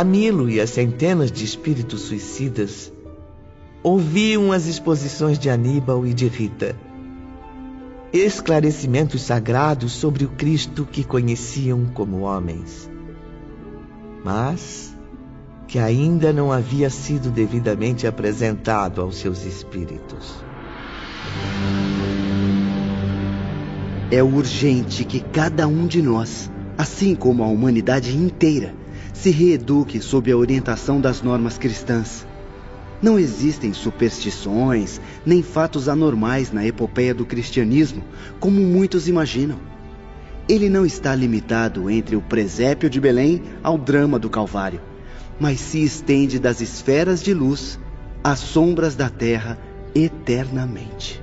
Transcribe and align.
Camilo 0.00 0.48
e 0.48 0.58
as 0.58 0.70
centenas 0.70 1.30
de 1.30 1.44
espíritos 1.44 2.00
suicidas 2.04 2.90
ouviam 3.82 4.50
as 4.50 4.64
exposições 4.64 5.38
de 5.38 5.50
Aníbal 5.50 6.06
e 6.06 6.14
de 6.14 6.26
Rita. 6.26 6.74
Esclarecimentos 8.10 9.20
sagrados 9.20 9.92
sobre 9.92 10.24
o 10.24 10.30
Cristo 10.30 10.88
que 10.90 11.04
conheciam 11.04 11.84
como 11.92 12.20
homens. 12.20 12.90
Mas 14.24 14.96
que 15.68 15.78
ainda 15.78 16.32
não 16.32 16.50
havia 16.50 16.88
sido 16.88 17.30
devidamente 17.30 18.06
apresentado 18.06 19.02
aos 19.02 19.16
seus 19.16 19.44
espíritos. 19.44 20.42
É 24.10 24.22
urgente 24.22 25.04
que 25.04 25.20
cada 25.20 25.68
um 25.68 25.86
de 25.86 26.00
nós, 26.00 26.50
assim 26.78 27.14
como 27.14 27.44
a 27.44 27.48
humanidade 27.48 28.16
inteira, 28.16 28.79
se 29.20 29.30
reeduque 29.30 30.00
sob 30.00 30.32
a 30.32 30.36
orientação 30.36 30.98
das 30.98 31.20
normas 31.20 31.58
cristãs. 31.58 32.26
Não 33.02 33.18
existem 33.18 33.74
superstições 33.74 34.98
nem 35.26 35.42
fatos 35.42 35.90
anormais 35.90 36.50
na 36.50 36.64
epopeia 36.66 37.12
do 37.12 37.26
cristianismo, 37.26 38.02
como 38.38 38.58
muitos 38.62 39.08
imaginam. 39.08 39.58
Ele 40.48 40.70
não 40.70 40.86
está 40.86 41.14
limitado 41.14 41.90
entre 41.90 42.16
o 42.16 42.22
presépio 42.22 42.88
de 42.88 42.98
Belém 42.98 43.42
ao 43.62 43.76
drama 43.76 44.18
do 44.18 44.30
Calvário, 44.30 44.80
mas 45.38 45.60
se 45.60 45.84
estende 45.84 46.38
das 46.38 46.62
esferas 46.62 47.22
de 47.22 47.34
luz 47.34 47.78
às 48.24 48.38
sombras 48.38 48.94
da 48.94 49.10
terra 49.10 49.58
eternamente. 49.94 51.22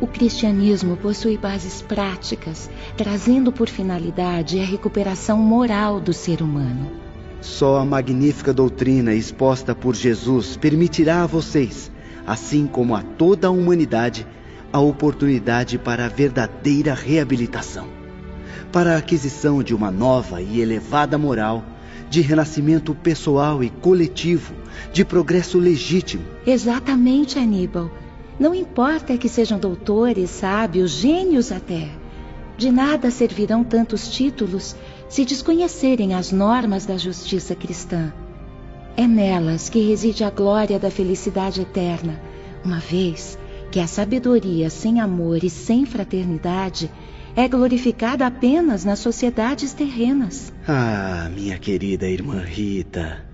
O 0.00 0.06
cristianismo 0.06 0.96
possui 0.96 1.36
bases 1.36 1.82
práticas, 1.82 2.70
trazendo 2.96 3.52
por 3.52 3.68
finalidade 3.68 4.58
a 4.58 4.64
recuperação 4.64 5.36
moral 5.36 6.00
do 6.00 6.14
ser 6.14 6.40
humano. 6.40 7.03
Só 7.44 7.76
a 7.76 7.84
magnífica 7.84 8.54
doutrina 8.54 9.14
exposta 9.14 9.74
por 9.74 9.94
Jesus 9.94 10.56
permitirá 10.56 11.22
a 11.22 11.26
vocês, 11.26 11.92
assim 12.26 12.66
como 12.66 12.96
a 12.96 13.02
toda 13.02 13.48
a 13.48 13.50
humanidade, 13.50 14.26
a 14.72 14.80
oportunidade 14.80 15.76
para 15.76 16.06
a 16.06 16.08
verdadeira 16.08 16.94
reabilitação, 16.94 17.86
para 18.72 18.94
a 18.94 18.96
aquisição 18.96 19.62
de 19.62 19.74
uma 19.74 19.90
nova 19.90 20.40
e 20.40 20.58
elevada 20.58 21.18
moral, 21.18 21.62
de 22.08 22.22
renascimento 22.22 22.94
pessoal 22.94 23.62
e 23.62 23.68
coletivo, 23.68 24.54
de 24.90 25.04
progresso 25.04 25.58
legítimo. 25.58 26.24
Exatamente, 26.46 27.38
Aníbal. 27.38 27.90
Não 28.40 28.54
importa 28.54 29.18
que 29.18 29.28
sejam 29.28 29.58
doutores, 29.58 30.30
sábios, 30.30 30.92
gênios 30.92 31.52
até. 31.52 31.90
De 32.56 32.70
nada 32.72 33.10
servirão 33.10 33.62
tantos 33.62 34.08
títulos 34.08 34.74
se 35.14 35.24
desconhecerem 35.24 36.12
as 36.12 36.32
normas 36.32 36.86
da 36.86 36.96
justiça 36.96 37.54
cristã. 37.54 38.12
É 38.96 39.06
nelas 39.06 39.68
que 39.68 39.78
reside 39.78 40.24
a 40.24 40.30
glória 40.30 40.76
da 40.76 40.90
felicidade 40.90 41.60
eterna, 41.60 42.20
uma 42.64 42.80
vez 42.80 43.38
que 43.70 43.78
a 43.78 43.86
sabedoria 43.86 44.68
sem 44.68 44.98
amor 44.98 45.44
e 45.44 45.48
sem 45.48 45.86
fraternidade 45.86 46.90
é 47.36 47.46
glorificada 47.46 48.26
apenas 48.26 48.84
nas 48.84 48.98
sociedades 48.98 49.72
terrenas. 49.72 50.52
Ah, 50.66 51.30
minha 51.32 51.60
querida 51.60 52.08
irmã 52.08 52.40
Rita, 52.40 53.24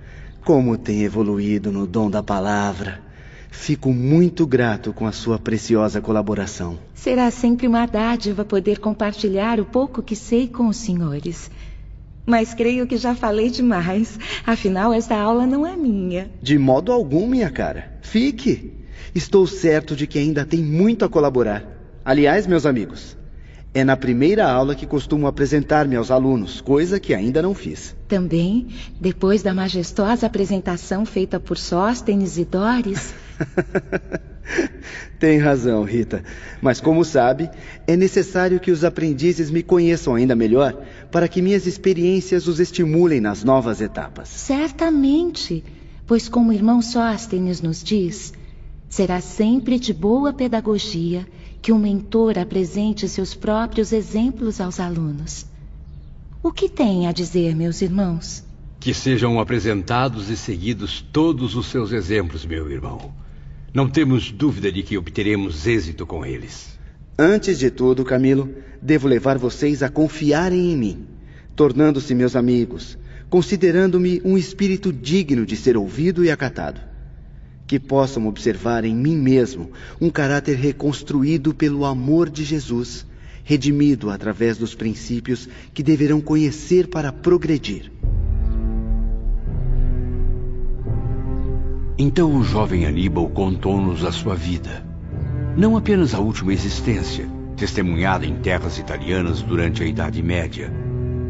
como 0.45 0.77
tem 0.77 1.01
evoluído 1.05 1.73
no 1.73 1.87
dom 1.87 2.11
da 2.11 2.23
palavra. 2.23 3.01
Fico 3.51 3.91
muito 3.91 4.47
grato 4.47 4.93
com 4.93 5.07
a 5.07 5.13
sua 5.13 5.39
preciosa 5.39 5.99
colaboração. 6.01 6.79
Será 6.95 7.31
sempre 7.31 7.67
uma 7.67 7.87
dádiva 7.87 8.45
poder 8.45 8.79
compartilhar 8.79 9.59
o 9.59 9.65
pouco 9.65 10.03
que 10.03 10.15
sei 10.15 10.47
com 10.47 10.69
os 10.69 10.77
senhores. 10.77 11.51
Mas 12.31 12.55
creio 12.55 12.87
que 12.87 12.97
já 12.97 13.13
falei 13.13 13.51
demais. 13.51 14.17
Afinal, 14.47 14.93
esta 14.93 15.17
aula 15.17 15.49
não 15.49 15.67
é 15.67 15.77
minha. 15.77 16.31
De 16.41 16.57
modo 16.57 16.93
algum, 16.93 17.27
minha 17.27 17.51
cara. 17.51 17.99
Fique. 18.03 18.73
Estou 19.13 19.49
certo 19.49 19.97
de 19.97 20.07
que 20.07 20.17
ainda 20.17 20.45
tem 20.45 20.63
muito 20.63 21.05
a 21.05 21.09
colaborar. 21.09 21.65
Aliás, 22.05 22.47
meus 22.47 22.65
amigos, 22.65 23.17
é 23.73 23.85
na 23.85 23.97
primeira 23.97 24.51
aula 24.51 24.75
que 24.75 24.87
costumo 24.87 25.27
apresentar-me 25.27 25.95
aos 25.95 26.11
alunos, 26.11 26.61
coisa 26.61 26.99
que 26.99 27.15
ainda 27.15 27.41
não 27.41 27.55
fiz. 27.55 27.95
Também, 28.09 28.69
depois 29.01 29.43
da 29.43 29.55
majestosa 29.55 30.27
apresentação 30.27 31.07
feita 31.07 31.39
por 31.39 31.57
Sóstenes 31.57 32.37
e 32.37 32.45
Dores. 32.45 33.15
Tem 35.21 35.39
razão, 35.39 35.85
Rita. 35.85 36.25
Mas 36.61 36.81
como 36.81 37.05
sabe, 37.05 37.49
é 37.87 37.97
necessário 37.97 38.59
que 38.59 38.73
os 38.73 38.83
aprendizes 38.83 39.51
me 39.51 39.63
conheçam 39.63 40.15
ainda 40.15 40.35
melhor 40.35 40.77
para 41.11 41.29
que 41.29 41.43
minhas 41.43 41.67
experiências 41.67 42.49
os 42.49 42.59
estimulem 42.59 43.21
nas 43.21 43.45
novas 43.45 43.81
etapas. 43.81 44.29
Certamente, 44.31 45.63
pois 46.07 46.29
como 46.29 46.51
o 46.51 46.53
irmão 46.53 46.83
Sóstenes 46.83 47.61
nos 47.61 47.85
diz, 47.85 48.33
será 48.89 49.21
sempre 49.21 49.79
de 49.79 49.93
boa 49.93 50.33
pedagogia 50.33 51.25
que 51.63 51.73
um 51.73 51.79
mentor 51.79 52.39
apresente 52.39 53.09
seus 53.09 53.35
próprios 53.35 53.93
exemplos 53.93 54.61
aos 54.61 54.81
alunos. 54.81 55.47
O 56.43 56.51
que 56.51 56.69
tem 56.69 57.07
a 57.07 57.13
dizer, 57.13 57.55
meus 57.55 57.83
irmãos? 57.83 58.43
Que 58.79 58.95
sejam 58.95 59.39
apresentados 59.39 60.31
e 60.31 60.37
seguidos 60.37 61.05
todos 61.13 61.55
os 61.55 61.67
seus 61.67 61.93
exemplos, 61.93 62.47
meu 62.47 62.71
irmão. 62.71 63.13
Não 63.75 63.89
temos 63.89 64.33
dúvida 64.33 64.73
de 64.73 64.83
que 64.83 64.97
obteremos 64.97 65.67
êxito 65.67 66.07
com 66.07 66.25
eles. 66.25 66.79
Antes 67.19 67.59
de 67.59 67.71
tudo, 67.71 68.05
Camilo, 68.05 68.49
devo 68.81 69.07
levar 69.07 69.37
vocês 69.37 69.83
a 69.83 69.91
confiarem 69.91 70.73
em 70.73 70.77
mim, 70.77 71.07
tornando-se 71.55 72.15
meus 72.15 72.35
amigos, 72.35 72.97
considerando-me 73.29 74.23
um 74.25 74.39
espírito 74.39 74.91
digno 74.91 75.45
de 75.45 75.57
ser 75.57 75.77
ouvido 75.77 76.25
e 76.25 76.31
acatado 76.31 76.90
que 77.71 77.79
possam 77.79 78.27
observar 78.27 78.85
em 78.85 78.93
mim 78.93 79.17
mesmo 79.17 79.71
um 80.01 80.11
caráter 80.11 80.57
reconstruído 80.57 81.55
pelo 81.55 81.85
amor 81.85 82.29
de 82.29 82.43
Jesus, 82.43 83.07
redimido 83.45 84.11
através 84.11 84.59
dos 84.59 84.75
princípios 84.75 85.49
que 85.73 85.81
deverão 85.81 86.21
conhecer 86.21 86.89
para 86.89 87.13
progredir. 87.13 87.93
Então 91.97 92.35
o 92.35 92.43
jovem 92.43 92.87
Aníbal 92.87 93.31
contou-nos 93.31 94.05
a 94.05 94.11
sua 94.11 94.35
vida. 94.35 94.85
Não 95.57 95.77
apenas 95.77 96.13
a 96.13 96.19
última 96.19 96.53
existência, 96.53 97.29
testemunhada 97.57 98.27
em 98.27 98.35
terras 98.35 98.79
italianas 98.79 99.43
durante 99.43 99.81
a 99.85 99.87
Idade 99.87 100.21
Média, 100.21 100.73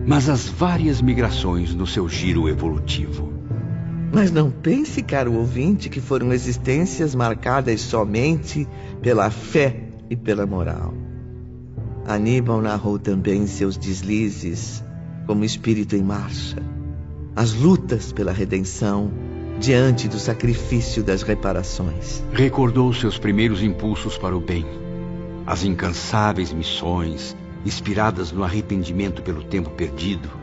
mas 0.06 0.26
as 0.26 0.48
várias 0.48 1.02
migrações 1.02 1.74
no 1.74 1.86
seu 1.86 2.08
giro 2.08 2.48
evolutivo. 2.48 3.39
Mas 4.12 4.32
não 4.32 4.50
pense, 4.50 5.02
caro 5.02 5.34
ouvinte, 5.34 5.88
que 5.88 6.00
foram 6.00 6.32
existências 6.32 7.14
marcadas 7.14 7.80
somente 7.80 8.66
pela 9.00 9.30
fé 9.30 9.84
e 10.08 10.16
pela 10.16 10.44
moral. 10.46 10.92
Aníbal 12.06 12.60
narrou 12.60 12.98
também 12.98 13.46
seus 13.46 13.76
deslizes 13.76 14.82
como 15.26 15.44
espírito 15.44 15.94
em 15.94 16.02
marcha, 16.02 16.56
as 17.36 17.52
lutas 17.54 18.10
pela 18.10 18.32
redenção 18.32 19.12
diante 19.60 20.08
do 20.08 20.18
sacrifício 20.18 21.04
das 21.04 21.22
reparações. 21.22 22.24
Recordou 22.32 22.92
seus 22.92 23.16
primeiros 23.16 23.62
impulsos 23.62 24.18
para 24.18 24.36
o 24.36 24.40
bem, 24.40 24.66
as 25.46 25.62
incansáveis 25.62 26.52
missões 26.52 27.36
inspiradas 27.64 28.32
no 28.32 28.42
arrependimento 28.42 29.22
pelo 29.22 29.44
tempo 29.44 29.70
perdido 29.70 30.39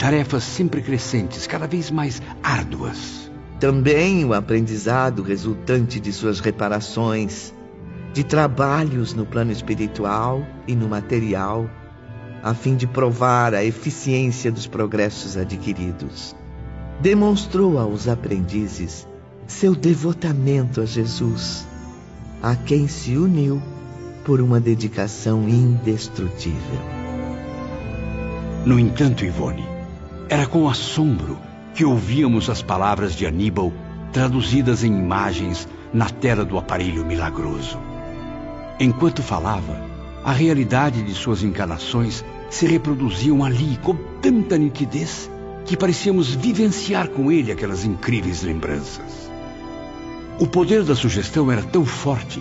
tarefas 0.00 0.44
sempre 0.44 0.80
crescentes, 0.80 1.46
cada 1.46 1.66
vez 1.66 1.90
mais 1.90 2.22
árduas. 2.42 3.30
Também 3.60 4.24
o 4.24 4.32
aprendizado 4.32 5.22
resultante 5.22 6.00
de 6.00 6.10
suas 6.10 6.40
reparações, 6.40 7.52
de 8.14 8.24
trabalhos 8.24 9.12
no 9.12 9.26
plano 9.26 9.52
espiritual 9.52 10.42
e 10.66 10.74
no 10.74 10.88
material, 10.88 11.68
a 12.42 12.54
fim 12.54 12.76
de 12.76 12.86
provar 12.86 13.52
a 13.52 13.62
eficiência 13.62 14.50
dos 14.50 14.66
progressos 14.66 15.36
adquiridos. 15.36 16.34
Demonstrou 17.02 17.78
aos 17.78 18.08
aprendizes 18.08 19.06
seu 19.46 19.74
devotamento 19.74 20.80
a 20.80 20.86
Jesus, 20.86 21.66
a 22.42 22.56
quem 22.56 22.88
se 22.88 23.18
uniu 23.18 23.60
por 24.24 24.40
uma 24.40 24.58
dedicação 24.58 25.46
indestrutível. 25.46 26.80
No 28.64 28.78
entanto, 28.78 29.26
Ivone, 29.26 29.69
era 30.30 30.46
com 30.46 30.68
assombro 30.68 31.36
que 31.74 31.84
ouvíamos 31.84 32.48
as 32.48 32.62
palavras 32.62 33.16
de 33.16 33.26
Aníbal 33.26 33.72
traduzidas 34.12 34.84
em 34.84 34.96
imagens 34.96 35.66
na 35.92 36.08
tela 36.08 36.44
do 36.44 36.56
aparelho 36.56 37.04
milagroso. 37.04 37.76
Enquanto 38.78 39.24
falava, 39.24 39.76
a 40.24 40.30
realidade 40.30 41.02
de 41.02 41.14
suas 41.14 41.42
encarnações 41.42 42.24
se 42.48 42.64
reproduziam 42.64 43.44
ali 43.44 43.76
com 43.82 43.96
tanta 44.22 44.56
nitidez 44.56 45.28
que 45.64 45.76
parecíamos 45.76 46.32
vivenciar 46.32 47.08
com 47.08 47.32
ele 47.32 47.50
aquelas 47.50 47.84
incríveis 47.84 48.44
lembranças. 48.44 49.28
O 50.38 50.46
poder 50.46 50.84
da 50.84 50.94
sugestão 50.94 51.50
era 51.50 51.62
tão 51.62 51.84
forte 51.84 52.40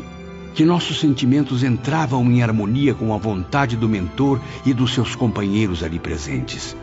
que 0.53 0.63
nossos 0.63 1.00
sentimentos 1.00 1.63
entravam 1.63 2.24
em 2.25 2.44
harmonia 2.44 2.94
com 2.94 3.15
a 3.15 3.18
vontade 3.18 3.75
do 3.75 3.89
mentor 3.89 4.39
e 4.63 4.75
dos 4.75 4.94
seus 4.94 5.15
companheiros 5.15 5.83
ali 5.83 5.97
presentes. 5.97 6.75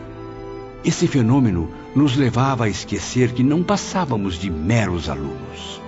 Esse 0.83 1.07
fenômeno 1.07 1.69
nos 1.95 2.15
levava 2.15 2.65
a 2.65 2.69
esquecer 2.69 3.33
que 3.33 3.43
não 3.43 3.63
passávamos 3.63 4.35
de 4.35 4.49
meros 4.49 5.09
alunos. 5.09 5.81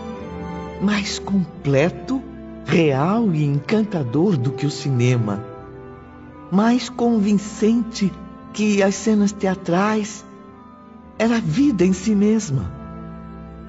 Mais 0.82 1.20
completo, 1.20 2.22
real 2.66 3.34
e 3.34 3.44
encantador 3.44 4.38
do 4.38 4.52
que 4.52 4.66
o 4.66 4.72
cinema. 4.72 5.44
Mais 6.52 6.90
convincente 6.90 8.12
que 8.54 8.82
as 8.82 8.96
cenas 8.96 9.32
teatrais. 9.32 10.26
Era 11.18 11.38
a 11.38 11.42
vida 11.42 11.86
em 11.86 11.94
si 11.94 12.16
mesma. 12.16 12.72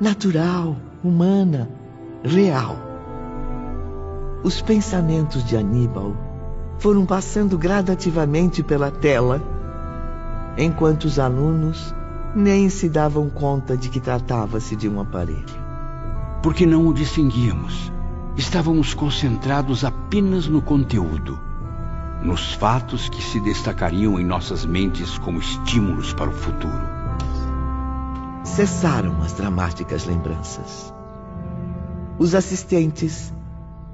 Natural, 0.00 0.76
humana, 1.02 1.68
real. 2.22 2.76
Os 4.42 4.62
pensamentos 4.62 5.44
de 5.44 5.56
Aníbal 5.56 6.16
foram 6.78 7.04
passando 7.04 7.58
gradativamente 7.58 8.62
pela 8.62 8.90
tela, 8.90 9.42
enquanto 10.62 11.04
os 11.04 11.18
alunos 11.18 11.94
nem 12.34 12.68
se 12.68 12.88
davam 12.88 13.28
conta 13.28 13.76
de 13.76 13.88
que 13.88 13.98
tratava-se 13.98 14.76
de 14.76 14.88
um 14.88 15.00
aparelho. 15.00 15.60
Porque 16.42 16.64
não 16.64 16.86
o 16.86 16.94
distinguíamos. 16.94 17.92
Estávamos 18.36 18.94
concentrados 18.94 19.84
apenas 19.84 20.46
no 20.46 20.62
conteúdo, 20.62 21.38
nos 22.22 22.54
fatos 22.54 23.08
que 23.08 23.22
se 23.22 23.40
destacariam 23.40 24.18
em 24.20 24.24
nossas 24.24 24.64
mentes 24.64 25.18
como 25.18 25.38
estímulos 25.38 26.12
para 26.14 26.30
o 26.30 26.34
futuro. 26.34 26.88
Cessaram 28.44 29.20
as 29.22 29.32
dramáticas 29.32 30.06
lembranças. 30.06 30.94
Os 32.18 32.34
assistentes 32.34 33.32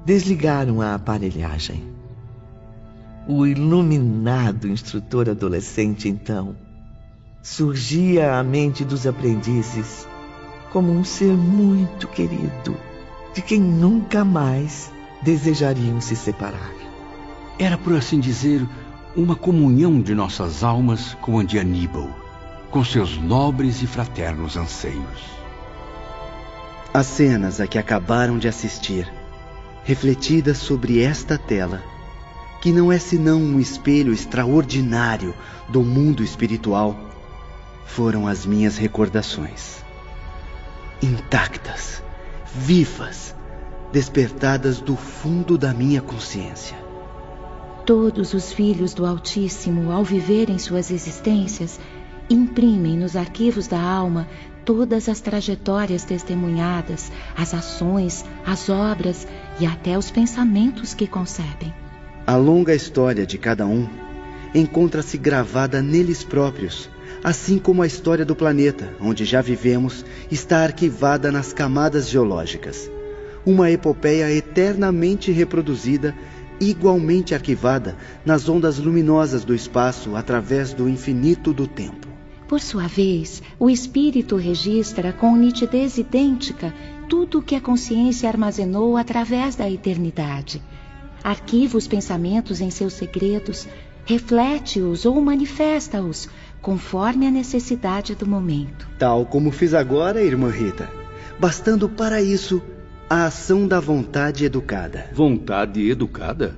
desligaram 0.05 0.81
a 0.81 0.93
aparelhagem. 0.93 1.96
O 3.29 3.45
iluminado 3.45 4.69
instrutor 4.69 5.29
adolescente, 5.29 6.07
então, 6.07 6.55
surgia 7.43 8.39
à 8.39 8.43
mente 8.43 8.85
dos 8.85 9.05
aprendizes 9.05 10.07
como 10.71 10.93
um 10.93 11.03
ser 11.03 11.35
muito 11.35 12.07
querido, 12.07 12.77
de 13.33 13.41
quem 13.41 13.59
nunca 13.59 14.23
mais 14.23 14.89
desejariam 15.21 15.99
se 15.99 16.15
separar. 16.15 16.71
Era, 17.59 17.77
por 17.77 17.95
assim 17.95 18.19
dizer, 18.19 18.65
uma 19.13 19.35
comunhão 19.35 19.99
de 19.99 20.15
nossas 20.15 20.63
almas 20.63 21.13
com 21.15 21.39
a 21.39 21.43
de 21.43 21.59
Aníbal, 21.59 22.09
com 22.71 22.81
seus 22.81 23.17
nobres 23.17 23.81
e 23.81 23.87
fraternos 23.87 24.55
anseios. 24.55 25.37
As 26.93 27.07
cenas 27.07 27.59
a 27.59 27.67
que 27.67 27.77
acabaram 27.77 28.37
de 28.37 28.47
assistir, 28.47 29.11
refletidas 29.83 30.59
sobre 30.59 31.01
esta 31.01 31.37
tela, 31.37 31.83
que 32.61 32.71
não 32.71 32.91
é 32.91 32.99
senão 32.99 33.39
um 33.39 33.59
espelho 33.59 34.13
extraordinário 34.13 35.33
do 35.69 35.83
mundo 35.83 36.23
espiritual, 36.23 36.95
foram 37.85 38.27
as 38.27 38.45
minhas 38.45 38.77
recordações. 38.77 39.83
Intactas, 41.01 42.01
vivas, 42.53 43.35
despertadas 43.91 44.79
do 44.79 44.95
fundo 44.95 45.57
da 45.57 45.73
minha 45.73 46.01
consciência. 46.01 46.77
Todos 47.85 48.33
os 48.33 48.51
filhos 48.51 48.93
do 48.93 49.05
Altíssimo, 49.05 49.91
ao 49.91 50.03
viverem 50.03 50.59
suas 50.59 50.91
existências, 50.91 51.79
imprimem 52.29 52.97
nos 52.97 53.15
arquivos 53.15 53.67
da 53.67 53.79
alma 53.79 54.27
todas 54.65 55.07
as 55.07 55.21
trajetórias 55.21 56.03
testemunhadas, 56.03 57.09
as 57.37 57.53
ações, 57.53 58.25
as 58.45 58.67
obras 58.67 59.25
e 59.61 59.65
até 59.65 59.97
os 59.97 60.11
pensamentos 60.11 60.93
que 60.93 61.07
concebem. 61.07 61.73
A 62.27 62.35
longa 62.35 62.75
história 62.75 63.25
de 63.25 63.37
cada 63.37 63.65
um 63.65 63.87
encontra-se 64.53 65.17
gravada 65.17 65.81
neles 65.81 66.25
próprios, 66.25 66.89
assim 67.23 67.57
como 67.57 67.81
a 67.81 67.87
história 67.87 68.25
do 68.25 68.35
planeta, 68.35 68.93
onde 68.99 69.23
já 69.23 69.41
vivemos, 69.41 70.03
está 70.29 70.57
arquivada 70.57 71.31
nas 71.31 71.53
camadas 71.53 72.09
geológicas. 72.09 72.91
Uma 73.45 73.71
epopeia 73.71 74.29
eternamente 74.29 75.31
reproduzida, 75.31 76.13
igualmente 76.59 77.33
arquivada 77.33 77.95
nas 78.25 78.49
ondas 78.49 78.77
luminosas 78.77 79.45
do 79.45 79.55
espaço 79.55 80.13
através 80.13 80.73
do 80.73 80.89
infinito 80.89 81.53
do 81.53 81.65
tempo. 81.65 82.09
Por 82.45 82.59
sua 82.59 82.87
vez, 82.87 83.41
o 83.57 83.69
espírito 83.69 84.35
registra 84.35 85.13
com 85.13 85.33
nitidez 85.37 85.97
idêntica 85.97 86.73
tudo 87.07 87.39
o 87.39 87.41
que 87.41 87.55
a 87.55 87.61
consciência 87.61 88.27
armazenou 88.27 88.97
através 88.97 89.55
da 89.55 89.71
eternidade 89.71 90.61
arquiva 91.29 91.77
os 91.77 91.89
pensamentos 91.89 92.61
em 92.61 92.69
seus 92.69 92.93
segredos, 92.93 93.67
reflete-os 94.05 95.05
ou 95.05 95.19
manifesta-os, 95.19 96.29
conforme 96.61 97.27
a 97.27 97.31
necessidade 97.31 98.15
do 98.15 98.25
momento. 98.25 98.87
Tal 98.97 99.25
como 99.25 99.51
fiz 99.51 99.73
agora, 99.73 100.23
irmã 100.23 100.49
Rita, 100.49 100.89
bastando 101.37 101.89
para 101.89 102.21
isso 102.21 102.61
a 103.09 103.25
ação 103.25 103.67
da 103.67 103.77
vontade 103.77 104.45
educada. 104.45 105.09
Vontade 105.13 105.89
educada? 105.89 106.57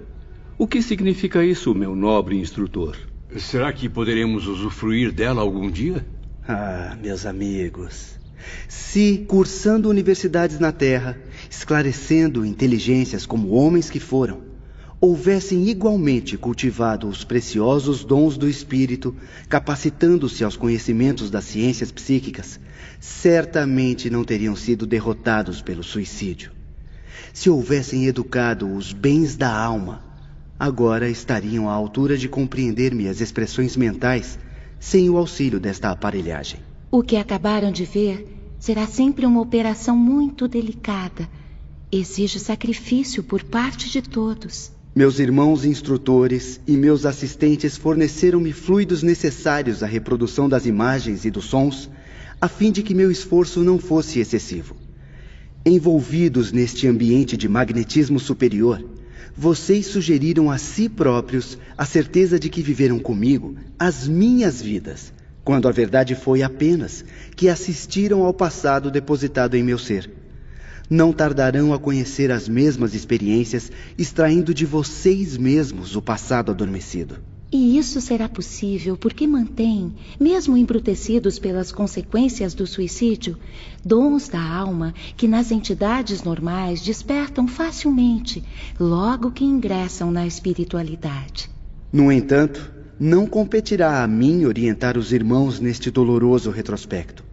O 0.55 0.67
que 0.67 0.83
significa 0.83 1.43
isso, 1.43 1.73
meu 1.73 1.95
nobre 1.95 2.37
instrutor? 2.37 2.95
Será 3.37 3.73
que 3.73 3.89
poderemos 3.89 4.45
usufruir 4.45 5.11
dela 5.11 5.41
algum 5.41 5.69
dia? 5.69 6.05
Ah, 6.47 6.95
meus 7.01 7.25
amigos. 7.25 8.19
Se, 8.67 9.25
cursando 9.27 9.89
universidades 9.89 10.59
na 10.59 10.71
Terra, 10.71 11.17
esclarecendo 11.49 12.45
inteligências 12.45 13.25
como 13.25 13.49
homens 13.49 13.89
que 13.89 13.99
foram, 13.99 14.48
houvessem 15.01 15.69
igualmente 15.69 16.37
cultivado 16.37 17.07
os 17.07 17.23
preciosos 17.23 18.03
dons 18.03 18.37
do 18.37 18.49
espírito, 18.49 19.15
capacitando-se 19.47 20.43
aos 20.43 20.57
conhecimentos 20.57 21.31
das 21.31 21.45
ciências 21.45 21.89
psíquicas, 21.89 22.59
certamente 22.99 24.09
não 24.09 24.25
teriam 24.25 24.55
sido 24.55 24.85
derrotados 24.85 25.61
pelo 25.61 25.83
suicídio. 25.83 26.51
Se 27.33 27.49
houvessem 27.49 28.07
educado 28.07 28.73
os 28.73 28.91
bens 28.91 29.37
da 29.37 29.49
alma, 29.49 30.03
agora 30.59 31.09
estariam 31.09 31.69
à 31.69 31.73
altura 31.73 32.17
de 32.17 32.27
compreender 32.27 32.93
minhas 32.93 33.21
expressões 33.21 33.77
mentais 33.77 34.37
sem 34.79 35.09
o 35.09 35.17
auxílio 35.17 35.59
desta 35.59 35.91
aparelhagem. 35.91 36.59
O 36.91 37.03
que 37.03 37.15
acabaram 37.15 37.71
de 37.71 37.85
ver 37.85 38.27
será 38.59 38.85
sempre 38.85 39.25
uma 39.25 39.39
operação 39.39 39.95
muito 39.95 40.47
delicada. 40.47 41.29
Exige 41.89 42.39
sacrifício 42.39 43.23
por 43.23 43.43
parte 43.43 43.89
de 43.89 44.01
todos. 44.01 44.77
Meus 44.95 45.19
irmãos 45.19 45.65
instrutores 45.65 46.59
e 46.65 46.75
meus 46.75 47.05
assistentes 47.05 47.77
forneceram-me 47.77 48.51
fluidos 48.51 49.03
necessários 49.03 49.83
à 49.83 49.85
reprodução 49.85 50.49
das 50.49 50.65
imagens 50.65 51.25
e 51.25 51.31
dos 51.31 51.45
sons, 51.45 51.89
a 52.41 52.47
fim 52.47 52.71
de 52.71 52.81
que 52.81 52.95
meu 52.95 53.11
esforço 53.11 53.61
não 53.61 53.77
fosse 53.77 54.19
excessivo. 54.19 54.75
Envolvidos 55.63 56.51
neste 56.51 56.87
ambiente 56.87 57.37
de 57.37 57.47
magnetismo 57.47 58.19
superior, 58.19 58.83
vocês 59.37 59.85
sugeriram 59.85 60.49
a 60.49 60.57
si 60.57 60.89
próprios 60.89 61.57
a 61.77 61.85
certeza 61.85 62.39
de 62.39 62.49
que 62.49 62.63
viveram 62.63 62.97
comigo 62.97 63.55
as 63.77 64.07
minhas 64.07 64.59
vidas, 64.59 65.13
quando 65.43 65.67
a 65.67 65.71
verdade 65.71 66.15
foi 66.15 66.41
apenas 66.41 67.05
que 67.35 67.47
assistiram 67.47 68.23
ao 68.23 68.33
passado 68.33 68.89
depositado 68.89 69.55
em 69.55 69.63
meu 69.63 69.77
ser 69.77 70.18
não 70.89 71.13
tardarão 71.13 71.73
a 71.73 71.79
conhecer 71.79 72.31
as 72.31 72.49
mesmas 72.49 72.95
experiências, 72.95 73.71
extraindo 73.97 74.53
de 74.53 74.65
vocês 74.65 75.37
mesmos 75.37 75.95
o 75.95 76.01
passado 76.01 76.51
adormecido. 76.51 77.17
E 77.51 77.79
isso 77.79 77.99
será 77.99 78.29
possível 78.29 78.95
porque 78.95 79.25
mantém, 79.25 79.91
mesmo 80.19 80.55
embrutecidos 80.55 81.39
pelas 81.39 81.71
consequências 81.71 82.53
do 82.53 82.67
suicídio, 82.67 83.37
dons 83.83 84.29
da 84.29 84.41
alma 84.41 84.93
que 85.17 85.27
nas 85.27 85.51
entidades 85.51 86.21
normais 86.21 86.79
despertam 86.81 87.47
facilmente, 87.47 88.43
logo 88.79 89.31
que 89.31 89.43
ingressam 89.43 90.11
na 90.11 90.27
espiritualidade. 90.27 91.49
No 91.91 92.11
entanto, 92.11 92.71
não 92.99 93.25
competirá 93.25 94.03
a 94.03 94.07
mim 94.07 94.45
orientar 94.45 94.95
os 94.95 95.11
irmãos 95.11 95.59
neste 95.59 95.89
doloroso 95.89 96.51
retrospecto. 96.51 97.23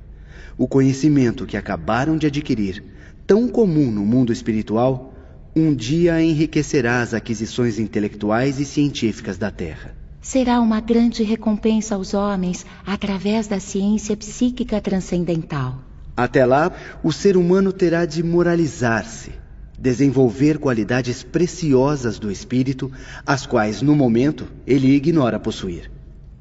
O 0.56 0.66
conhecimento 0.66 1.44
que 1.44 1.58
acabaram 1.58 2.16
de 2.16 2.26
adquirir 2.26 2.82
tão 3.26 3.48
comum 3.48 3.90
no 3.90 4.06
mundo 4.06 4.32
espiritual, 4.32 5.12
um 5.54 5.74
dia 5.74 6.22
enriquecerá 6.22 7.00
as 7.00 7.12
aquisições 7.12 7.78
intelectuais 7.78 8.60
e 8.60 8.64
científicas 8.64 9.36
da 9.36 9.50
Terra. 9.50 9.94
Será 10.20 10.60
uma 10.60 10.80
grande 10.80 11.22
recompensa 11.22 11.94
aos 11.94 12.14
homens 12.14 12.66
através 12.84 13.46
da 13.46 13.58
ciência 13.58 14.16
psíquica 14.16 14.80
transcendental. 14.80 15.78
Até 16.16 16.44
lá, 16.44 16.72
o 17.02 17.12
ser 17.12 17.36
humano 17.36 17.72
terá 17.72 18.04
de 18.04 18.22
moralizar-se, 18.22 19.32
desenvolver 19.78 20.58
qualidades 20.58 21.22
preciosas 21.22 22.18
do 22.18 22.30
espírito, 22.30 22.90
as 23.24 23.46
quais, 23.46 23.82
no 23.82 23.94
momento, 23.94 24.46
ele 24.66 24.94
ignora 24.94 25.38
possuir. 25.38 25.90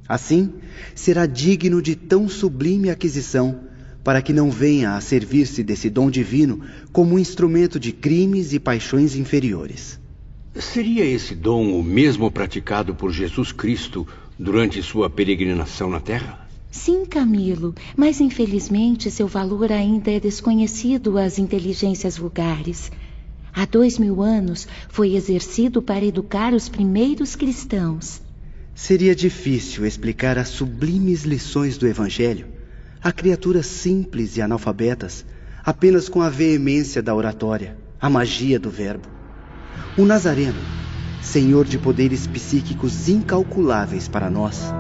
Assim, 0.08 0.54
será 0.94 1.26
digno 1.26 1.82
de 1.82 1.96
tão 1.96 2.30
sublime 2.30 2.90
aquisição 2.90 3.60
para 4.06 4.22
que 4.22 4.32
não 4.32 4.52
venha 4.52 4.96
a 4.96 5.02
servir-se 5.02 5.64
desse 5.64 5.90
dom 5.90 6.12
divino 6.12 6.62
como 6.94 7.16
um 7.16 7.20
instrumento 7.20 7.80
de 7.80 7.92
crimes 7.92 8.54
e 8.54 8.60
paixões 8.60 9.16
inferiores. 9.16 10.00
Seria 10.54 11.04
esse 11.04 11.34
dom 11.34 11.74
o 11.74 11.84
mesmo 11.84 12.30
praticado 12.30 12.94
por 12.94 13.12
Jesus 13.12 13.52
Cristo 13.52 14.08
durante 14.38 14.82
sua 14.84 15.10
peregrinação 15.10 15.90
na 15.90 16.00
Terra? 16.00 16.48
Sim, 16.70 17.04
Camilo, 17.04 17.74
mas 17.98 18.22
infelizmente 18.22 19.10
seu 19.10 19.28
valor 19.28 19.72
ainda 19.72 20.12
é 20.12 20.20
desconhecido 20.20 21.18
às 21.18 21.40
inteligências 21.40 22.16
vulgares. 22.16 22.92
Há 23.52 23.66
dois 23.66 23.98
mil 23.98 24.22
anos 24.22 24.68
foi 24.88 25.16
exercido 25.16 25.82
para 25.82 26.06
educar 26.06 26.54
os 26.54 26.70
primeiros 26.70 27.36
cristãos. 27.36 28.22
Seria 28.76 29.16
difícil 29.16 29.84
explicar 29.84 30.38
as 30.38 30.50
sublimes 30.50 31.24
lições 31.24 31.76
do 31.76 31.88
Evangelho 31.88 32.54
a 33.06 33.12
criaturas 33.12 33.68
simples 33.68 34.36
e 34.36 34.42
analfabetas 34.42 35.24
apenas 35.64 36.10
com 36.10 36.24
a 36.24 36.30
veemência 36.30 37.04
da 37.04 37.14
oratória, 37.14 37.78
a 38.02 38.10
magia 38.10 38.60
do 38.60 38.72
verbo. 38.72 39.08
O 39.96 40.04
Nazareno, 40.06 40.58
senhor 41.22 41.66
de 41.66 41.78
poderes 41.78 42.26
psíquicos 42.26 43.08
incalculáveis 43.08 44.08
para 44.08 44.28
nós, 44.28 44.74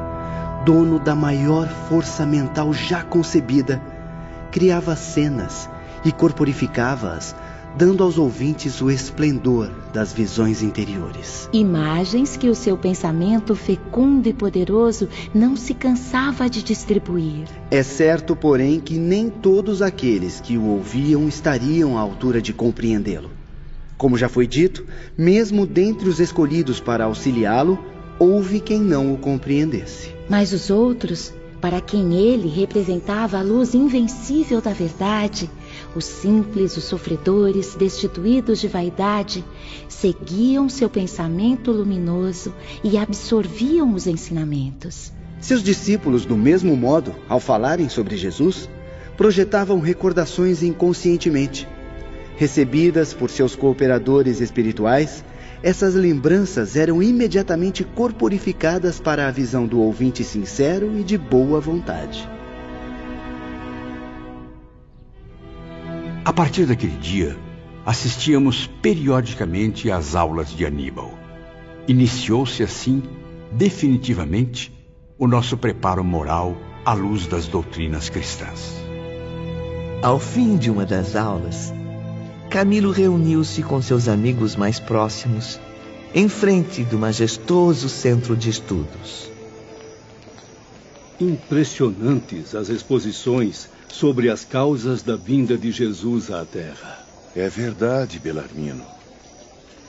dono 0.66 0.98
da 0.98 1.14
maior 1.14 1.68
força 1.88 2.26
mental 2.26 2.74
já 2.74 3.04
concebida, 3.04 3.80
criava 4.52 4.96
cenas 4.96 5.70
e 6.04 6.12
corporificava-as, 6.12 7.36
dando 7.78 8.04
aos 8.04 8.18
ouvintes 8.18 8.82
o 8.82 8.90
esplendor 8.90 9.70
das 9.94 10.14
visões 10.14 10.62
interiores. 10.62 11.50
Imagens 11.52 12.38
que 12.38 12.50
o 12.50 12.56
seu 12.56 12.78
pensamento 12.78 13.56
fecundo 13.56 14.28
e 14.30 14.34
poderoso 14.34 15.10
não 15.34 15.56
se 15.56 15.74
cansava 15.74 16.50
de 16.50 16.64
distribuir. 16.64 17.48
É 17.70 17.84
certo, 17.84 18.36
porém, 18.36 18.80
que 18.80 18.98
nem 18.98 19.30
todos 19.30 19.82
aqueles 19.82 20.40
que 20.40 20.58
o 20.58 20.66
ouviam 20.66 21.28
estariam 21.28 21.98
à 21.98 22.02
altura 22.02 22.42
de 22.42 22.54
compreendê-lo. 22.54 23.30
Como 23.98 24.18
já 24.18 24.28
foi 24.28 24.46
dito, 24.46 24.86
mesmo 25.18 25.66
dentre 25.66 26.08
os 26.10 26.20
escolhidos 26.20 26.80
para 26.80 27.06
auxiliá-lo, 27.06 27.80
houve 28.20 28.60
quem 28.60 28.80
não 28.80 29.14
o 29.14 29.18
compreendesse. 29.18 30.14
Mas 30.30 30.54
os 30.54 30.70
outros, 30.70 31.34
para 31.62 31.82
quem 31.82 32.14
ele 32.14 32.48
representava 32.48 33.40
a 33.40 33.42
luz 33.42 33.74
invencível 33.74 34.62
da 34.62 34.72
verdade, 34.72 35.50
os 35.96 36.06
simples, 36.06 36.76
os 36.76 36.84
sofredores, 36.84 37.74
destituídos 37.74 38.60
de 38.60 38.68
vaidade, 38.68 39.44
seguiam 39.88 40.68
seu 40.68 40.90
pensamento 40.90 41.72
luminoso 41.72 42.54
e 42.84 42.98
absorviam 42.98 43.94
os 43.94 44.06
ensinamentos. 44.06 45.14
Seus 45.40 45.64
discípulos, 45.64 46.26
do 46.26 46.36
mesmo 46.36 46.76
modo, 46.76 47.16
ao 47.30 47.40
falarem 47.40 47.88
sobre 47.88 48.18
Jesus, 48.18 48.70
projetavam 49.16 49.80
recordações 49.80 50.62
inconscientemente. 50.62 51.68
Recebidas 52.36 53.14
por 53.14 53.30
seus 53.30 53.56
cooperadores 53.56 54.42
espirituais, 54.42 55.24
essas 55.64 55.96
lembranças 55.96 56.76
eram 56.76 57.02
imediatamente 57.02 57.84
corporificadas 57.84 59.00
para 59.00 59.28
a 59.28 59.32
visão 59.32 59.66
do 59.66 59.80
ouvinte 59.80 60.24
sincero 60.24 60.92
e 60.98 61.04
de 61.04 61.18
boa 61.18 61.62
vontade. 61.62 62.35
A 66.26 66.34
partir 66.34 66.66
daquele 66.66 66.98
dia, 66.98 67.38
assistíamos 67.86 68.66
periodicamente 68.82 69.92
às 69.92 70.16
aulas 70.16 70.50
de 70.50 70.66
Aníbal. 70.66 71.14
Iniciou-se 71.88 72.64
assim, 72.64 73.04
definitivamente, 73.52 74.74
o 75.20 75.28
nosso 75.28 75.56
preparo 75.56 76.04
moral 76.04 76.58
à 76.84 76.94
luz 76.94 77.28
das 77.28 77.46
doutrinas 77.46 78.10
cristãs. 78.10 78.74
Ao 80.02 80.18
fim 80.20 80.58
de 80.58 80.72
uma 80.72 80.84
das 80.84 81.16
aulas, 81.16 81.72
Camilo 82.50 82.90
reuniu-se 82.90 83.62
com 83.62 83.80
seus 83.80 84.08
amigos 84.08 84.56
mais 84.56 84.80
próximos 84.80 85.60
em 86.12 86.28
frente 86.28 86.84
do 86.84 86.98
majestoso 86.98 87.88
centro 87.88 88.36
de 88.36 88.50
estudos. 88.50 89.30
Impressionantes 91.22 92.56
as 92.56 92.70
exposições 92.70 93.75
sobre 93.90 94.30
as 94.30 94.44
causas 94.44 95.02
da 95.02 95.16
vinda 95.16 95.58
de 95.58 95.72
Jesus 95.72 96.32
à 96.32 96.44
Terra. 96.46 97.06
É 97.36 97.50
verdade, 97.50 98.20
Belarmino. 98.20 98.86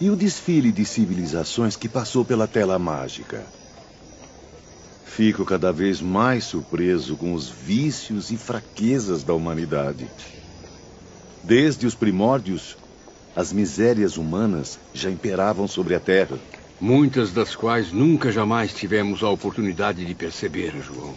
E 0.00 0.10
o 0.10 0.16
desfile 0.16 0.70
de 0.70 0.84
civilizações 0.84 1.76
que 1.76 1.88
passou 1.88 2.24
pela 2.24 2.46
tela 2.46 2.78
mágica? 2.78 3.44
Fico 5.04 5.44
cada 5.44 5.72
vez 5.72 6.00
mais 6.00 6.44
surpreso 6.44 7.16
com 7.16 7.32
os 7.32 7.48
vícios 7.48 8.30
e 8.30 8.36
fraquezas 8.36 9.22
da 9.22 9.32
humanidade. 9.32 10.06
Desde 11.42 11.86
os 11.86 11.94
primórdios, 11.94 12.76
as 13.34 13.52
misérias 13.52 14.16
humanas 14.16 14.78
já 14.92 15.10
imperavam 15.10 15.66
sobre 15.66 15.94
a 15.94 16.00
terra. 16.00 16.38
Muitas 16.78 17.32
das 17.32 17.56
quais 17.56 17.92
nunca 17.92 18.30
jamais 18.30 18.74
tivemos 18.74 19.22
a 19.22 19.30
oportunidade 19.30 20.04
de 20.04 20.14
perceber, 20.14 20.74
João. 20.82 21.14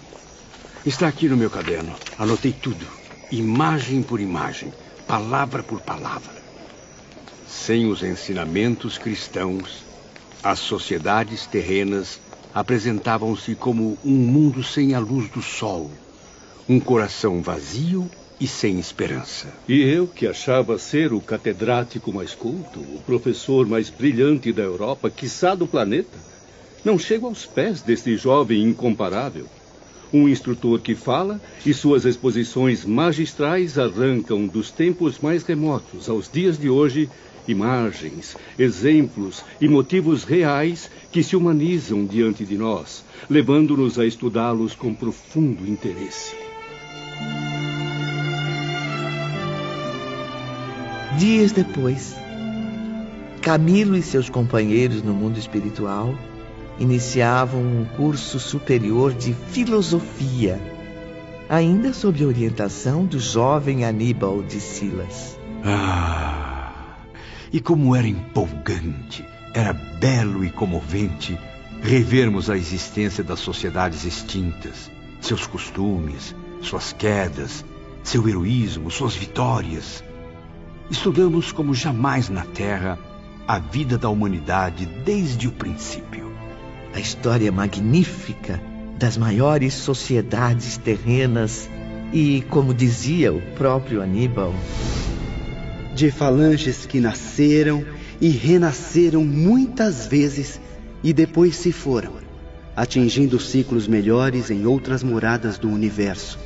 Está 0.85 1.09
aqui 1.09 1.27
no 1.27 1.35
meu 1.35 1.49
caderno. 1.49 1.93
Anotei 2.17 2.53
tudo, 2.53 2.85
imagem 3.29 4.01
por 4.01 4.21
imagem, 4.21 4.71
palavra 5.05 5.61
por 5.61 5.81
palavra. 5.81 6.41
Sem 7.45 7.85
os 7.85 8.01
ensinamentos 8.01 8.97
cristãos, 8.97 9.83
as 10.41 10.59
sociedades 10.59 11.45
terrenas 11.47 12.21
apresentavam-se 12.53 13.55
como 13.55 13.97
um 14.05 14.15
mundo 14.15 14.63
sem 14.63 14.95
a 14.95 14.99
luz 14.99 15.27
do 15.29 15.41
sol, 15.41 15.91
um 16.67 16.79
coração 16.79 17.41
vazio 17.41 18.09
e 18.39 18.47
sem 18.47 18.79
esperança. 18.79 19.53
E 19.67 19.81
eu, 19.81 20.07
que 20.07 20.25
achava 20.25 20.77
ser 20.77 21.11
o 21.11 21.19
catedrático 21.19 22.13
mais 22.13 22.33
culto, 22.33 22.79
o 22.79 23.01
professor 23.05 23.67
mais 23.67 23.89
brilhante 23.89 24.53
da 24.53 24.63
Europa, 24.63 25.09
quiçá 25.09 25.55
do 25.55 25.67
planeta, 25.67 26.17
não 26.85 26.97
chego 26.97 27.27
aos 27.27 27.45
pés 27.45 27.81
deste 27.81 28.15
jovem 28.15 28.63
incomparável. 28.63 29.45
Um 30.11 30.27
instrutor 30.27 30.79
que 30.79 30.95
fala 30.95 31.39
e 31.65 31.73
suas 31.73 32.05
exposições 32.05 32.83
magistrais 32.83 33.77
arrancam 33.77 34.47
dos 34.47 34.71
tempos 34.71 35.19
mais 35.19 35.43
remotos 35.43 36.09
aos 36.09 36.29
dias 36.31 36.57
de 36.57 36.69
hoje 36.69 37.09
imagens, 37.47 38.37
exemplos 38.57 39.43
e 39.59 39.67
motivos 39.67 40.23
reais 40.23 40.89
que 41.11 41.23
se 41.23 41.35
humanizam 41.35 42.05
diante 42.05 42.45
de 42.45 42.57
nós, 42.57 43.03
levando-nos 43.29 43.97
a 43.99 44.05
estudá-los 44.05 44.75
com 44.75 44.93
profundo 44.93 45.67
interesse. 45.67 46.35
Dias 51.17 51.51
depois, 51.51 52.15
Camilo 53.41 53.95
e 53.95 54.01
seus 54.01 54.29
companheiros 54.29 55.01
no 55.01 55.13
mundo 55.13 55.39
espiritual 55.39 56.15
iniciavam 56.79 57.61
um 57.61 57.85
curso 57.97 58.39
superior 58.39 59.13
de 59.13 59.33
filosofia, 59.33 60.59
ainda 61.49 61.93
sob 61.93 62.25
orientação 62.25 63.05
do 63.05 63.19
jovem 63.19 63.85
Aníbal 63.85 64.41
de 64.43 64.59
Silas. 64.59 65.37
Ah, 65.63 66.95
e 67.51 67.59
como 67.59 67.95
era 67.95 68.07
empolgante, 68.07 69.25
era 69.53 69.73
belo 69.73 70.45
e 70.45 70.49
comovente 70.49 71.37
revermos 71.81 72.49
a 72.49 72.57
existência 72.57 73.23
das 73.23 73.39
sociedades 73.39 74.05
extintas, 74.05 74.89
seus 75.21 75.47
costumes, 75.47 76.35
suas 76.61 76.93
quedas, 76.93 77.65
seu 78.03 78.27
heroísmo, 78.27 78.89
suas 78.89 79.15
vitórias 79.15 80.03
Estudamos 80.89 81.51
como 81.51 81.75
jamais 81.75 82.29
na 82.29 82.43
Terra 82.43 82.97
a 83.47 83.59
vida 83.59 83.95
da 83.95 84.09
humanidade 84.09 84.87
desde 84.87 85.47
o 85.47 85.51
princípio. 85.51 86.28
A 86.93 86.99
história 86.99 87.51
magnífica 87.51 88.61
das 88.97 89.17
maiores 89.17 89.73
sociedades 89.73 90.77
terrenas 90.77 91.69
e, 92.11 92.43
como 92.49 92.73
dizia 92.73 93.31
o 93.31 93.41
próprio 93.55 94.01
Aníbal, 94.01 94.53
de 95.93 96.11
falanges 96.11 96.85
que 96.85 96.99
nasceram 96.99 97.85
e 98.19 98.29
renasceram 98.29 99.23
muitas 99.23 100.07
vezes 100.07 100.59
e 101.03 101.13
depois 101.13 101.55
se 101.55 101.71
foram, 101.71 102.13
atingindo 102.75 103.39
ciclos 103.39 103.87
melhores 103.87 104.49
em 104.49 104.65
outras 104.65 105.03
moradas 105.03 105.57
do 105.57 105.69
universo, 105.69 106.39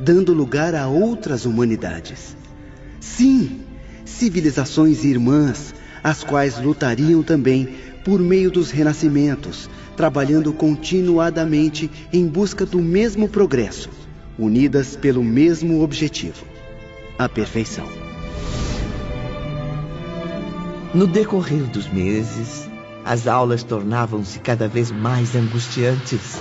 dando 0.00 0.34
lugar 0.34 0.74
a 0.74 0.88
outras 0.88 1.46
humanidades. 1.46 2.36
Sim, 3.00 3.60
civilizações 4.04 5.04
irmãs, 5.04 5.74
as 6.02 6.22
quais 6.22 6.58
lutariam 6.58 7.22
também 7.22 7.68
por 8.06 8.20
meio 8.20 8.52
dos 8.52 8.70
renascimentos, 8.70 9.68
trabalhando 9.96 10.52
continuadamente 10.52 11.90
em 12.12 12.24
busca 12.24 12.64
do 12.64 12.80
mesmo 12.80 13.28
progresso, 13.28 13.90
unidas 14.38 14.94
pelo 14.94 15.24
mesmo 15.24 15.82
objetivo 15.82 16.46
a 17.18 17.28
perfeição. 17.28 17.84
No 20.94 21.04
decorrer 21.04 21.64
dos 21.64 21.88
meses, 21.88 22.70
as 23.04 23.26
aulas 23.26 23.64
tornavam-se 23.64 24.38
cada 24.38 24.68
vez 24.68 24.92
mais 24.92 25.34
angustiantes, 25.34 26.40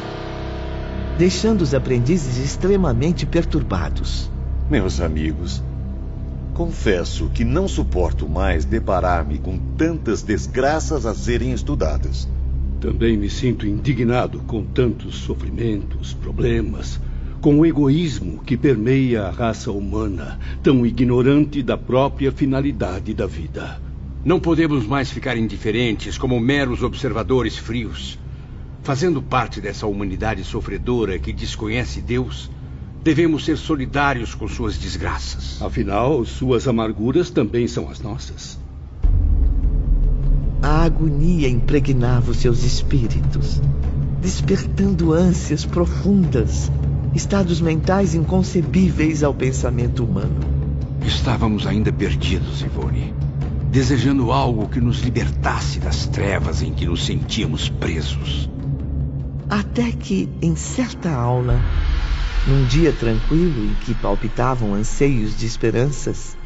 deixando 1.17 1.63
os 1.63 1.73
aprendizes 1.73 2.37
extremamente 2.37 3.25
perturbados. 3.25 4.29
Meus 4.69 5.01
amigos, 5.01 5.63
Confesso 6.55 7.29
que 7.33 7.43
não 7.43 7.67
suporto 7.67 8.29
mais 8.29 8.63
deparar-me 8.63 9.39
com 9.39 9.57
tantas 9.75 10.21
desgraças 10.21 11.05
a 11.05 11.13
serem 11.13 11.51
estudadas. 11.51 12.29
Também 12.79 13.17
me 13.17 13.29
sinto 13.29 13.67
indignado 13.67 14.39
com 14.47 14.63
tantos 14.63 15.17
sofrimentos, 15.17 16.13
problemas, 16.13 16.97
com 17.41 17.59
o 17.59 17.65
egoísmo 17.65 18.41
que 18.41 18.55
permeia 18.55 19.23
a 19.23 19.31
raça 19.31 19.69
humana, 19.69 20.39
tão 20.63 20.85
ignorante 20.85 21.61
da 21.61 21.77
própria 21.77 22.31
finalidade 22.31 23.13
da 23.13 23.27
vida. 23.27 23.81
Não 24.23 24.39
podemos 24.39 24.87
mais 24.87 25.11
ficar 25.11 25.35
indiferentes 25.35 26.17
como 26.17 26.39
meros 26.39 26.83
observadores 26.83 27.57
frios. 27.57 28.17
Fazendo 28.81 29.21
parte 29.21 29.59
dessa 29.59 29.87
humanidade 29.87 30.45
sofredora 30.45 31.19
que 31.19 31.33
desconhece 31.33 31.99
Deus, 31.99 32.49
devemos 33.05 33.45
ser 33.45 33.55
solidários 33.55 34.33
com 34.33 34.47
suas 34.47 34.79
desgraças. 34.79 35.61
Afinal, 35.61 36.25
suas 36.25 36.67
amarguras 36.67 37.29
também 37.29 37.67
são 37.67 37.87
as 37.87 38.01
nossas. 38.01 38.59
A 40.59 40.83
agonia 40.85 41.47
impregnava 41.47 42.31
os 42.31 42.37
seus 42.37 42.63
espíritos, 42.63 43.61
despertando 44.19 45.13
ânsias 45.13 45.63
profundas, 45.63 46.71
estados 47.13 47.61
mentais 47.61 48.15
inconcebíveis 48.15 49.21
ao 49.21 49.35
pensamento 49.35 50.03
humano. 50.03 50.39
Estávamos 51.05 51.67
ainda 51.67 51.93
perdidos, 51.93 52.61
Ivone 52.61 53.13
desejando 53.71 54.31
algo 54.31 54.69
que 54.69 54.79
nos 54.79 55.01
libertasse 55.01 55.81
das 55.81 56.05
trevas 56.07 56.61
em 56.61 56.71
que 56.71 56.85
nos 56.85 57.05
sentíamos 57.05 57.67
presos. 57.67 58.49
Até 59.49 59.91
que, 59.91 60.29
em 60.41 60.55
certa 60.55 61.11
aula, 61.11 61.59
num 62.45 62.65
dia 62.65 62.93
tranquilo 62.93 63.65
em 63.65 63.73
que 63.73 63.95
palpitavam 63.95 64.73
anseios 64.73 65.35
de 65.35 65.45
esperanças, 65.45 66.37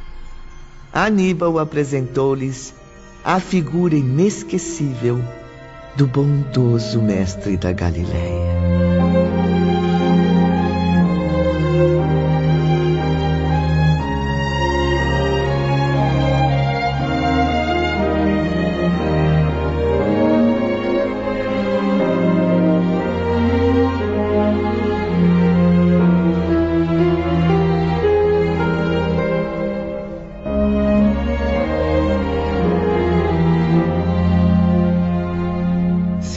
Aníbal 0.92 1.60
apresentou-lhes 1.60 2.74
a 3.24 3.40
figura 3.40 3.96
inesquecível 3.96 5.22
do 5.96 6.08
bondoso 6.08 7.02
mestre 7.02 7.58
da 7.58 7.72
Galileia. 7.72 9.39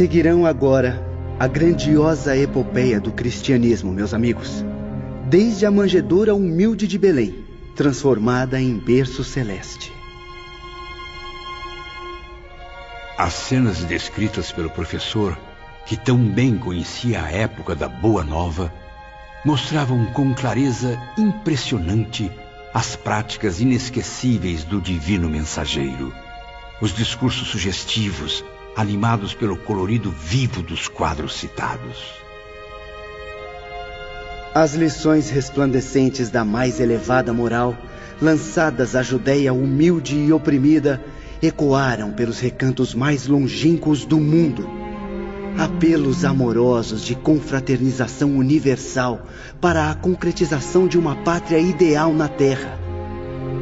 Seguirão 0.02 0.44
agora 0.44 1.00
a 1.38 1.46
grandiosa 1.46 2.36
epopeia 2.36 3.00
do 3.00 3.12
cristianismo, 3.12 3.92
meus 3.92 4.12
amigos. 4.12 4.64
Desde 5.28 5.64
a 5.64 5.70
manjedoura 5.70 6.34
humilde 6.34 6.88
de 6.88 6.98
Belém, 6.98 7.44
transformada 7.76 8.60
em 8.60 8.76
berço 8.80 9.22
celeste. 9.22 9.92
As 13.16 13.32
cenas 13.32 13.84
descritas 13.84 14.50
pelo 14.50 14.70
professor, 14.70 15.38
que 15.86 15.96
tão 15.96 16.18
bem 16.18 16.58
conhecia 16.58 17.22
a 17.22 17.30
época 17.30 17.76
da 17.76 17.88
Boa 17.88 18.24
Nova, 18.24 18.74
mostravam 19.44 20.06
com 20.06 20.34
clareza 20.34 21.00
impressionante 21.16 22.28
as 22.74 22.96
práticas 22.96 23.60
inesquecíveis 23.60 24.64
do 24.64 24.80
divino 24.80 25.30
mensageiro. 25.30 26.12
Os 26.80 26.92
discursos 26.92 27.46
sugestivos, 27.46 28.44
animados 28.76 29.34
pelo 29.34 29.56
colorido 29.56 30.10
vivo 30.10 30.62
dos 30.62 30.88
quadros 30.88 31.34
citados. 31.34 32.22
As 34.54 34.74
lições 34.74 35.30
resplandecentes 35.30 36.28
da 36.28 36.44
mais 36.44 36.78
elevada 36.78 37.32
moral, 37.32 37.74
lançadas 38.20 38.94
à 38.94 39.02
Judéia 39.02 39.52
humilde 39.52 40.16
e 40.16 40.32
oprimida, 40.32 41.02
ecoaram 41.42 42.12
pelos 42.12 42.38
recantos 42.38 42.94
mais 42.94 43.26
longínquos 43.26 44.04
do 44.04 44.18
mundo. 44.18 44.68
Apelos 45.58 46.24
amorosos 46.24 47.02
de 47.02 47.14
confraternização 47.14 48.36
universal 48.36 49.26
para 49.60 49.90
a 49.90 49.94
concretização 49.94 50.86
de 50.86 50.98
uma 50.98 51.16
pátria 51.16 51.58
ideal 51.58 52.12
na 52.12 52.28
Terra. 52.28 52.78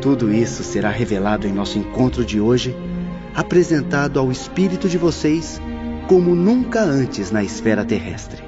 Tudo 0.01 0.33
isso 0.33 0.63
será 0.63 0.91
revelado 0.91 1.47
em 1.47 1.53
nosso 1.53 1.79
encontro 1.79 2.25
de 2.25 2.41
hoje 2.41 2.75
apresentado 3.35 4.19
ao 4.19 4.31
espírito 4.31 4.89
de 4.89 4.99
vocês 4.99 5.61
como 6.09 6.35
nunca 6.35 6.81
antes 6.81 7.31
na 7.31 7.43
esfera 7.43 7.85
terrestre. 7.85 8.43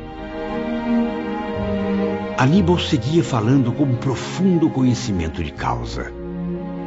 Aníbal 2.37 2.77
seguia 2.79 3.23
falando 3.23 3.71
com 3.71 3.95
profundo 3.95 4.68
conhecimento 4.68 5.45
de 5.45 5.53
causa. 5.53 6.12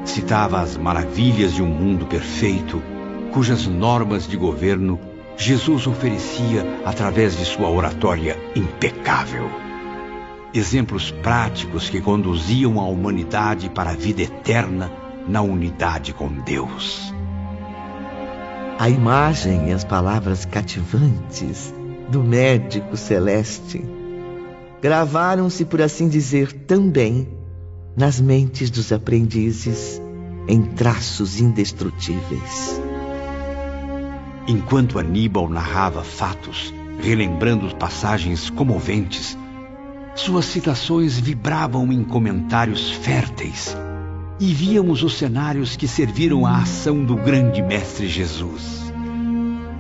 Citava 0.04 0.60
as 0.60 0.76
maravilhas 0.76 1.54
de 1.54 1.64
um 1.64 1.68
mundo 1.68 2.06
perfeito, 2.06 2.84
cujas 3.32 3.66
normas 3.66 4.28
de 4.28 4.36
governo 4.36 5.00
Jesus 5.38 5.88
oferecia 5.88 6.66
através 6.86 7.38
de 7.38 7.46
sua 7.46 7.70
oratória 7.70 8.38
impecável. 8.54 9.50
Exemplos 10.54 11.12
práticos 11.12 11.90
que 11.90 12.02
conduziam 12.02 12.78
a 12.80 12.84
humanidade 12.84 13.70
para 13.70 13.92
a 13.92 13.96
vida 13.96 14.24
eterna 14.24 14.92
na 15.26 15.42
unidade 15.42 16.14
com 16.14 16.28
Deus. 16.28 17.15
A 18.78 18.90
imagem 18.90 19.70
e 19.70 19.72
as 19.72 19.86
palavras 19.86 20.44
cativantes 20.44 21.74
do 22.10 22.22
médico 22.22 22.98
celeste 22.98 23.82
gravaram-se, 24.82 25.64
por 25.64 25.82
assim 25.82 26.10
dizer, 26.10 26.52
também 26.52 27.26
nas 27.96 28.20
mentes 28.20 28.70
dos 28.70 28.92
aprendizes 28.92 30.02
em 30.46 30.62
traços 30.62 31.40
indestrutíveis. 31.40 32.82
Enquanto 34.46 35.00
Aníbal 35.00 35.50
narrava 35.50 36.04
fatos, 36.04 36.74
relembrando 37.00 37.74
passagens 37.78 38.50
comoventes, 38.50 39.38
suas 40.16 40.46
citações 40.46 41.18
vibravam 41.18 41.94
em 41.94 42.04
comentários 42.04 42.92
férteis 42.92 43.76
e 44.40 44.54
víamos 44.54 45.02
os 45.04 45.18
cenários 45.18 45.78
que 45.78 45.88
serviram 45.88 46.46
à 46.46 46.58
ação 46.58 47.04
do 47.04 47.16
grande 47.16 47.62
Mestre 47.62 48.08
Jesus. 48.08 48.92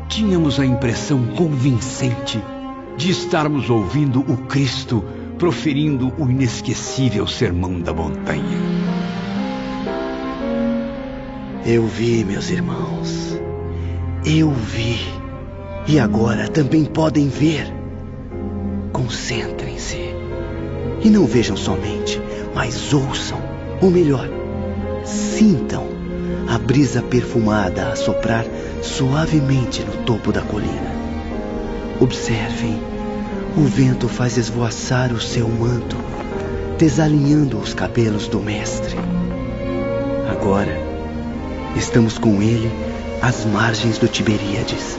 Tínhamos 0.08 0.60
a 0.60 0.66
impressão 0.66 1.26
convincente 1.36 2.42
de 2.96 3.12
estarmos 3.12 3.70
ouvindo 3.70 4.22
o 4.22 4.38
Cristo 4.46 5.04
proferindo 5.38 6.14
o 6.18 6.30
inesquecível 6.30 7.28
Sermão 7.28 7.82
da 7.82 7.94
Montanha. 7.94 8.58
Eu 11.66 11.86
vi, 11.88 12.24
meus 12.24 12.50
irmãos. 12.50 13.38
Eu 14.26 14.52
vi. 14.52 15.00
E 15.88 16.00
agora 16.00 16.48
também 16.48 16.86
podem 16.86 17.28
ver. 17.28 17.68
Concentrem-se. 18.94 19.98
E 21.04 21.10
não 21.10 21.26
vejam 21.26 21.58
somente, 21.58 22.22
mas 22.54 22.94
ouçam. 22.94 23.40
Ou 23.82 23.92
melhor, 23.92 24.30
Sintam 25.06 25.88
a 26.48 26.58
brisa 26.58 27.02
perfumada 27.02 27.90
a 27.90 27.96
soprar 27.96 28.46
suavemente 28.82 29.84
no 29.84 30.04
topo 30.04 30.32
da 30.32 30.42
colina. 30.42 30.96
Observem, 32.00 32.82
o 33.56 33.62
vento 33.62 34.08
faz 34.10 34.38
esvoaçar 34.38 35.14
o 35.14 35.22
seu 35.22 35.48
manto, 35.48 35.96
desalinhando 36.78 37.58
os 37.58 37.74
cabelos 37.74 38.28
do 38.28 38.40
mestre. 38.40 38.96
Agora, 40.30 40.78
estamos 41.76 42.18
com 42.18 42.42
ele 42.42 42.72
às 43.22 43.46
margens 43.46 43.98
do 43.98 44.08
Tiberíades. 44.08 44.98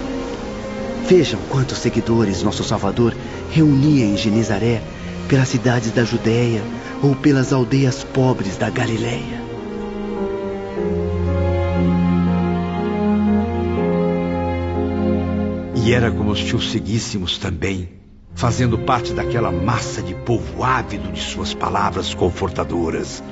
Vejam 1.09 1.39
quantos 1.51 1.79
seguidores 1.79 2.43
nosso 2.43 2.65
Salvador 2.65 3.15
reunia 3.51 4.05
em 4.05 4.17
Genizaré, 4.17 4.83
pelas 5.29 5.49
cidades 5.49 5.91
da 5.91 6.05
Judéia 6.05 6.63
ou 7.03 7.15
pelas 7.15 7.53
aldeias 7.53 8.05
pobres 8.05 8.57
da 8.57 8.71
Galiléia. 8.71 9.46
E 15.87 15.95
era 15.95 16.11
como 16.11 16.35
se 16.35 16.57
o 16.57 16.61
seguíssemos 16.61 17.39
também, 17.39 17.89
fazendo 18.35 18.77
parte 18.77 19.13
daquela 19.13 19.53
massa 19.53 20.03
de 20.03 20.17
povo 20.17 20.65
ávido 20.65 21.13
de 21.13 21.21
suas 21.21 21.55
palavras 21.55 22.13
confortadoras, 22.13 23.23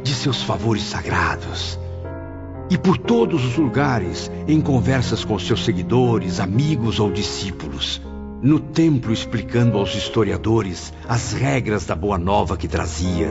de 0.00 0.14
seus 0.14 0.40
favores 0.40 0.84
sagrados. 0.84 1.76
E 2.70 2.78
por 2.78 2.98
todos 2.98 3.44
os 3.44 3.56
lugares, 3.56 4.30
em 4.46 4.60
conversas 4.60 5.24
com 5.24 5.36
seus 5.40 5.64
seguidores, 5.64 6.38
amigos 6.38 7.00
ou 7.00 7.10
discípulos, 7.10 8.00
no 8.40 8.60
templo 8.60 9.12
explicando 9.12 9.76
aos 9.76 9.92
historiadores 9.96 10.92
as 11.08 11.32
regras 11.32 11.84
da 11.84 11.96
boa 11.96 12.16
nova 12.16 12.56
que 12.56 12.68
trazia, 12.68 13.28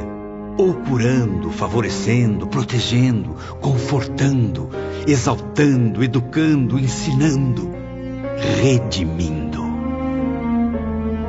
ou 0.57 0.73
curando, 0.73 1.51
favorecendo, 1.51 2.47
protegendo, 2.47 3.33
confortando, 3.61 4.67
exaltando, 5.07 6.03
educando, 6.03 6.77
ensinando 6.77 7.81
redimindo. 8.37 9.63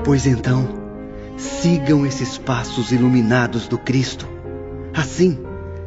Pois 0.04 0.26
então, 0.26 0.68
sigam 1.36 2.04
esses 2.04 2.38
passos 2.38 2.92
iluminados 2.92 3.66
do 3.66 3.78
Cristo. 3.78 4.28
Assim, 4.94 5.38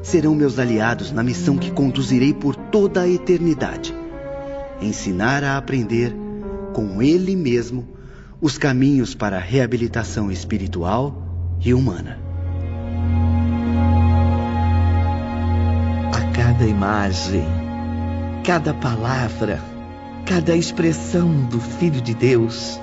serão 0.02 0.34
meus 0.36 0.58
aliados 0.60 1.12
na 1.12 1.24
missão 1.24 1.58
que 1.58 1.72
conduzirei 1.72 2.34
por 2.34 2.56
toda 2.56 3.02
a 3.02 3.10
eternidade. 3.10 3.94
Ensinar 4.82 5.44
a 5.44 5.58
aprender, 5.58 6.16
com 6.74 7.02
Ele 7.02 7.36
mesmo, 7.36 7.88
os 8.40 8.58
caminhos 8.58 9.16
para 9.16 9.38
a 9.38 9.42
reabilitação 9.42 10.32
espiritual 10.32 11.24
e 11.60 11.74
humana. 11.74 12.20
A 16.14 16.32
cada 16.32 16.66
imagem, 16.66 17.46
cada 18.44 18.74
palavra, 18.74 19.60
cada 20.28 20.58
expressão 20.58 21.46
do 21.46 21.58
Filho 21.58 22.02
de 22.02 22.14
Deus, 22.14 22.78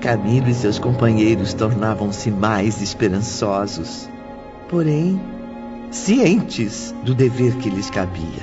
Camilo 0.00 0.48
e 0.48 0.54
seus 0.54 0.78
companheiros 0.78 1.52
tornavam-se 1.52 2.30
mais 2.30 2.80
esperançosos. 2.80 4.08
Porém, 4.66 5.20
cientes 5.90 6.94
do 7.04 7.14
dever 7.14 7.56
que 7.56 7.68
lhes 7.68 7.90
cabia. 7.90 8.40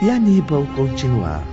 E 0.00 0.08
Aníbal 0.08 0.66
continuava. 0.74 1.44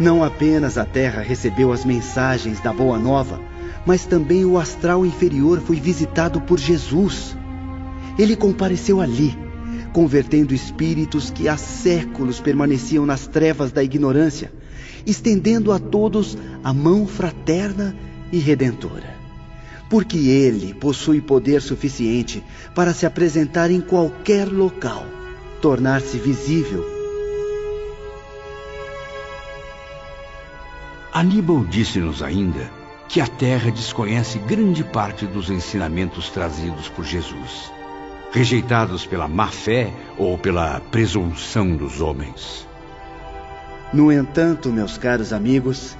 Não 0.00 0.24
apenas 0.24 0.76
a 0.76 0.84
terra 0.84 1.22
recebeu 1.22 1.72
as 1.72 1.84
mensagens 1.84 2.60
da 2.60 2.72
Boa 2.72 2.98
Nova, 2.98 3.40
mas 3.86 4.04
também 4.04 4.44
o 4.44 4.58
astral 4.58 5.06
inferior 5.06 5.60
foi 5.60 5.76
visitado 5.76 6.40
por 6.40 6.58
Jesus. 6.58 7.36
Ele 8.18 8.34
compareceu 8.34 9.00
ali, 9.00 9.38
convertendo 9.94 10.52
espíritos 10.52 11.30
que 11.30 11.48
há 11.48 11.56
séculos 11.56 12.38
permaneciam 12.38 13.06
nas 13.06 13.26
trevas 13.26 13.72
da 13.72 13.82
ignorância, 13.82 14.52
estendendo 15.06 15.72
a 15.72 15.78
todos 15.78 16.36
a 16.62 16.74
mão 16.74 17.06
fraterna 17.06 17.96
e 18.30 18.38
redentora 18.38 19.14
porque 19.94 20.18
ele 20.18 20.74
possui 20.74 21.20
poder 21.20 21.62
suficiente 21.62 22.42
para 22.74 22.92
se 22.92 23.06
apresentar 23.06 23.70
em 23.70 23.80
qualquer 23.80 24.48
local, 24.48 25.06
tornar-se 25.60 26.18
visível. 26.18 26.84
Aníbal 31.12 31.64
disse-nos 31.66 32.24
ainda 32.24 32.68
que 33.08 33.20
a 33.20 33.26
Terra 33.28 33.70
desconhece 33.70 34.38
grande 34.40 34.82
parte 34.82 35.26
dos 35.26 35.48
ensinamentos 35.48 36.28
trazidos 36.28 36.88
por 36.88 37.04
Jesus, 37.04 37.70
rejeitados 38.34 39.06
pela 39.06 39.28
má 39.28 39.46
fé 39.46 39.92
ou 40.18 40.36
pela 40.36 40.80
presunção 40.90 41.76
dos 41.76 42.00
homens. 42.00 42.66
No 43.92 44.10
entanto, 44.10 44.72
meus 44.72 44.98
caros 44.98 45.32
amigos, 45.32 45.96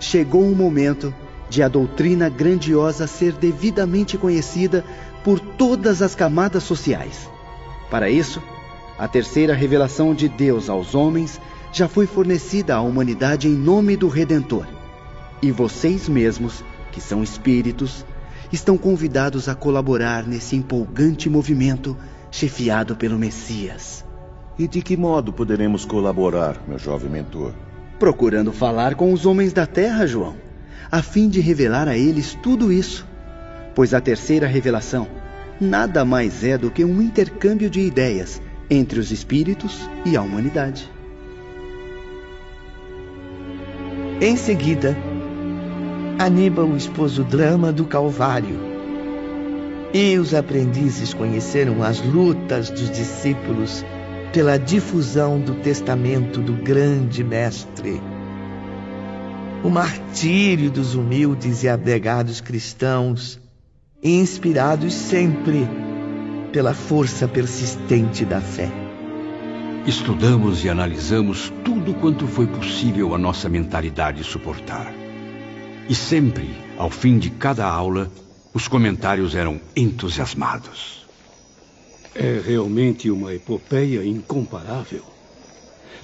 chegou 0.00 0.42
um 0.42 0.56
momento 0.56 1.14
de 1.48 1.62
a 1.62 1.68
doutrina 1.68 2.28
grandiosa 2.28 3.06
ser 3.06 3.32
devidamente 3.32 4.18
conhecida 4.18 4.84
por 5.22 5.38
todas 5.38 6.02
as 6.02 6.16
camadas 6.16 6.64
sociais. 6.64 7.30
Para 7.88 8.10
isso, 8.10 8.42
a 8.98 9.06
terceira 9.06 9.54
revelação 9.54 10.12
de 10.12 10.28
Deus 10.28 10.68
aos 10.68 10.96
homens 10.96 11.40
já 11.72 11.86
foi 11.86 12.08
fornecida 12.08 12.74
à 12.74 12.80
humanidade 12.80 13.46
em 13.46 13.52
nome 13.54 13.96
do 13.96 14.08
Redentor. 14.08 14.66
E 15.40 15.52
vocês 15.52 16.08
mesmos, 16.08 16.64
que 16.90 17.00
são 17.00 17.22
espíritos, 17.22 18.04
estão 18.52 18.78
convidados 18.78 19.48
a 19.48 19.54
colaborar 19.54 20.26
nesse 20.26 20.56
empolgante 20.56 21.28
movimento 21.28 21.96
chefiado 22.30 22.96
pelo 22.96 23.18
Messias. 23.18 24.04
E 24.58 24.66
de 24.66 24.82
que 24.82 24.96
modo 24.96 25.32
poderemos 25.32 25.84
colaborar, 25.84 26.60
meu 26.66 26.78
jovem 26.78 27.10
mentor? 27.10 27.52
Procurando 27.98 28.52
falar 28.52 28.94
com 28.94 29.12
os 29.12 29.26
homens 29.26 29.52
da 29.52 29.66
terra, 29.66 30.06
João 30.06 30.48
a 30.90 31.02
fim 31.02 31.28
de 31.28 31.40
revelar 31.40 31.88
a 31.88 31.96
eles 31.96 32.34
tudo 32.42 32.72
isso. 32.72 33.06
Pois 33.74 33.94
a 33.94 34.00
terceira 34.00 34.46
revelação 34.46 35.06
nada 35.60 36.04
mais 36.04 36.44
é 36.44 36.56
do 36.56 36.70
que 36.70 36.84
um 36.84 37.02
intercâmbio 37.02 37.68
de 37.68 37.80
ideias 37.80 38.40
entre 38.70 38.98
os 38.98 39.10
espíritos 39.10 39.88
e 40.04 40.16
a 40.16 40.22
humanidade. 40.22 40.90
Em 44.20 44.36
seguida, 44.36 44.96
Aníbal 46.18 46.76
expôs 46.76 47.18
o 47.18 47.24
drama 47.24 47.72
do 47.72 47.84
Calvário. 47.84 48.58
E 49.94 50.18
os 50.18 50.34
aprendizes 50.34 51.14
conheceram 51.14 51.82
as 51.82 52.00
lutas 52.02 52.70
dos 52.70 52.90
discípulos 52.90 53.84
pela 54.32 54.58
difusão 54.58 55.40
do 55.40 55.54
testamento 55.54 56.40
do 56.40 56.52
grande 56.52 57.24
Mestre 57.24 58.00
o 59.62 59.68
martírio 59.68 60.70
dos 60.70 60.94
humildes 60.94 61.64
e 61.64 61.68
abnegados 61.68 62.40
cristãos, 62.40 63.40
inspirados 64.02 64.94
sempre 64.94 65.68
pela 66.52 66.72
força 66.72 67.26
persistente 67.26 68.24
da 68.24 68.40
fé. 68.40 68.70
Estudamos 69.86 70.64
e 70.64 70.68
analisamos 70.68 71.52
tudo 71.64 71.94
quanto 71.94 72.26
foi 72.26 72.46
possível 72.46 73.14
a 73.14 73.18
nossa 73.18 73.48
mentalidade 73.48 74.22
suportar. 74.22 74.97
E 75.88 75.94
sempre, 75.94 76.54
ao 76.76 76.90
fim 76.90 77.18
de 77.18 77.30
cada 77.30 77.66
aula, 77.66 78.12
os 78.52 78.68
comentários 78.68 79.34
eram 79.34 79.58
entusiasmados. 79.74 81.08
É 82.14 82.42
realmente 82.44 83.10
uma 83.10 83.32
epopeia 83.32 84.04
incomparável. 84.04 85.02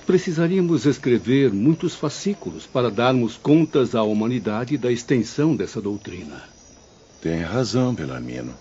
Precisaríamos 0.07 0.87
escrever 0.87 1.53
muitos 1.53 1.95
fascículos 1.95 2.67
para 2.67 2.91
darmos 2.91 3.37
contas 3.37 3.95
à 3.95 4.03
humanidade 4.03 4.79
da 4.79 4.91
extensão 4.91 5.55
dessa 5.55 5.83
doutrina. 5.83 6.43
Tem 7.21 7.43
razão, 7.43 7.93
Belarmino. 7.93 8.55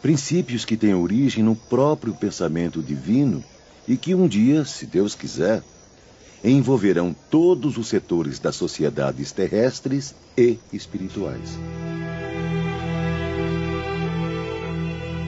Princípios 0.00 0.64
que 0.64 0.76
têm 0.76 0.94
origem 0.94 1.44
no 1.44 1.54
próprio 1.54 2.14
pensamento 2.14 2.82
divino 2.82 3.44
e 3.86 3.96
que 3.96 4.14
um 4.14 4.26
dia, 4.26 4.64
se 4.64 4.86
Deus 4.86 5.14
quiser, 5.14 5.62
envolverão 6.42 7.14
todos 7.30 7.76
os 7.76 7.88
setores 7.88 8.38
das 8.38 8.56
sociedades 8.56 9.32
terrestres 9.32 10.14
e 10.36 10.58
espirituais. 10.72 11.58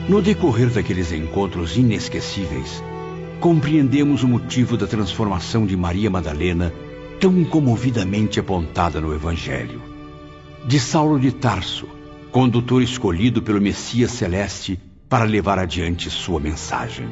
No 0.07 0.21
decorrer 0.21 0.69
daqueles 0.69 1.11
encontros 1.11 1.77
inesquecíveis, 1.77 2.83
compreendemos 3.39 4.23
o 4.23 4.27
motivo 4.27 4.75
da 4.75 4.87
transformação 4.87 5.65
de 5.65 5.75
Maria 5.77 6.09
Madalena, 6.09 6.73
tão 7.19 7.43
comovidamente 7.43 8.39
apontada 8.39 8.99
no 8.99 9.13
Evangelho. 9.13 9.81
De 10.65 10.79
Saulo 10.79 11.19
de 11.19 11.31
Tarso, 11.31 11.87
condutor 12.31 12.81
escolhido 12.81 13.41
pelo 13.41 13.61
Messias 13.61 14.11
Celeste 14.11 14.79
para 15.07 15.25
levar 15.25 15.59
adiante 15.59 16.09
sua 16.09 16.39
mensagem. 16.39 17.07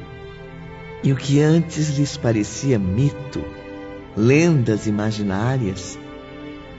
E 1.03 1.11
o 1.11 1.15
que 1.15 1.41
antes 1.41 1.97
lhes 1.97 2.17
parecia 2.17 2.77
mito, 2.77 3.43
lendas 4.19 4.85
imaginárias, 4.85 5.97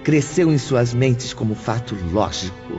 cresceu 0.04 0.52
em 0.52 0.58
suas 0.58 0.92
mentes 0.92 1.32
como 1.32 1.54
fato 1.54 1.96
lógico, 2.12 2.78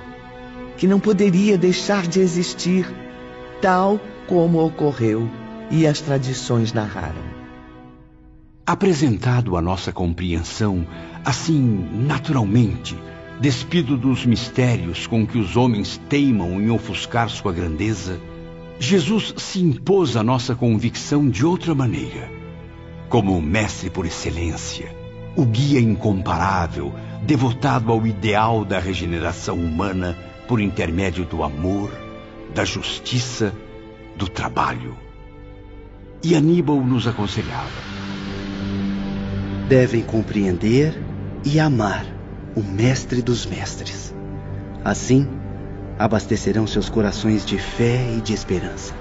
que 0.78 0.86
não 0.86 1.00
poderia 1.00 1.58
deixar 1.58 2.06
de 2.06 2.20
existir, 2.20 2.88
tal 3.60 4.00
como 4.28 4.64
ocorreu 4.64 5.28
e 5.72 5.88
as 5.88 6.00
tradições 6.00 6.74
narraram. 6.74 7.42
Apresentado 8.66 9.58
à 9.58 9.62
nossa 9.62 9.92
compreensão, 9.92 10.86
assim, 11.26 11.90
naturalmente, 12.06 12.96
despido 13.40 13.98
dos 13.98 14.26
mistérios 14.26 15.08
com 15.08 15.26
que 15.26 15.40
os 15.40 15.58
homens 15.58 16.00
teimam 16.08 16.62
em 16.62 16.70
ofuscar 16.70 17.30
sua 17.30 17.52
grandeza, 17.52 18.20
Jesus 18.80 19.34
se 19.38 19.60
impôs 19.60 20.16
à 20.16 20.24
nossa 20.24 20.54
convicção 20.54 21.28
de 21.28 21.44
outra 21.46 21.74
maneira, 21.74 22.41
como 23.12 23.38
o 23.38 23.42
mestre 23.42 23.90
por 23.90 24.06
excelência, 24.06 24.96
o 25.36 25.46
guia 25.46 25.82
incomparável, 25.82 26.94
devotado 27.24 27.92
ao 27.92 28.08
ideal 28.08 28.64
da 28.64 28.80
regeneração 28.80 29.58
humana 29.58 30.18
por 30.48 30.62
intermédio 30.62 31.26
do 31.26 31.44
amor, 31.44 31.92
da 32.56 32.64
justiça, 32.64 33.54
do 34.16 34.30
trabalho. 34.30 34.96
E 36.24 36.36
Aníbal 36.36 36.80
nos 36.80 37.06
aconselhava: 37.06 37.70
Devem 39.68 40.04
compreender 40.04 40.98
e 41.44 41.60
amar 41.60 42.06
o 42.56 42.64
Mestre 42.64 43.22
dos 43.22 43.46
Mestres. 43.46 44.16
Assim, 44.86 45.28
abastecerão 46.00 46.66
seus 46.66 46.88
corações 46.88 47.46
de 47.46 47.58
fé 47.58 48.10
e 48.16 48.22
de 48.22 48.34
esperança, 48.34 48.94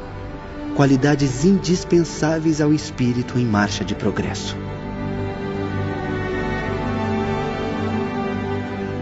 qualidades 0.80 1.44
indispensáveis 1.44 2.58
ao 2.58 2.72
espírito 2.72 3.38
em 3.38 3.44
marcha 3.44 3.84
de 3.84 3.94
progresso. 3.94 4.56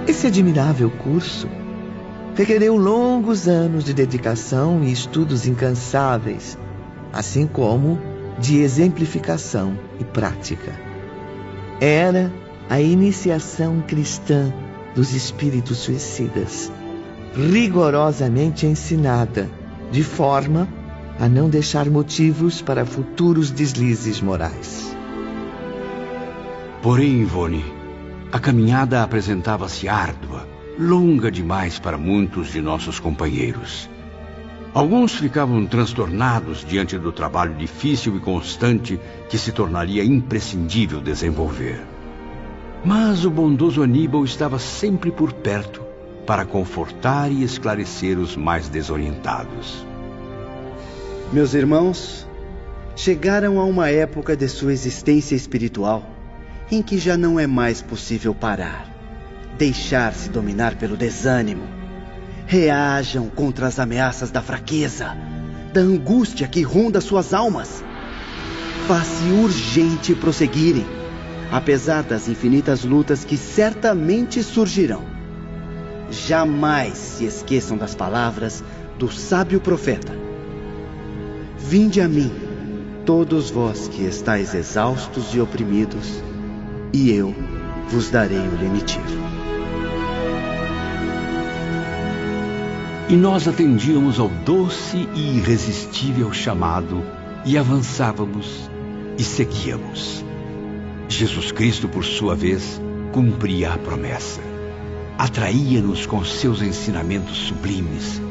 Esse 0.04 0.26
admirável 0.26 0.90
curso 0.90 1.48
requereu 2.34 2.76
longos 2.76 3.46
anos 3.46 3.84
de 3.84 3.94
dedicação 3.94 4.82
e 4.82 4.90
estudos 4.90 5.46
incansáveis 5.46 6.58
assim 7.12 7.46
como 7.46 7.96
de 8.40 8.58
exemplificação 8.58 9.78
e 10.00 10.04
prática. 10.04 10.72
Era 11.80 12.32
a 12.68 12.80
iniciação 12.80 13.80
cristã 13.86 14.52
dos 14.96 15.14
espíritos 15.14 15.78
suicidas, 15.78 16.72
rigorosamente 17.36 18.66
ensinada, 18.66 19.48
de 19.92 20.02
forma 20.02 20.66
a 21.18 21.28
não 21.28 21.48
deixar 21.48 21.90
motivos 21.90 22.62
para 22.62 22.84
futuros 22.84 23.50
deslizes 23.50 24.20
morais. 24.20 24.96
Porém, 26.82 27.22
Ivone, 27.22 27.64
a 28.30 28.38
caminhada 28.38 29.02
apresentava-se 29.02 29.88
árdua, 29.88 30.46
longa 30.78 31.30
demais 31.30 31.78
para 31.78 31.98
muitos 31.98 32.52
de 32.52 32.60
nossos 32.60 33.00
companheiros. 33.00 33.90
Alguns 34.72 35.14
ficavam 35.14 35.66
transtornados 35.66 36.64
diante 36.64 36.96
do 36.98 37.10
trabalho 37.10 37.54
difícil 37.54 38.16
e 38.16 38.20
constante 38.20 39.00
que 39.28 39.36
se 39.36 39.50
tornaria 39.50 40.04
imprescindível 40.04 41.00
desenvolver. 41.00 41.84
Mas 42.84 43.24
o 43.24 43.30
bondoso 43.30 43.82
Aníbal 43.82 44.24
estava 44.24 44.58
sempre 44.58 45.10
por 45.10 45.32
perto 45.32 45.82
para 46.24 46.44
confortar 46.44 47.32
e 47.32 47.42
esclarecer 47.42 48.18
os 48.18 48.36
mais 48.36 48.68
desorientados. 48.68 49.87
Meus 51.30 51.52
irmãos, 51.52 52.26
chegaram 52.96 53.60
a 53.60 53.64
uma 53.64 53.90
época 53.90 54.34
de 54.34 54.48
sua 54.48 54.72
existência 54.72 55.36
espiritual 55.36 56.02
em 56.70 56.80
que 56.80 56.96
já 56.96 57.18
não 57.18 57.38
é 57.38 57.46
mais 57.46 57.82
possível 57.82 58.34
parar, 58.34 58.88
deixar-se 59.58 60.30
dominar 60.30 60.76
pelo 60.76 60.96
desânimo. 60.96 61.64
Reajam 62.46 63.28
contra 63.28 63.66
as 63.66 63.78
ameaças 63.78 64.30
da 64.30 64.40
fraqueza, 64.40 65.14
da 65.70 65.82
angústia 65.82 66.48
que 66.48 66.62
ronda 66.62 66.98
suas 66.98 67.34
almas. 67.34 67.84
Faz-se 68.86 69.30
urgente 69.30 70.14
prosseguirem, 70.14 70.86
apesar 71.52 72.04
das 72.04 72.26
infinitas 72.26 72.84
lutas 72.84 73.22
que 73.22 73.36
certamente 73.36 74.42
surgirão. 74.42 75.02
Jamais 76.10 76.96
se 76.96 77.26
esqueçam 77.26 77.76
das 77.76 77.94
palavras 77.94 78.64
do 78.98 79.12
sábio 79.12 79.60
profeta 79.60 80.27
Vinde 81.68 82.00
a 82.00 82.08
mim, 82.08 82.32
todos 83.04 83.50
vós 83.50 83.88
que 83.88 84.02
estáis 84.04 84.54
exaustos 84.54 85.34
e 85.34 85.38
oprimidos, 85.38 86.22
e 86.94 87.10
eu 87.10 87.34
vos 87.90 88.08
darei 88.08 88.38
o 88.38 88.58
lenitivo. 88.58 89.04
E 93.10 93.14
nós 93.14 93.46
atendíamos 93.46 94.18
ao 94.18 94.30
doce 94.30 95.06
e 95.14 95.36
irresistível 95.36 96.32
chamado 96.32 97.04
e 97.44 97.58
avançávamos 97.58 98.70
e 99.18 99.22
seguíamos. 99.22 100.24
Jesus 101.06 101.52
Cristo, 101.52 101.86
por 101.86 102.02
sua 102.02 102.34
vez, 102.34 102.80
cumpria 103.12 103.74
a 103.74 103.76
promessa. 103.76 104.40
Atraía-nos 105.18 106.06
com 106.06 106.24
seus 106.24 106.62
ensinamentos 106.62 107.36
sublimes, 107.36 108.22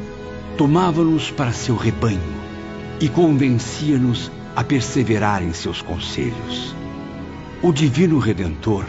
tomava-nos 0.56 1.30
para 1.30 1.52
seu 1.52 1.76
rebanho 1.76 2.47
e 3.00 3.08
convencia-nos 3.08 4.30
a 4.54 4.64
perseverar 4.64 5.42
em 5.42 5.52
seus 5.52 5.82
conselhos. 5.82 6.74
O 7.62 7.72
Divino 7.72 8.18
Redentor 8.18 8.84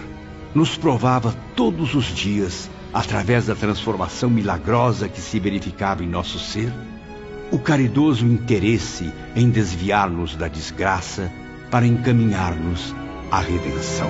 nos 0.54 0.76
provava 0.76 1.36
todos 1.56 1.94
os 1.94 2.06
dias, 2.06 2.70
através 2.94 3.46
da 3.46 3.56
transformação 3.56 4.30
milagrosa 4.30 5.08
que 5.08 5.22
se 5.22 5.40
verificava 5.40 6.04
em 6.04 6.08
nosso 6.08 6.40
ser, 6.40 6.74
o 7.52 7.60
caridoso 7.60 8.26
interesse 8.26 9.12
em 9.36 9.50
desviar-nos 9.50 10.36
da 10.36 10.48
desgraça 10.48 11.32
para 11.70 11.86
encaminhar-nos 11.86 12.96
à 13.32 13.40
redenção. 13.40 14.10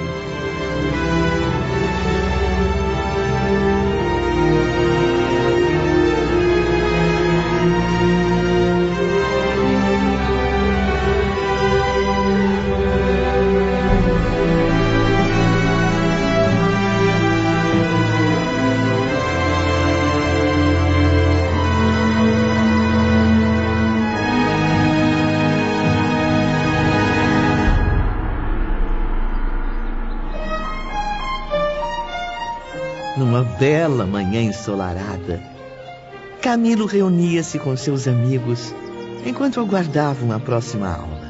Bela 33.99 34.05
manhã 34.05 34.41
ensolarada, 34.41 35.43
Camilo 36.41 36.85
reunia-se 36.85 37.59
com 37.59 37.75
seus 37.75 38.07
amigos 38.07 38.73
enquanto 39.25 39.59
aguardavam 39.59 40.31
a 40.31 40.39
próxima 40.39 40.87
aula. 40.87 41.29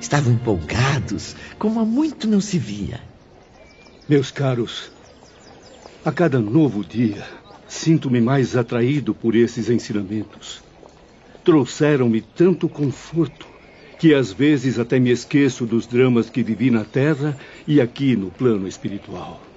Estavam 0.00 0.32
empolgados, 0.32 1.36
como 1.60 1.78
há 1.78 1.84
muito 1.84 2.26
não 2.26 2.40
se 2.40 2.58
via. 2.58 3.00
Meus 4.08 4.32
caros, 4.32 4.90
a 6.04 6.10
cada 6.10 6.40
novo 6.40 6.84
dia, 6.84 7.24
sinto-me 7.68 8.20
mais 8.20 8.56
atraído 8.56 9.14
por 9.14 9.36
esses 9.36 9.70
ensinamentos. 9.70 10.60
Trouxeram-me 11.44 12.20
tanto 12.20 12.68
conforto 12.68 13.46
que 13.96 14.12
às 14.12 14.32
vezes 14.32 14.80
até 14.80 14.98
me 14.98 15.12
esqueço 15.12 15.64
dos 15.64 15.86
dramas 15.86 16.28
que 16.28 16.42
vivi 16.42 16.68
na 16.68 16.84
Terra 16.84 17.38
e 17.64 17.80
aqui 17.80 18.16
no 18.16 18.28
plano 18.28 18.66
espiritual. 18.66 19.51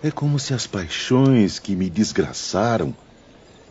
É 0.00 0.12
como 0.12 0.38
se 0.38 0.54
as 0.54 0.64
paixões 0.64 1.58
que 1.58 1.74
me 1.74 1.90
desgraçaram 1.90 2.94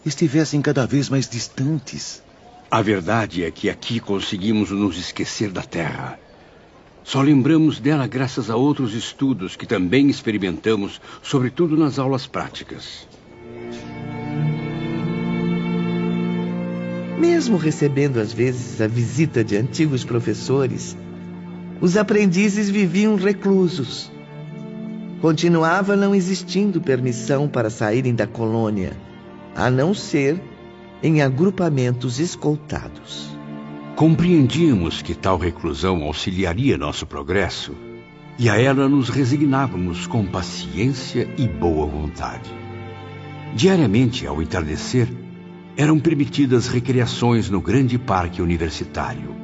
estivessem 0.05 0.61
cada 0.61 0.85
vez 0.85 1.07
mais 1.07 1.29
distantes. 1.29 2.21
A 2.69 2.81
verdade 2.81 3.45
é 3.45 3.51
que 3.51 3.69
aqui 3.69 3.97
conseguimos 4.01 4.69
nos 4.69 4.97
esquecer 4.97 5.51
da 5.51 5.61
Terra. 5.61 6.19
Só 7.01 7.21
lembramos 7.21 7.79
dela 7.79 8.05
graças 8.07 8.49
a 8.49 8.57
outros 8.57 8.93
estudos 8.93 9.55
que 9.55 9.65
também 9.65 10.09
experimentamos, 10.09 10.99
sobretudo 11.23 11.77
nas 11.77 11.97
aulas 11.97 12.27
práticas. 12.27 13.07
Mesmo 17.17 17.55
recebendo 17.55 18.19
às 18.19 18.33
vezes 18.33 18.81
a 18.81 18.87
visita 18.87 19.45
de 19.45 19.55
antigos 19.55 20.03
professores, 20.03 20.97
os 21.79 21.95
aprendizes 21.95 22.69
viviam 22.69 23.15
reclusos 23.15 24.11
continuava 25.21 25.95
não 25.95 26.13
existindo 26.13 26.79
permissão 26.79 27.47
para 27.47 27.69
saírem 27.69 28.13
da 28.13 28.27
colônia, 28.27 28.91
a 29.55 29.69
não 29.69 29.93
ser 29.93 30.41
em 31.01 31.21
agrupamentos 31.21 32.19
escoltados. 32.19 33.35
Compreendíamos 33.95 35.01
que 35.01 35.15
tal 35.15 35.37
reclusão 35.37 36.03
auxiliaria 36.03 36.77
nosso 36.77 37.05
progresso 37.05 37.73
e 38.37 38.49
a 38.49 38.59
ela 38.59 38.87
nos 38.87 39.09
resignávamos 39.09 40.05
com 40.05 40.23
paciência 40.25 41.27
e 41.37 41.47
boa 41.47 41.87
vontade. 41.87 42.53
Diariamente, 43.55 44.27
ao 44.27 44.39
entardecer, 44.39 45.07
eram 45.75 45.99
permitidas 45.99 46.67
recreações 46.67 47.49
no 47.49 47.59
grande 47.59 47.97
parque 47.97 48.41
universitário. 48.41 49.35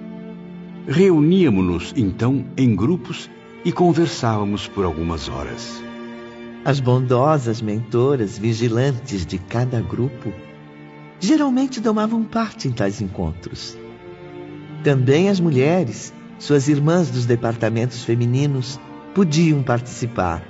Reuníamos-nos, 0.87 1.93
então, 1.95 2.45
em 2.55 2.75
grupos 2.75 3.29
e 3.65 3.71
conversávamos 3.71 4.67
por 4.67 4.85
algumas 4.85 5.29
horas. 5.29 5.81
As 6.65 6.79
bondosas 6.79 7.61
mentoras 7.61 8.37
vigilantes 8.37 9.25
de 9.25 9.37
cada 9.37 9.81
grupo 9.81 10.31
geralmente 11.19 11.81
tomavam 11.81 12.23
parte 12.23 12.67
em 12.67 12.71
tais 12.71 13.01
encontros. 13.01 13.77
Também 14.83 15.29
as 15.29 15.39
mulheres, 15.39 16.13
suas 16.39 16.67
irmãs 16.67 17.09
dos 17.09 17.25
departamentos 17.25 18.03
femininos, 18.03 18.79
podiam 19.13 19.63
participar, 19.63 20.43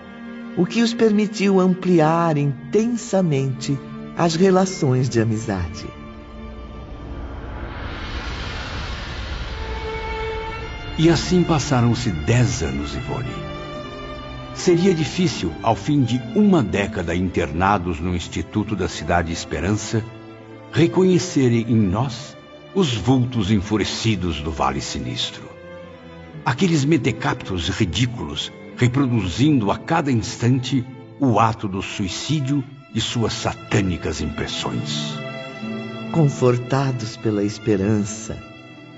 o 0.57 0.65
que 0.65 0.81
os 0.81 0.93
permitiu 0.93 1.59
ampliar 1.59 2.37
intensamente 2.37 3.77
as 4.17 4.35
relações 4.35 5.09
de 5.09 5.19
amizade. 5.19 6.02
E 10.97 11.09
assim 11.09 11.43
passaram-se 11.43 12.11
dez 12.11 12.61
anos, 12.61 12.95
Ivone. 12.95 13.33
Seria 14.53 14.93
difícil, 14.93 15.51
ao 15.63 15.75
fim 15.75 16.03
de 16.03 16.21
uma 16.35 16.61
década 16.61 17.15
internados 17.15 17.99
no 17.99 18.15
Instituto 18.15 18.75
da 18.75 18.87
Cidade 18.87 19.33
Esperança, 19.33 20.05
reconhecerem 20.71 21.65
em 21.67 21.75
nós 21.75 22.37
os 22.75 22.93
vultos 22.93 23.49
enfurecidos 23.49 24.39
do 24.41 24.51
Vale 24.51 24.81
Sinistro. 24.81 25.49
Aqueles 26.45 26.85
metecaptos 26.85 27.69
ridículos 27.69 28.51
reproduzindo 28.77 29.71
a 29.71 29.77
cada 29.77 30.11
instante 30.11 30.85
o 31.19 31.39
ato 31.39 31.67
do 31.67 31.81
suicídio 31.81 32.63
e 32.93 33.01
suas 33.01 33.33
satânicas 33.33 34.21
impressões. 34.21 35.15
Confortados 36.11 37.17
pela 37.17 37.43
esperança, 37.43 38.52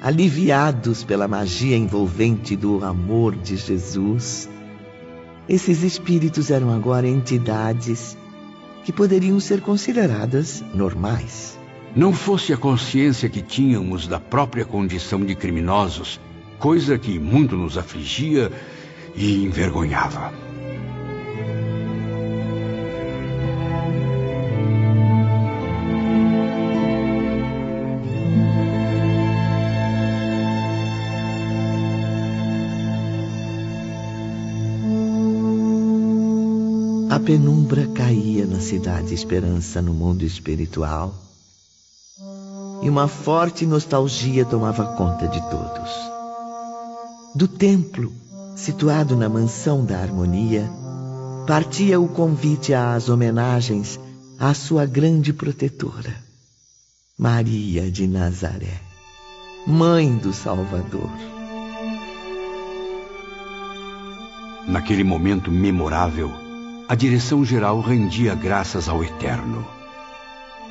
aliviados 0.06 1.04
pela 1.04 1.28
magia 1.28 1.76
envolvente 1.76 2.56
do 2.56 2.86
amor 2.86 3.36
de 3.36 3.58
Jesus, 3.58 4.48
esses 5.50 5.82
espíritos 5.82 6.52
eram 6.52 6.72
agora 6.72 7.08
entidades 7.08 8.16
que 8.84 8.94
poderiam 8.94 9.40
ser 9.40 9.62
consideradas 9.62 10.64
normais. 10.76 11.58
Não 11.96 12.14
fosse 12.14 12.54
a 12.54 12.58
consciência 12.58 13.28
que 13.28 13.42
tínhamos 13.42 14.08
da 14.08 14.20
própria 14.20 14.64
condição 14.64 15.26
de 15.26 15.34
criminosos, 15.34 16.20
coisa 16.60 17.00
que 17.00 17.18
muito 17.18 17.58
nos 17.58 17.76
afligia 17.76 18.52
e 19.16 19.44
envergonhava. 19.44 20.32
Penumbra 37.26 37.88
caía 37.88 38.46
na 38.46 38.60
cidade 38.60 39.12
Esperança 39.12 39.82
no 39.82 39.92
mundo 39.94 40.24
espiritual 40.24 41.12
e 42.84 42.88
uma 42.88 43.08
forte 43.08 43.66
nostalgia 43.66 44.46
tomava 44.46 44.96
conta 44.96 45.28
de 45.28 45.42
todos. 45.50 45.90
Do 47.34 47.48
templo, 47.48 48.14
situado 48.56 49.16
na 49.16 49.28
mansão 49.28 49.84
da 49.84 49.98
harmonia, 49.98 50.70
partia 51.48 52.00
o 52.00 52.08
convite 52.08 52.76
às 52.76 53.10
homenagens 53.10 54.00
à 54.40 54.54
sua 54.54 54.86
grande 54.86 55.34
protetora, 55.34 56.16
Maria 57.18 57.90
de 57.90 58.06
Nazaré, 58.08 58.80
mãe 59.66 60.16
do 60.16 60.32
Salvador. 60.32 61.10
Naquele 64.68 65.04
momento 65.04 65.52
memorável, 65.52 66.45
a 66.88 66.96
direção-geral 66.96 67.80
rendia 67.82 68.36
graças 68.36 68.88
ao 68.88 69.04
Eterno 69.04 69.66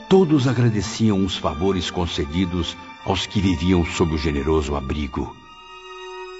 Todos 0.08 0.46
agradeciam 0.46 1.24
os 1.24 1.36
favores 1.36 1.90
concedidos 1.90 2.76
aos 3.04 3.26
que 3.26 3.40
viviam 3.40 3.84
sob 3.84 4.14
o 4.14 4.18
generoso 4.18 4.76
abrigo. 4.76 5.34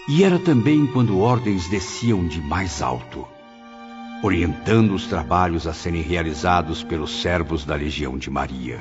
E 0.07 0.23
era 0.23 0.39
também 0.39 0.87
quando 0.87 1.19
ordens 1.19 1.67
desciam 1.69 2.27
de 2.27 2.41
mais 2.41 2.83
alto, 2.83 3.27
orientando 4.23 4.95
os 4.95 5.07
trabalhos 5.07 5.67
a 5.67 5.73
serem 5.73 6.03
realizados 6.03 6.85
pelos 6.85 7.23
servos 7.23 7.65
da 7.65 7.75
Legião 7.75 8.19
de 8.19 8.31
Maria. 8.31 8.79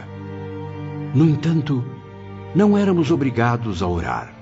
No 1.15 1.25
entanto, 1.25 1.83
não 2.53 2.77
éramos 2.77 3.09
obrigados 3.09 3.81
a 3.81 3.87
orar. 3.87 4.33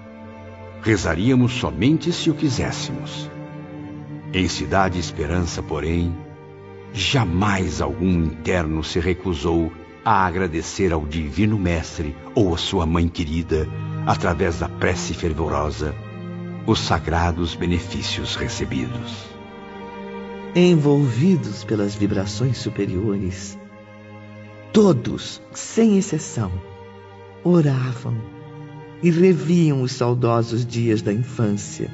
Rezaríamos 0.82 1.54
somente 1.54 2.12
se 2.12 2.30
o 2.32 2.34
quiséssemos. 2.34 3.30
Em 4.34 4.48
Cidade 4.48 4.98
Esperança, 4.98 5.62
porém, 5.62 6.14
jamais 6.94 7.82
algum 7.82 8.26
interno 8.26 8.84
se 8.84 9.00
recusou 9.00 9.72
a 10.04 10.26
agradecer 10.26 10.92
ao 10.92 11.06
Divino 11.06 11.58
Mestre 11.58 12.16
ou 12.34 12.54
à 12.54 12.58
sua 12.58 12.86
Mãe 12.86 13.08
querida, 13.08 13.68
através 14.06 14.60
da 14.60 14.68
prece 14.68 15.14
fervorosa, 15.14 15.94
os 16.66 16.80
sagrados 16.80 17.56
benefícios 17.56 18.36
recebidos. 18.36 19.30
Envolvidos 20.56 21.64
pelas 21.64 21.96
vibrações 21.96 22.58
superiores, 22.58 23.58
todos, 24.74 25.42
sem 25.54 25.98
exceção, 25.98 26.52
oravam 27.44 28.16
e 29.04 29.10
reviam 29.10 29.82
os 29.82 29.94
saudosos 29.94 30.66
dias 30.66 31.02
da 31.02 31.14
infância. 31.14 31.90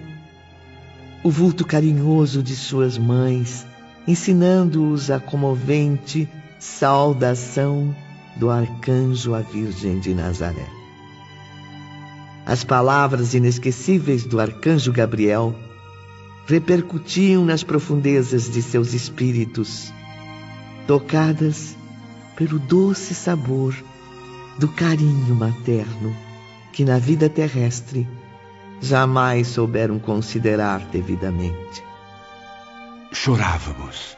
O 1.23 1.29
vulto 1.29 1.65
carinhoso 1.65 2.41
de 2.41 2.55
suas 2.55 2.97
mães, 2.97 3.65
ensinando-os 4.07 5.11
a 5.11 5.19
comovente 5.19 6.29
Saudação 6.59 7.95
do 8.37 8.49
arcanjo 8.49 9.33
à 9.35 9.41
Virgem 9.41 9.99
de 9.99 10.13
Nazaré. 10.13 10.67
As 12.45 12.63
palavras 12.63 13.33
inesquecíveis 13.33 14.23
do 14.23 14.39
arcanjo 14.39 14.91
Gabriel 14.91 15.53
repercutiam 16.47 17.43
nas 17.43 17.61
profundezas 17.63 18.49
de 18.49 18.61
seus 18.61 18.93
espíritos, 18.93 19.93
tocadas 20.87 21.75
pelo 22.37 22.57
doce 22.57 23.13
sabor 23.13 23.75
do 24.57 24.67
carinho 24.69 25.35
materno 25.35 26.15
que 26.71 26.85
na 26.85 26.97
vida 26.97 27.27
terrestre 27.27 28.07
jamais 28.79 29.47
souberam 29.47 29.99
considerar 29.99 30.79
devidamente. 30.91 31.86
Chorávamos 33.11 34.17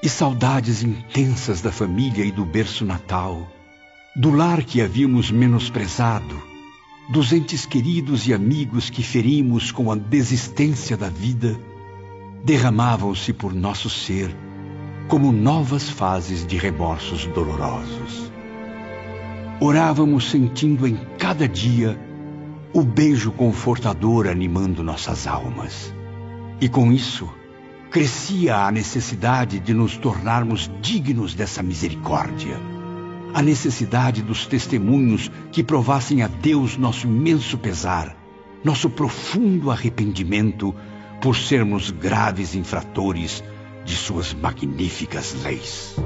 e 0.00 0.08
saudades 0.08 0.84
intensas 0.84 1.60
da 1.60 1.72
família 1.72 2.24
e 2.24 2.30
do 2.30 2.44
berço 2.44 2.84
natal, 2.84 3.48
do 4.14 4.30
lar 4.30 4.62
que 4.62 4.80
havíamos 4.80 5.30
menosprezado, 5.32 6.40
dos 7.10 7.32
entes 7.32 7.66
queridos 7.66 8.28
e 8.28 8.32
amigos 8.32 8.90
que 8.90 9.02
ferimos 9.02 9.72
com 9.72 9.90
a 9.90 9.96
desistência 9.96 10.96
da 10.96 11.08
vida, 11.08 11.58
derramavam-se 12.44 13.32
por 13.32 13.52
nosso 13.52 13.90
ser 13.90 14.34
como 15.08 15.32
novas 15.32 15.90
fases 15.90 16.46
de 16.46 16.56
remorsos 16.56 17.26
dolorosos. 17.26 18.30
Orávamos 19.60 20.30
sentindo 20.30 20.86
em 20.86 20.96
cada 21.18 21.48
dia 21.48 21.98
o 22.72 22.82
beijo 22.82 23.32
confortador 23.32 24.28
animando 24.28 24.84
nossas 24.84 25.26
almas. 25.26 25.92
E 26.60 26.68
com 26.68 26.92
isso, 26.92 27.28
crescia 27.90 28.66
a 28.66 28.70
necessidade 28.70 29.58
de 29.58 29.72
nos 29.72 29.96
tornarmos 29.96 30.70
dignos 30.80 31.34
dessa 31.34 31.62
misericórdia. 31.62 32.60
A 33.32 33.42
necessidade 33.42 34.22
dos 34.22 34.46
testemunhos 34.46 35.30
que 35.52 35.62
provassem 35.62 36.22
a 36.22 36.28
Deus 36.28 36.76
nosso 36.76 37.06
imenso 37.06 37.58
pesar, 37.58 38.16
nosso 38.64 38.90
profundo 38.90 39.70
arrependimento 39.70 40.74
por 41.20 41.36
sermos 41.36 41.90
graves 41.90 42.54
infratores 42.54 43.42
de 43.84 43.96
suas 43.96 44.34
magníficas 44.34 45.34
leis. 45.42 45.96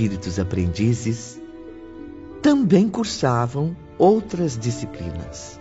Espíritos 0.00 0.38
aprendizes 0.38 1.38
também 2.40 2.88
cursavam 2.88 3.76
outras 3.98 4.56
disciplinas. 4.56 5.60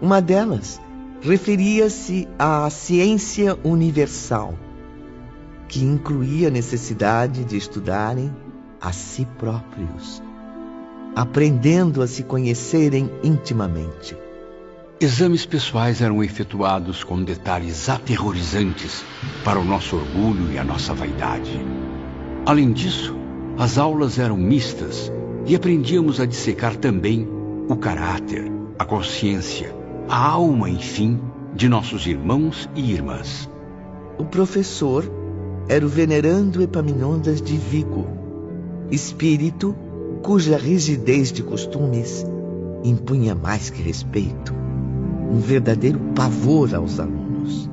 Uma 0.00 0.22
delas 0.22 0.80
referia-se 1.20 2.28
à 2.38 2.70
ciência 2.70 3.58
universal, 3.64 4.54
que 5.66 5.82
incluía 5.82 6.46
a 6.46 6.50
necessidade 6.50 7.44
de 7.44 7.56
estudarem 7.56 8.32
a 8.80 8.92
si 8.92 9.26
próprios, 9.36 10.22
aprendendo 11.16 12.02
a 12.02 12.06
se 12.06 12.22
conhecerem 12.22 13.10
intimamente. 13.24 14.16
Exames 15.00 15.44
pessoais 15.44 16.00
eram 16.00 16.22
efetuados 16.22 17.02
com 17.02 17.20
detalhes 17.20 17.88
aterrorizantes 17.88 19.04
para 19.42 19.58
o 19.58 19.64
nosso 19.64 19.96
orgulho 19.96 20.52
e 20.52 20.58
a 20.58 20.62
nossa 20.62 20.94
vaidade. 20.94 21.60
Além 22.46 22.72
disso, 22.72 23.23
as 23.56 23.78
aulas 23.78 24.18
eram 24.18 24.36
mistas 24.36 25.12
e 25.46 25.54
aprendíamos 25.54 26.20
a 26.20 26.26
dissecar 26.26 26.76
também 26.76 27.28
o 27.68 27.76
caráter, 27.76 28.50
a 28.78 28.84
consciência, 28.84 29.74
a 30.08 30.28
alma, 30.28 30.68
enfim, 30.68 31.20
de 31.54 31.68
nossos 31.68 32.06
irmãos 32.06 32.68
e 32.74 32.92
irmãs. 32.92 33.48
O 34.18 34.24
professor 34.24 35.04
era 35.68 35.84
o 35.84 35.88
venerando 35.88 36.62
Epaminondas 36.62 37.40
de 37.40 37.56
Vigo, 37.56 38.06
espírito 38.90 39.74
cuja 40.22 40.56
rigidez 40.56 41.30
de 41.30 41.42
costumes 41.42 42.24
impunha 42.82 43.34
mais 43.34 43.70
que 43.70 43.82
respeito 43.82 44.52
um 45.30 45.38
verdadeiro 45.38 45.98
pavor 46.14 46.74
aos 46.74 47.00
alunos. 47.00 47.68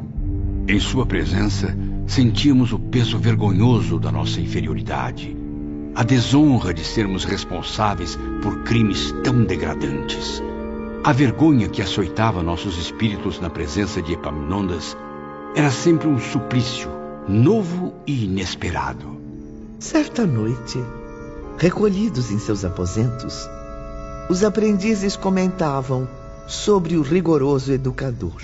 Em 0.68 0.80
sua 0.80 1.06
presença, 1.06 1.76
sentíamos 2.08 2.72
o 2.72 2.80
peso 2.80 3.20
vergonhoso 3.20 4.00
da 4.00 4.12
nossa 4.12 4.40
inferioridade, 4.42 5.36
a 5.94 6.04
desonra 6.04 6.74
de 6.74 6.84
sermos 6.84 7.26
responsáveis 7.26 8.18
por 8.42 8.64
crimes 8.64 9.14
tão 9.24 9.44
degradantes. 9.44 10.42
A 11.04 11.12
vergonha 11.12 11.68
que 11.68 11.82
açoitava 11.82 12.42
nossos 12.42 12.78
espíritos 12.78 13.40
na 13.40 13.50
presença 13.50 14.02
de 14.02 14.14
Epaminondas 14.14 14.96
era 15.56 15.70
sempre 15.70 16.08
um 16.08 16.20
suplício, 16.20 16.90
novo 17.28 17.94
e 18.08 18.26
inesperado. 18.26 19.20
Certa 19.80 20.26
noite, 20.26 20.80
recolhidos 21.58 22.32
em 22.32 22.40
seus 22.40 22.64
aposentos, 22.64 23.50
os 24.30 24.44
aprendizes 24.44 25.18
comentavam 25.18 26.08
sobre 26.48 26.96
o 26.96 27.02
rigoroso 27.02 27.74
educador. 27.74 28.42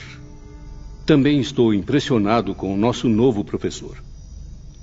Também 1.06 1.40
estou 1.40 1.74
impressionado 1.74 2.54
com 2.54 2.74
o 2.74 2.78
nosso 2.78 3.08
novo 3.08 3.46
professor. 3.46 4.07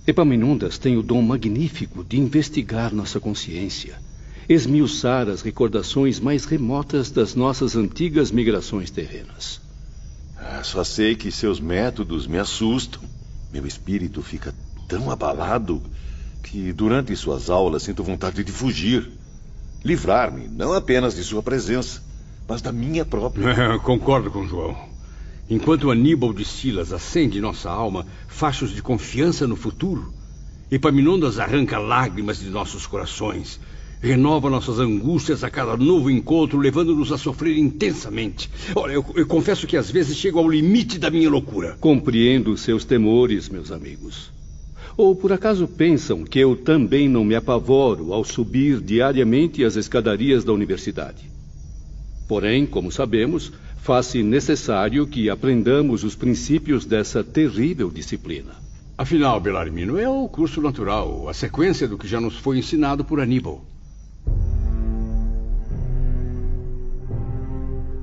Epaminondas 0.07 0.77
tem 0.77 0.99
o 0.99 1.03
dom 1.03 1.23
magnífico 1.23 2.05
de 2.05 2.19
investigar 2.19 2.95
nossa 2.95 3.19
consciência, 3.19 3.99
esmiuçar 4.47 5.29
as 5.31 5.41
recordações 5.41 6.21
mais 6.21 6.45
remotas 6.45 7.11
das 7.11 7.35
nossas 7.35 7.75
antigas 7.75 8.31
migrações 8.31 8.91
terrenas. 8.91 9.63
Ah, 10.37 10.63
só 10.63 10.85
sei 10.85 11.15
que 11.15 11.33
seus 11.33 11.59
métodos 11.59 12.27
me 12.27 12.39
assustam. 12.39 13.01
Meu 13.51 13.67
espírito 13.67 14.21
fica 14.21 14.53
tão 14.87 15.11
abalado 15.11 15.83
que 16.43 16.71
durante 16.75 17.17
suas 17.17 17.49
aulas 17.49 17.85
sinto 17.85 18.05
vontade 18.05 18.45
de 18.45 18.53
fugir. 18.53 19.11
Livrar-me 19.83 20.49
não 20.49 20.75
apenas 20.75 21.15
de 21.15 21.25
sua 21.25 21.43
presença, 21.43 22.03
mas 22.47 22.61
da 22.61 22.71
minha 22.71 23.07
própria. 23.07 23.79
Concordo 23.81 24.31
com 24.31 24.47
João. 24.47 24.94
Enquanto 25.49 25.91
Aníbal 25.91 26.33
de 26.33 26.45
Silas 26.45 26.93
acende 26.93 27.41
nossa 27.41 27.71
alma 27.71 28.07
fachos 28.27 28.75
de 28.75 28.83
confiança 28.83 29.47
no 29.47 29.57
futuro, 29.57 30.15
Epaminondas 30.71 31.39
arranca 31.39 31.79
lágrimas 31.79 32.41
de 32.41 32.49
nossos 32.49 32.87
corações, 32.87 33.61
renova 34.01 34.49
nossas 34.49 34.79
angústias 34.81 35.45
a 35.45 35.51
cada 35.51 35.77
novo 35.77 36.11
encontro, 36.11 36.59
levando-nos 36.59 37.13
a 37.13 37.19
sofrer 37.19 37.57
intensamente. 37.57 38.51
Olha, 38.75 38.95
eu, 38.95 39.05
eu, 39.15 39.27
confesso 39.27 39.67
que 39.67 39.77
às 39.77 39.91
vezes 39.91 40.17
chego 40.17 40.39
ao 40.39 40.49
limite 40.49 40.99
da 40.99 41.11
minha 41.11 41.29
loucura. 41.31 41.77
Compreendo 41.79 42.57
seus 42.57 42.85
temores, 42.85 43.49
meus 43.49 43.71
amigos. 43.71 44.33
Ou 44.97 45.15
por 45.15 45.33
acaso 45.33 45.69
pensam 45.69 46.25
que 46.25 46.39
eu 46.39 46.57
também 46.57 47.09
não 47.09 47.25
me 47.25 47.35
apavoro 47.35 48.13
ao 48.13 48.25
subir 48.25 48.81
diariamente 48.81 49.63
as 49.65 49.77
escadarias 49.77 50.45
da 50.45 50.53
universidade? 50.53 51.31
Porém, 52.27 52.65
como 52.65 52.91
sabemos, 52.91 53.53
faz-se 53.85 54.23
necessário 54.23 55.07
que 55.07 55.29
aprendamos 55.29 56.05
os 56.05 56.17
princípios 56.17 56.87
dessa 56.87 57.23
terrível 57.23 57.91
disciplina. 57.91 58.53
Afinal, 58.97 59.39
Belarmino, 59.39 59.99
é 59.99 60.09
o 60.09 60.27
curso 60.27 60.63
natural, 60.63 61.29
a 61.29 61.35
sequência 61.35 61.87
do 61.87 61.99
que 61.99 62.09
já 62.09 62.19
nos 62.19 62.35
foi 62.35 62.57
ensinado 62.57 63.05
por 63.05 63.21
Aníbal. 63.21 63.63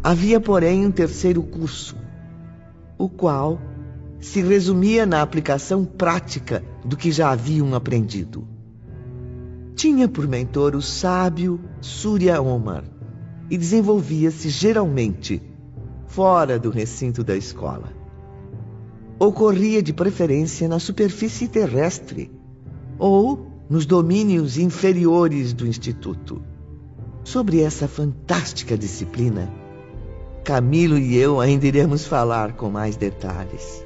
Havia, 0.04 0.40
porém, 0.40 0.86
um 0.86 0.92
terceiro 0.92 1.42
curso, 1.42 1.96
o 2.96 3.10
qual 3.10 3.60
se 4.20 4.40
resumia 4.40 5.08
na 5.08 5.24
aplicação 5.24 5.84
prática 5.84 6.64
do 6.86 6.96
que 6.96 7.12
já 7.12 7.32
haviam 7.32 7.74
aprendido. 7.74 8.48
Tinha 9.76 10.08
por 10.08 10.28
mentor 10.28 10.76
o 10.76 10.82
sábio 10.82 11.60
Surya 11.82 12.40
Omar 12.40 12.84
e 13.50 13.58
desenvolvia-se 13.58 14.48
geralmente 14.48 15.50
fora 16.12 16.60
do 16.60 16.70
recinto 16.70 17.24
da 17.24 17.38
escola. 17.38 17.94
Ocorria 19.18 19.82
de 19.82 19.94
preferência 19.94 20.68
na 20.68 20.78
superfície 20.78 21.48
terrestre 21.48 22.30
ou 23.00 23.48
nos 23.70 23.86
domínios 23.86 24.58
inferiores 24.58 25.54
do 25.54 25.66
instituto. 25.66 26.42
Sobre 27.24 27.62
essa 27.62 27.88
fantástica 27.88 28.78
disciplina, 28.78 29.50
Camilo 30.44 30.98
e 30.98 31.16
eu 31.16 31.40
ainda 31.40 31.66
iremos 31.66 32.06
falar 32.06 32.54
com 32.54 32.70
mais 32.70 32.98
detalhes. 32.98 33.86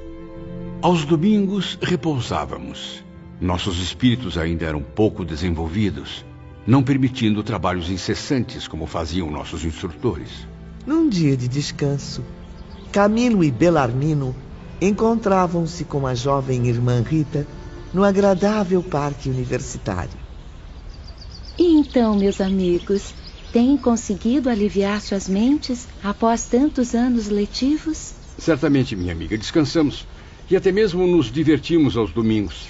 Aos 0.82 1.04
domingos 1.04 1.78
repousávamos. 1.80 3.04
Nossos 3.40 3.80
espíritos 3.80 4.36
ainda 4.36 4.64
eram 4.64 4.82
pouco 4.82 5.24
desenvolvidos, 5.24 6.24
não 6.66 6.82
permitindo 6.82 7.42
trabalhos 7.44 7.88
incessantes 7.88 8.66
como 8.66 8.86
faziam 8.86 9.30
nossos 9.30 9.64
instrutores. 9.64 10.55
Num 10.86 11.08
dia 11.08 11.36
de 11.36 11.48
descanso, 11.48 12.24
Camilo 12.92 13.42
e 13.42 13.50
Belarmino 13.50 14.34
encontravam-se 14.80 15.84
com 15.84 16.06
a 16.06 16.14
jovem 16.14 16.68
irmã 16.68 17.02
Rita 17.02 17.44
no 17.92 18.04
agradável 18.04 18.80
parque 18.84 19.28
universitário. 19.28 20.16
E 21.58 21.74
então, 21.74 22.14
meus 22.14 22.40
amigos, 22.40 23.12
têm 23.52 23.76
conseguido 23.76 24.48
aliviar 24.48 25.00
suas 25.00 25.28
mentes 25.28 25.88
após 26.04 26.46
tantos 26.46 26.94
anos 26.94 27.28
letivos? 27.28 28.14
Certamente, 28.38 28.94
minha 28.94 29.12
amiga, 29.12 29.36
descansamos 29.36 30.06
e 30.48 30.54
até 30.54 30.70
mesmo 30.70 31.04
nos 31.04 31.32
divertimos 31.32 31.96
aos 31.96 32.12
domingos. 32.12 32.68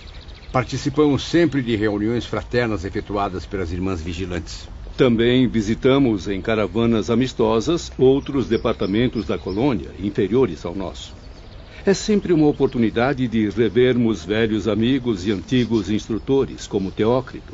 Participamos 0.50 1.22
sempre 1.28 1.60
de 1.60 1.76
reuniões 1.76 2.24
fraternas 2.24 2.82
efetuadas 2.84 3.44
pelas 3.44 3.72
irmãs 3.72 4.00
vigilantes. 4.00 4.66
Também 4.96 5.46
visitamos 5.46 6.26
em 6.26 6.40
caravanas 6.40 7.10
amistosas 7.10 7.92
outros 7.98 8.46
departamentos 8.46 9.26
da 9.26 9.36
colônia, 9.36 9.90
inferiores 9.98 10.64
ao 10.64 10.74
nosso. 10.74 11.12
É 11.84 11.92
sempre 11.92 12.32
uma 12.32 12.46
oportunidade 12.46 13.28
de 13.28 13.46
revermos 13.50 14.24
velhos 14.24 14.66
amigos 14.66 15.26
e 15.26 15.32
antigos 15.32 15.90
instrutores, 15.90 16.66
como 16.66 16.90
Teócrito. 16.90 17.52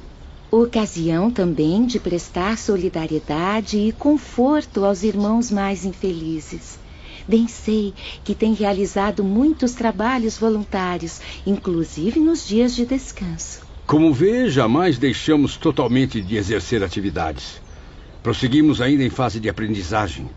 Ocasião 0.52 1.32
também 1.32 1.84
de 1.84 1.98
prestar 1.98 2.56
solidariedade 2.56 3.76
e 3.76 3.90
conforto 3.90 4.84
aos 4.84 5.02
irmãos 5.02 5.50
mais 5.50 5.84
infelizes. 5.84 6.78
Bem 7.26 7.48
sei 7.48 7.92
que 8.22 8.36
tem 8.36 8.54
realizado 8.54 9.24
muitos 9.24 9.72
trabalhos 9.72 10.38
voluntários, 10.38 11.20
inclusive 11.44 12.20
nos 12.20 12.46
dias 12.46 12.72
de 12.74 12.86
descanso. 12.86 13.61
Como 13.92 14.10
vê, 14.10 14.48
jamais 14.48 14.96
deixamos 14.96 15.58
totalmente 15.58 16.22
de 16.22 16.38
exercer 16.38 16.82
atividades. 16.82 17.60
Prosseguimos 18.22 18.80
ainda 18.80 19.04
em 19.04 19.10
fase 19.10 19.38
de 19.38 19.50
aprendizagem. 19.50 20.30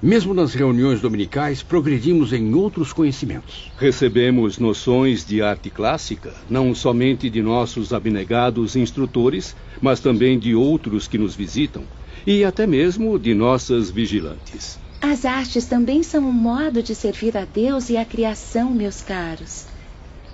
Mesmo 0.00 0.32
nas 0.32 0.54
reuniões 0.54 0.98
dominicais, 0.98 1.62
progredimos 1.62 2.32
em 2.32 2.54
outros 2.54 2.90
conhecimentos. 2.90 3.70
Recebemos 3.76 4.56
noções 4.56 5.26
de 5.26 5.42
arte 5.42 5.68
clássica, 5.68 6.32
não 6.48 6.74
somente 6.74 7.28
de 7.28 7.42
nossos 7.42 7.92
abnegados 7.92 8.76
instrutores, 8.76 9.54
mas 9.78 10.00
também 10.00 10.38
de 10.38 10.54
outros 10.54 11.06
que 11.06 11.18
nos 11.18 11.36
visitam, 11.36 11.84
e 12.26 12.42
até 12.42 12.66
mesmo 12.66 13.18
de 13.18 13.34
nossas 13.34 13.90
vigilantes. 13.90 14.78
As 15.02 15.26
artes 15.26 15.66
também 15.66 16.02
são 16.02 16.26
um 16.26 16.32
modo 16.32 16.82
de 16.82 16.94
servir 16.94 17.36
a 17.36 17.44
Deus 17.44 17.90
e 17.90 17.98
à 17.98 18.06
criação, 18.06 18.70
meus 18.70 19.02
caros. 19.02 19.70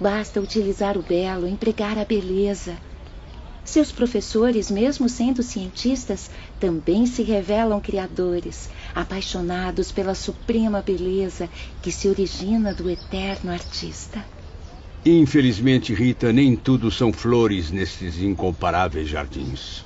Basta 0.00 0.40
utilizar 0.40 0.96
o 0.96 1.02
belo, 1.02 1.46
empregar 1.46 1.98
a 1.98 2.04
beleza. 2.04 2.78
Seus 3.64 3.90
professores, 3.90 4.70
mesmo 4.70 5.08
sendo 5.08 5.42
cientistas, 5.42 6.30
também 6.60 7.04
se 7.04 7.22
revelam 7.22 7.80
criadores, 7.80 8.70
apaixonados 8.94 9.90
pela 9.90 10.14
suprema 10.14 10.80
beleza 10.80 11.50
que 11.82 11.90
se 11.90 12.08
origina 12.08 12.72
do 12.72 12.88
eterno 12.88 13.50
artista. 13.50 14.24
Infelizmente, 15.04 15.92
Rita, 15.92 16.32
nem 16.32 16.56
tudo 16.56 16.90
são 16.90 17.12
flores 17.12 17.70
nesses 17.70 18.22
incomparáveis 18.22 19.08
jardins. 19.08 19.84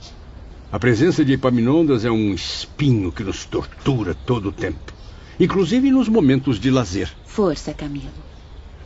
A 0.70 0.78
presença 0.78 1.24
de 1.24 1.32
Epaminondas 1.32 2.04
é 2.04 2.10
um 2.10 2.32
espinho 2.34 3.10
que 3.10 3.24
nos 3.24 3.44
tortura 3.46 4.14
todo 4.14 4.50
o 4.50 4.52
tempo, 4.52 4.92
inclusive 5.40 5.90
nos 5.90 6.08
momentos 6.08 6.60
de 6.60 6.70
lazer. 6.70 7.10
Força, 7.24 7.74
Camilo. 7.74 8.31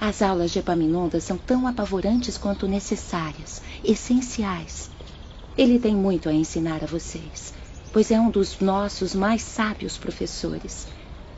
As 0.00 0.20
aulas 0.20 0.50
de 0.50 0.58
Epaminondas 0.58 1.24
são 1.24 1.38
tão 1.38 1.66
apavorantes 1.66 2.36
quanto 2.36 2.68
necessárias, 2.68 3.62
essenciais. 3.82 4.90
Ele 5.56 5.78
tem 5.78 5.96
muito 5.96 6.28
a 6.28 6.34
ensinar 6.34 6.84
a 6.84 6.86
vocês, 6.86 7.54
pois 7.92 8.10
é 8.10 8.20
um 8.20 8.30
dos 8.30 8.60
nossos 8.60 9.14
mais 9.14 9.40
sábios 9.40 9.96
professores. 9.96 10.86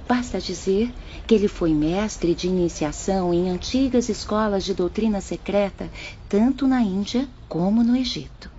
Basta 0.09 0.40
dizer 0.40 0.92
que 1.26 1.34
ele 1.34 1.46
foi 1.46 1.72
mestre 1.72 2.34
de 2.34 2.48
iniciação 2.48 3.32
em 3.32 3.48
antigas 3.48 4.09
escolas 4.09 4.64
de 4.64 4.74
doutrina 4.74 5.20
secreta, 5.20 5.88
tanto 6.28 6.66
na 6.66 6.82
Índia 6.82 7.28
como 7.48 7.84
no 7.84 7.94
Egito. 7.94 8.50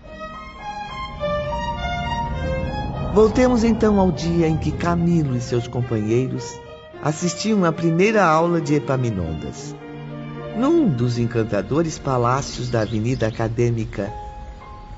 Voltemos 3.14 3.66
então 3.66 4.00
ao 4.00 4.12
dia 4.12 4.48
em 4.48 4.56
que 4.56 4.72
Camilo 4.72 5.36
e 5.36 5.42
seus 5.42 5.68
companheiros 5.68 6.58
assistiam 7.04 7.66
à 7.66 7.72
primeira 7.72 8.24
aula 8.24 8.62
de 8.62 8.76
Epaminondas 8.76 9.76
num 10.58 10.88
dos 10.88 11.18
encantadores 11.18 11.98
palácios 12.00 12.70
da 12.70 12.82
Avenida 12.82 13.28
Acadêmica, 13.28 14.12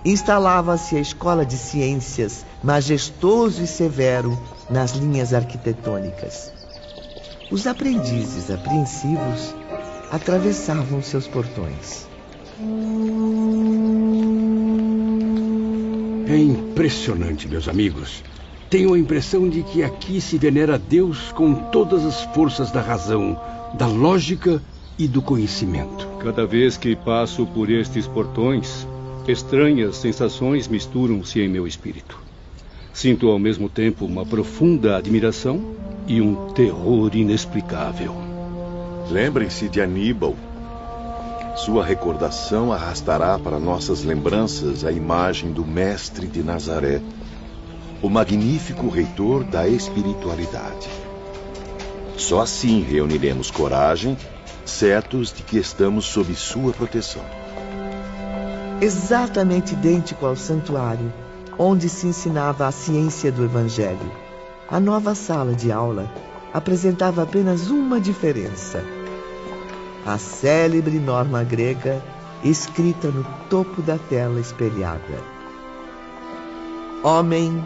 instalava-se 0.03 0.95
a 0.95 0.99
Escola 0.99 1.45
de 1.45 1.57
Ciências, 1.57 2.45
majestoso 2.63 3.63
e 3.63 3.67
severo 3.67 4.37
nas 4.69 4.91
linhas 4.91 5.33
arquitetônicas. 5.33 6.51
Os 7.51 7.67
aprendizes 7.67 8.49
apreensivos 8.49 9.53
atravessavam 10.11 11.01
seus 11.01 11.27
portões. 11.27 12.07
É 16.27 16.37
impressionante, 16.37 17.47
meus 17.47 17.67
amigos. 17.67 18.23
Tenho 18.69 18.93
a 18.93 18.99
impressão 18.99 19.49
de 19.49 19.63
que 19.63 19.83
aqui 19.83 20.21
se 20.21 20.37
venera 20.37 20.79
Deus 20.79 21.31
com 21.33 21.53
todas 21.53 22.05
as 22.05 22.21
forças 22.33 22.71
da 22.71 22.81
razão, 22.81 23.37
da 23.73 23.85
lógica 23.85 24.61
e 25.01 25.07
do 25.07 25.19
conhecimento. 25.19 26.07
Cada 26.19 26.45
vez 26.45 26.77
que 26.77 26.95
passo 26.95 27.43
por 27.47 27.71
estes 27.71 28.05
portões, 28.05 28.87
estranhas 29.27 29.97
sensações 29.97 30.67
misturam-se 30.67 31.41
em 31.41 31.49
meu 31.49 31.65
espírito. 31.65 32.19
Sinto 32.93 33.27
ao 33.29 33.39
mesmo 33.39 33.67
tempo 33.67 34.05
uma 34.05 34.23
profunda 34.23 34.97
admiração 34.97 35.73
e 36.07 36.21
um 36.21 36.51
terror 36.51 37.09
inexplicável. 37.15 38.15
Lembrem-se 39.09 39.67
de 39.67 39.81
Aníbal. 39.81 40.35
Sua 41.55 41.83
recordação 41.83 42.71
arrastará 42.71 43.39
para 43.39 43.59
nossas 43.59 44.03
lembranças 44.03 44.85
a 44.85 44.91
imagem 44.91 45.51
do 45.51 45.65
Mestre 45.65 46.27
de 46.27 46.43
Nazaré, 46.43 47.01
o 48.03 48.09
magnífico 48.09 48.87
reitor 48.87 49.43
da 49.45 49.67
espiritualidade. 49.67 50.87
Só 52.17 52.41
assim 52.41 52.83
reuniremos 52.83 53.49
coragem, 53.49 54.15
certos 54.72 55.32
de 55.32 55.43
que 55.43 55.57
estamos 55.57 56.05
sob 56.05 56.34
sua 56.34 56.74
proteção. 56.74 57.24
Exatamente 58.82 59.74
idêntico 59.74 60.26
ao 60.26 60.36
santuário, 60.36 61.13
onde 61.57 61.88
se 61.88 62.07
ensinava 62.07 62.65
a 62.65 62.72
ciência 62.72 63.32
do 63.32 63.43
Evangelho. 63.43 64.11
A 64.69 64.80
nova 64.80 65.13
sala 65.13 65.53
de 65.53 65.72
aula 65.72 66.11
apresentava 66.53 67.24
apenas 67.24 67.69
uma 67.69 67.99
diferença. 67.99 68.84
A 70.05 70.17
célebre 70.17 70.97
norma 70.97 71.43
grega 71.43 72.01
escrita 72.43 73.09
no 73.09 73.24
topo 73.49 73.82
da 73.82 73.97
tela 73.97 74.39
espelhada. 74.39 75.19
Homem, 77.03 77.63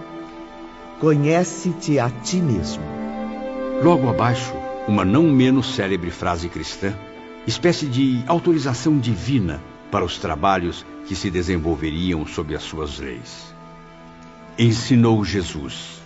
conhece-te 0.99 1.99
a 1.99 2.09
ti 2.09 2.37
mesmo. 2.37 2.83
Logo 3.81 4.09
abaixo, 4.09 4.64
uma 4.87 5.03
não 5.03 5.23
menos 5.23 5.73
célebre 5.73 6.11
frase 6.11 6.47
cristã, 6.47 6.93
espécie 7.47 7.87
de 7.87 8.23
autorização 8.27 8.99
divina 8.99 9.61
para 9.91 10.05
os 10.05 10.17
trabalhos 10.17 10.85
que 11.07 11.15
se 11.15 11.31
desenvolveriam 11.31 12.25
sob 12.25 12.55
as 12.55 12.63
suas 12.63 12.99
leis. 12.99 13.53
Ensinou 14.57 15.23
Jesus: 15.25 16.01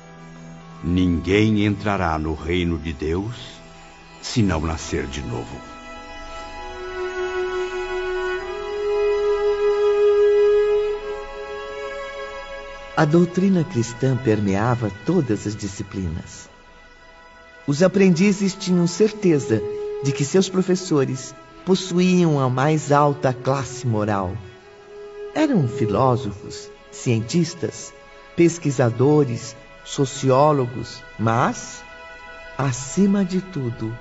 Ninguém 0.84 1.66
entrará 1.66 2.18
no 2.18 2.34
reino 2.34 2.78
de 2.78 2.94
Deus 2.94 3.36
se 4.22 4.42
não 4.42 4.62
nascer 4.62 5.06
de 5.08 5.22
novo. 5.22 5.58
A 12.96 13.06
doutrina 13.06 13.64
cristã 13.64 14.18
permeava 14.18 14.92
todas 15.06 15.48
as 15.48 15.56
disciplinas. 15.56 16.49
Os 17.70 17.84
aprendizes 17.84 18.56
tinham 18.56 18.88
certeza 18.88 19.62
de 20.04 20.12
que 20.12 20.26
seus 20.26 20.50
professores 20.50 21.36
possuíam 21.64 22.40
a 22.40 22.50
mais 22.50 22.92
alta 22.92 23.32
classe 23.32 23.86
moral. 23.86 24.36
Eram 25.36 25.68
filósofos, 25.68 26.68
cientistas, 26.92 27.94
pesquisadores, 28.36 29.56
sociólogos, 29.86 31.04
mas, 31.20 31.84
acima 32.58 33.24
de 33.24 33.40
tudo, 33.40 33.96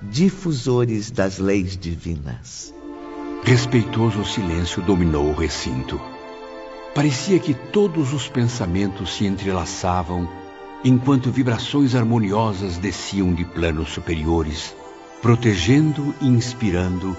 difusores 0.00 1.10
das 1.10 1.38
leis 1.38 1.76
divinas. 1.76 2.72
Respeitoso 3.42 4.24
silêncio 4.24 4.80
dominou 4.80 5.30
o 5.30 5.34
recinto. 5.34 6.00
Parecia 6.94 7.40
que 7.40 7.52
todos 7.52 8.12
os 8.12 8.28
pensamentos 8.28 9.16
se 9.16 9.26
entrelaçavam 9.26 10.28
enquanto 10.84 11.30
vibrações 11.30 11.94
harmoniosas 11.94 12.78
desciam 12.78 13.32
de 13.34 13.44
planos 13.44 13.90
superiores, 13.90 14.74
protegendo 15.20 16.14
e 16.20 16.26
inspirando 16.26 17.16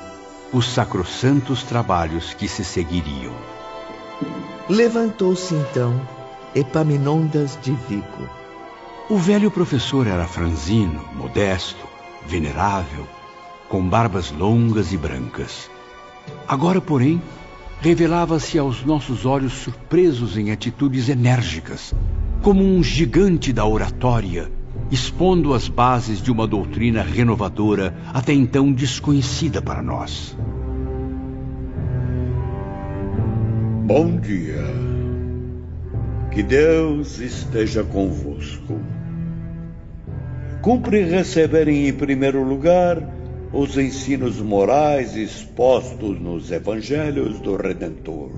os 0.52 0.68
sacrossantos 0.68 1.64
trabalhos 1.64 2.34
que 2.34 2.48
se 2.48 2.64
seguiriam. 2.64 3.34
Levantou-se 4.68 5.54
então 5.54 6.00
Epaminondas 6.54 7.58
de 7.62 7.72
Vigo. 7.72 8.30
O 9.10 9.18
velho 9.18 9.50
professor 9.50 10.08
era 10.08 10.28
franzino, 10.28 11.04
modesto, 11.14 11.86
venerável, 12.26 13.08
com 13.70 13.88
barbas 13.88 14.32
longas 14.32 14.92
e 14.92 14.98
brancas. 14.98 15.70
Agora, 16.48 16.82
porém, 16.82 17.22
revelava-se 17.82 18.60
aos 18.60 18.86
nossos 18.86 19.26
olhos 19.26 19.54
surpresos 19.54 20.38
em 20.38 20.52
atitudes 20.52 21.10
enérgicas, 21.10 21.96
como 22.44 22.64
um 22.64 22.84
gigante 22.84 23.52
da 23.52 23.66
oratória, 23.66 24.52
expondo 24.92 25.52
as 25.52 25.68
bases 25.68 26.22
de 26.22 26.32
uma 26.32 26.46
doutrina 26.46 27.02
renovadora 27.02 27.96
até 28.14 28.34
então 28.34 28.72
desconhecida 28.72 29.64
para 29.64 29.82
nós. 29.82 30.38
Bom 33.86 34.16
dia. 34.18 34.62
Que 36.30 36.44
Deus 36.44 37.20
esteja 37.20 37.84
convosco. 37.84 38.80
Cumpre 40.62 41.02
receberem 41.02 41.88
em 41.88 41.94
primeiro 41.94 42.44
lugar 42.44 43.21
os 43.54 43.78
ensinos 43.78 44.40
morais 44.40 45.16
expostos 45.16 46.20
nos 46.20 46.52
evangelhos 46.52 47.40
do 47.40 47.56
Redentor. 47.56 48.32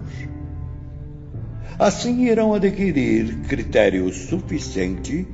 Assim 1.78 2.26
irão 2.26 2.54
adquirir 2.54 3.42
critério 3.48 4.12
suficiente 4.12 5.28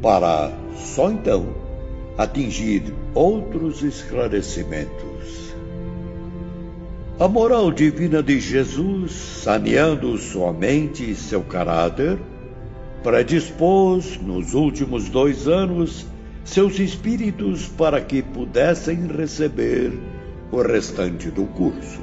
para, 0.00 0.52
só 0.76 1.10
então, 1.10 1.54
atingir 2.16 2.82
outros 3.14 3.82
esclarecimentos. 3.82 5.54
A 7.18 7.26
moral 7.26 7.72
divina 7.72 8.22
de 8.22 8.38
Jesus, 8.38 9.12
saneando 9.12 10.16
sua 10.18 10.52
mente 10.52 11.10
e 11.10 11.16
seu 11.16 11.42
caráter, 11.42 12.18
predispôs, 13.02 14.20
nos 14.20 14.54
últimos 14.54 15.08
dois 15.08 15.48
anos, 15.48 16.06
seus 16.48 16.78
espíritos 16.78 17.68
para 17.68 18.00
que 18.00 18.22
pudessem 18.22 19.06
receber 19.06 19.92
o 20.50 20.62
restante 20.62 21.30
do 21.30 21.44
curso. 21.44 22.00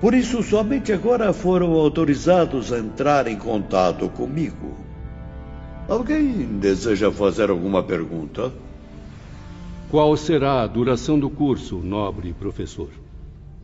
Por 0.00 0.14
isso, 0.14 0.42
somente 0.42 0.92
agora 0.92 1.32
foram 1.32 1.72
autorizados 1.72 2.72
a 2.72 2.78
entrar 2.78 3.26
em 3.26 3.36
contato 3.36 4.08
comigo. 4.08 4.76
Alguém 5.88 6.58
deseja 6.60 7.10
fazer 7.10 7.50
alguma 7.50 7.82
pergunta? 7.82 8.52
Qual 9.90 10.16
será 10.16 10.62
a 10.62 10.66
duração 10.66 11.18
do 11.18 11.28
curso, 11.28 11.78
nobre 11.78 12.32
professor? 12.32 12.88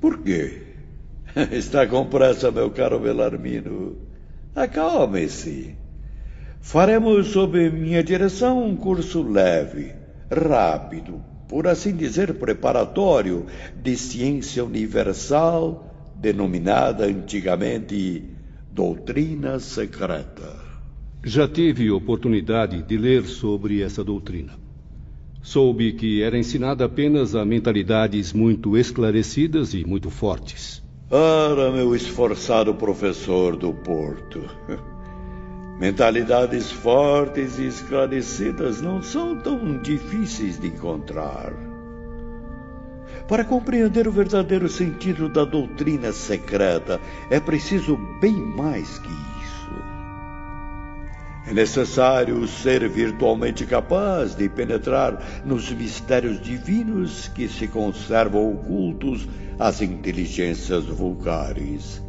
Por 0.01 0.19
quê? 0.19 0.63
Está 1.53 1.87
com 1.87 2.05
pressa, 2.07 2.51
meu 2.51 2.71
caro 2.71 2.99
Belarmino. 2.99 3.97
Acalme-se. 4.55 5.77
Faremos, 6.61 7.29
sob 7.29 7.71
minha 7.71 8.03
direção, 8.03 8.65
um 8.65 8.77
curso 8.77 9.23
leve, 9.23 9.93
rápido, 10.31 11.23
por 11.49 11.67
assim 11.67 11.97
dizer, 11.97 12.35
preparatório 12.35 13.47
de 13.75 13.97
ciência 13.97 14.65
universal, 14.65 16.13
denominada 16.15 17.07
antigamente 17.07 18.25
doutrina 18.71 19.59
secreta. 19.59 20.69
Já 21.25 21.49
tive 21.49 21.91
oportunidade 21.91 22.83
de 22.83 22.97
ler 22.97 23.25
sobre 23.25 23.83
essa 23.83 24.05
doutrina. 24.05 24.53
Soube 25.41 25.93
que 25.93 26.23
era 26.23 26.37
ensinada 26.37 26.85
apenas 26.85 27.35
a 27.35 27.45
mentalidades 27.45 28.33
muito 28.33 28.77
esclarecidas 28.77 29.73
e 29.73 29.85
muito 29.85 30.11
fortes. 30.11 30.83
Ora, 31.11 31.73
meu 31.73 31.95
esforçado 31.97 32.75
professor 32.75 33.57
do 33.57 33.73
Porto. 33.73 34.45
Mentalidades 35.79 36.73
fortes 36.73 37.57
e 37.61 37.67
esclarecidas 37.67 38.81
não 38.81 39.01
são 39.01 39.37
tão 39.37 39.81
difíceis 39.81 40.59
de 40.59 40.67
encontrar. 40.67 41.53
Para 43.29 43.45
compreender 43.45 44.09
o 44.09 44.13
verdadeiro 44.13 44.69
sentido 44.69 45.29
da 45.29 45.45
doutrina 45.45 46.13
secreta, 46.13 47.01
é 47.31 47.39
preciso 47.39 47.97
bem 48.21 48.35
mais 48.35 48.99
que 48.99 49.09
isso. 49.09 49.49
É 51.47 51.53
necessário 51.53 52.45
ser 52.49 52.89
virtualmente 52.89 53.65
capaz 53.65 54.35
de 54.35 54.49
penetrar 54.49 55.45
nos 55.45 55.71
mistérios 55.71 56.41
divinos 56.41 57.29
que 57.29 57.49
se 57.49 57.69
conservam 57.69 58.53
ocultos 58.53 59.29
às 59.59 59.81
inteligências 59.81 60.87
vulgares, 60.87 62.03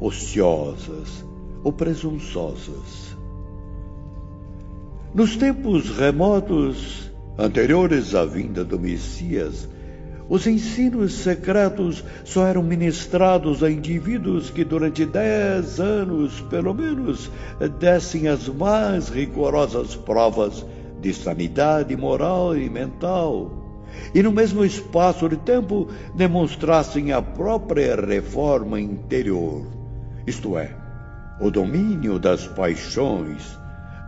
ociosas 0.00 1.24
ou 1.62 1.72
presunçosas. 1.72 3.03
Nos 5.14 5.36
tempos 5.36 5.96
remotos, 5.96 7.08
anteriores 7.38 8.16
à 8.16 8.24
vinda 8.24 8.64
do 8.64 8.80
Messias, 8.80 9.68
Os 10.28 10.46
ensinos 10.46 11.12
secretos 11.12 12.02
só 12.24 12.46
eram 12.46 12.62
ministrados 12.62 13.62
a 13.62 13.70
indivíduos 13.70 14.50
que 14.50 14.64
durante 14.64 15.04
dez 15.04 15.78
anos, 15.78 16.40
pelo 16.48 16.72
menos, 16.72 17.30
dessem 17.78 18.26
as 18.26 18.48
mais 18.48 19.10
rigorosas 19.10 19.94
provas 19.94 20.64
de 21.00 21.12
sanidade 21.12 21.94
moral 21.94 22.56
e 22.56 22.70
mental. 22.70 23.52
E 24.14 24.22
no 24.22 24.32
mesmo 24.32 24.64
espaço 24.64 25.28
de 25.28 25.36
tempo 25.36 25.88
demonstrassem 26.14 27.12
a 27.12 27.20
própria 27.20 27.94
reforma 27.94 28.80
interior, 28.80 29.66
isto 30.26 30.56
é, 30.58 30.74
o 31.38 31.50
domínio 31.50 32.18
das 32.18 32.46
paixões, 32.46 33.58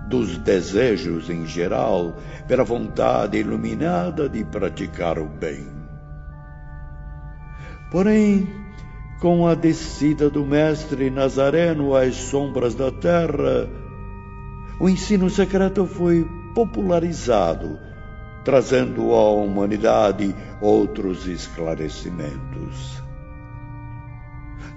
dos 0.06 0.38
desejos 0.38 1.28
em 1.28 1.46
geral, 1.46 2.16
pela 2.46 2.64
vontade 2.64 3.38
iluminada 3.38 4.28
de 4.28 4.44
praticar 4.44 5.18
o 5.18 5.26
bem. 5.26 5.66
Porém, 7.90 8.48
com 9.20 9.46
a 9.46 9.54
descida 9.54 10.28
do 10.28 10.44
Mestre 10.44 11.10
Nazareno 11.10 11.94
às 11.94 12.14
sombras 12.14 12.74
da 12.74 12.90
terra, 12.90 13.68
o 14.78 14.88
ensino 14.88 15.30
secreto 15.30 15.86
foi 15.86 16.28
popularizado, 16.54 17.78
trazendo 18.44 19.14
à 19.14 19.30
humanidade 19.30 20.34
outros 20.60 21.26
esclarecimentos. 21.26 23.05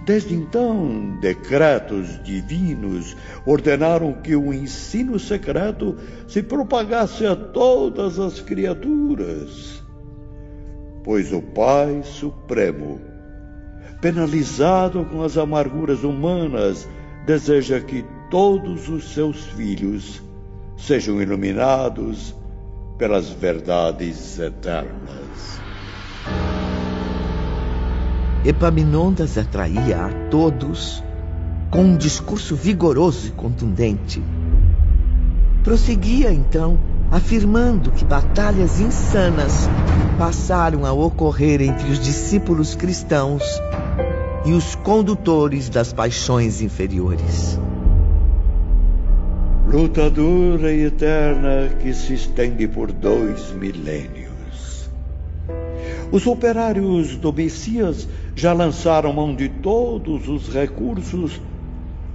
Desde 0.10 0.34
então, 0.34 1.20
decretos 1.22 2.20
divinos 2.24 3.16
ordenaram 3.46 4.12
que 4.12 4.36
o 4.36 4.52
ensino 4.52 5.20
secreto 5.20 5.98
se 6.28 6.42
propagasse 6.42 7.28
a 7.28 7.36
todas 7.36 8.18
as 8.18 8.40
criaturas, 8.40 9.84
pois 11.04 11.32
o 11.32 11.44
Pai 11.44 12.02
Supremo, 12.04 13.00
penalizado 14.02 15.06
com 15.06 15.22
as 15.22 15.38
amarguras 15.38 16.04
humanas, 16.04 16.90
deseja 17.28 17.80
que 17.80 18.04
todos 18.32 18.90
os 18.90 19.14
seus 19.14 19.46
filhos 19.46 20.24
sejam 20.76 21.22
iluminados 21.22 22.34
pelas 22.98 23.30
verdades 23.30 24.40
eternas. 24.40 25.69
Epaminondas 28.46 29.38
atraía 29.38 30.06
a 30.06 30.30
todos 30.30 31.04
com 31.70 31.82
um 31.82 31.98
discurso 31.98 32.56
vigoroso 32.56 33.28
e 33.28 33.32
contundente. 33.32 34.24
Prosseguia 35.62 36.32
então, 36.32 36.80
afirmando 37.12 37.92
que 37.92 38.06
batalhas 38.06 38.80
insanas 38.80 39.68
passaram 40.18 40.86
a 40.86 40.94
ocorrer 40.94 41.62
entre 41.62 41.92
os 41.92 42.00
discípulos 42.00 42.76
cristãos 42.76 43.44
e 44.46 44.54
os 44.54 44.74
condutores 44.74 45.70
das 45.70 45.92
paixões 45.92 46.62
inferiores. 46.62 47.60
Luta 49.68 50.10
dura 50.10 50.72
e 50.72 50.86
eterna 50.86 51.70
que 51.82 51.94
se 51.94 52.14
estende 52.14 52.68
por 52.68 52.92
dois 52.92 53.52
milênios. 53.52 54.90
Os 56.12 56.26
operários 56.26 57.16
do 57.18 57.32
Messias 57.32 58.08
já 58.40 58.54
lançaram 58.54 59.12
mão 59.12 59.36
de 59.36 59.50
todos 59.50 60.30
os 60.30 60.48
recursos 60.48 61.42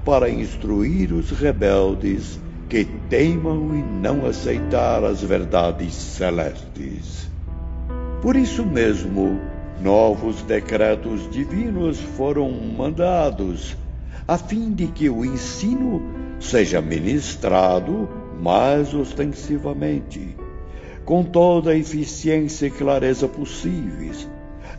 para 0.06 0.30
instruir 0.30 1.12
os 1.12 1.30
rebeldes 1.30 2.40
que 2.66 2.82
teimam 2.82 3.76
em 3.76 3.82
não 4.00 4.24
aceitar 4.24 5.04
as 5.04 5.22
verdades 5.22 5.92
celestes. 5.92 7.28
Por 8.22 8.36
isso 8.36 8.64
mesmo, 8.64 9.38
novos 9.82 10.40
decretos 10.40 11.30
divinos 11.30 12.00
foram 12.00 12.50
mandados, 12.50 13.76
a 14.26 14.38
fim 14.38 14.72
de 14.72 14.86
que 14.86 15.10
o 15.10 15.26
ensino 15.26 16.02
seja 16.40 16.80
ministrado 16.80 18.08
mais 18.40 18.94
ostensivamente 18.94 20.34
com 21.04 21.22
toda 21.22 21.72
a 21.72 21.76
eficiência 21.76 22.66
e 22.66 22.70
clareza 22.70 23.28
possíveis. 23.28 24.26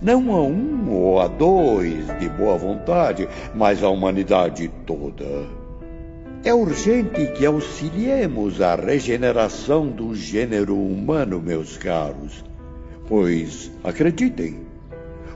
Não 0.05 0.31
a 0.35 0.43
um 0.43 0.87
ou 0.91 1.19
a 1.19 1.27
dois 1.27 2.05
de 2.19 2.29
boa 2.29 2.55
vontade, 2.55 3.27
mas 3.55 3.83
a 3.83 3.89
humanidade 3.89 4.71
toda. 4.85 5.25
É 6.43 6.53
urgente 6.53 7.25
que 7.35 7.43
auxiliemos 7.43 8.61
a 8.61 8.75
regeneração 8.75 9.87
do 9.87 10.13
gênero 10.13 10.77
humano, 10.77 11.41
meus 11.41 11.75
caros, 11.75 12.45
pois, 13.07 13.71
acreditem, 13.83 14.59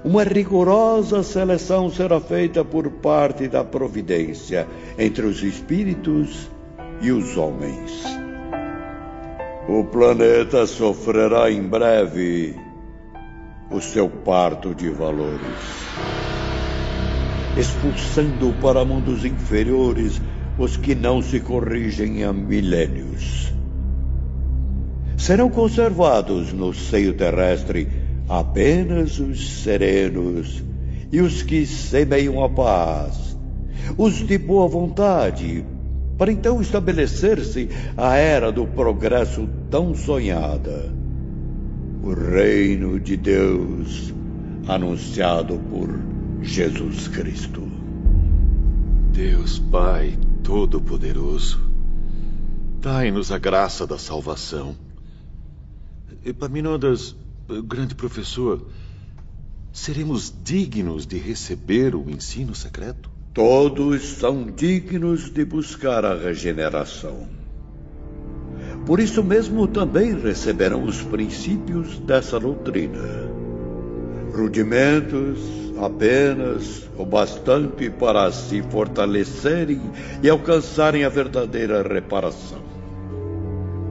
uma 0.03 0.21
rigorosa 0.21 1.23
seleção 1.23 1.89
será 1.89 2.19
feita 2.21 2.63
por 2.63 2.91
parte 2.91 3.47
da 3.47 3.63
providência 3.63 4.67
entre 4.99 5.25
os 5.25 5.41
espíritos 5.41 6.47
e 7.01 7.11
os 7.11 7.35
homens. 7.35 8.03
O 9.67 9.83
planeta 9.85 10.67
sofrerá 10.67 11.49
em 11.49 11.63
breve 11.63 12.68
o 13.71 13.79
seu 13.79 14.09
parto 14.09 14.73
de 14.73 14.89
valores, 14.89 15.39
expulsando 17.55 18.51
para 18.59 18.83
mundos 18.83 19.23
inferiores 19.23 20.19
os 20.57 20.75
que 20.75 20.95
não 20.95 21.21
se 21.21 21.39
corrigem 21.39 22.23
há 22.23 22.33
milênios. 22.33 23.53
Serão 25.17 25.49
conservados 25.49 26.51
no 26.51 26.73
seio 26.73 27.13
terrestre 27.13 27.87
apenas 28.27 29.19
os 29.19 29.61
serenos 29.61 30.63
e 31.11 31.21
os 31.21 31.43
que 31.43 31.65
semeiam 31.65 32.43
a 32.43 32.49
paz, 32.49 33.37
os 33.97 34.15
de 34.15 34.37
boa 34.37 34.67
vontade, 34.67 35.63
para 36.17 36.31
então 36.31 36.59
estabelecer-se 36.59 37.69
a 37.95 38.15
era 38.15 38.51
do 38.51 38.65
progresso 38.65 39.47
tão 39.69 39.93
sonhada. 39.93 40.98
O 42.01 42.13
reino 42.13 42.99
de 42.99 43.17
Deus 43.17 44.13
anunciado 44.67 45.57
por 45.57 45.89
Jesus 46.41 47.07
Cristo. 47.09 47.61
Deus 49.11 49.59
Pai 49.59 50.17
Todo-Poderoso, 50.43 51.59
dai-nos 52.79 53.31
a 53.31 53.37
graça 53.37 53.85
da 53.85 53.97
salvação. 53.97 54.77
Epaminondas, 56.23 57.15
grande 57.65 57.95
professor, 57.95 58.65
seremos 59.73 60.33
dignos 60.43 61.05
de 61.05 61.17
receber 61.17 61.95
o 61.95 62.09
ensino 62.09 62.55
secreto? 62.55 63.09
Todos 63.33 64.03
são 64.03 64.45
dignos 64.45 65.29
de 65.29 65.43
buscar 65.43 66.05
a 66.05 66.17
regeneração. 66.17 67.38
Por 68.89 68.99
isso 68.99 69.23
mesmo 69.23 69.67
também 69.67 70.19
receberão 70.19 70.83
os 70.83 70.99
princípios 71.03 71.99
dessa 71.99 72.39
doutrina. 72.39 73.29
Rudimentos 74.35 75.37
apenas 75.79 76.89
o 76.97 77.05
bastante 77.05 77.87
para 77.91 78.31
se 78.31 78.63
fortalecerem 78.63 79.79
e 80.23 80.27
alcançarem 80.27 81.05
a 81.05 81.09
verdadeira 81.09 81.83
reparação. 81.83 82.57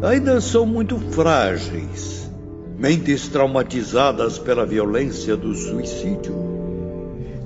Ainda 0.03 0.40
são 0.40 0.66
muito 0.66 0.99
frágeis, 1.12 2.28
mentes 2.76 3.28
traumatizadas 3.28 4.36
pela 4.36 4.66
violência 4.66 5.36
do 5.36 5.55
suicídio 5.55 6.34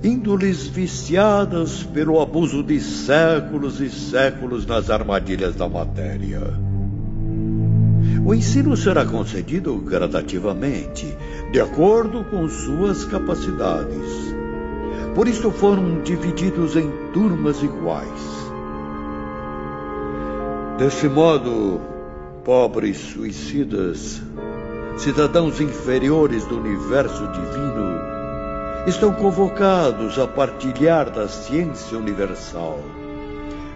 índoles 0.03 0.67
viciadas 0.67 1.83
pelo 1.83 2.19
abuso 2.19 2.63
de 2.63 2.81
séculos 2.81 3.79
e 3.79 3.91
séculos 3.91 4.65
nas 4.67 4.89
armadilhas 4.89 5.55
da 5.55 5.69
matéria. 5.69 6.72
O 8.25 8.33
ensino 8.33 8.77
será 8.77 9.05
concedido 9.05 9.77
gradativamente, 9.79 11.13
de 11.51 11.61
acordo 11.61 12.23
com 12.23 12.49
suas 12.49 13.05
capacidades. 13.05 14.33
Por 15.13 15.27
isso 15.27 15.51
foram 15.51 16.01
divididos 16.03 16.77
em 16.77 16.89
turmas 17.13 17.61
iguais. 17.65 18.53
Desse 20.79 21.09
modo, 21.09 21.81
pobres 22.45 22.97
suicidas, 22.97 24.23
cidadãos 24.99 25.61
inferiores 25.61 26.45
do 26.45 26.61
universo 26.61 27.27
divino, 27.27 27.99
estão 28.87 29.13
convocados 29.13 30.17
a 30.21 30.29
partilhar 30.29 31.11
da 31.11 31.27
ciência 31.27 31.99
universal, 31.99 32.79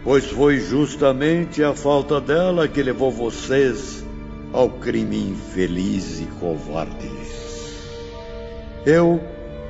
pois 0.04 0.24
foi 0.26 0.60
justamente 0.60 1.64
a 1.64 1.74
falta 1.74 2.20
dela 2.20 2.68
que 2.68 2.80
levou 2.80 3.10
vocês 3.10 4.05
ao 4.52 4.70
crime 4.70 5.30
infeliz 5.30 6.20
e 6.20 6.26
covarde. 6.40 7.10
Eu, 8.84 9.20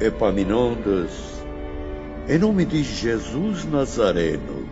Epaminondas, 0.01 1.11
em 2.29 2.39
nome 2.39 2.67
de 2.67 2.83
Jesus 2.83 3.65
Nazareno 3.65 4.69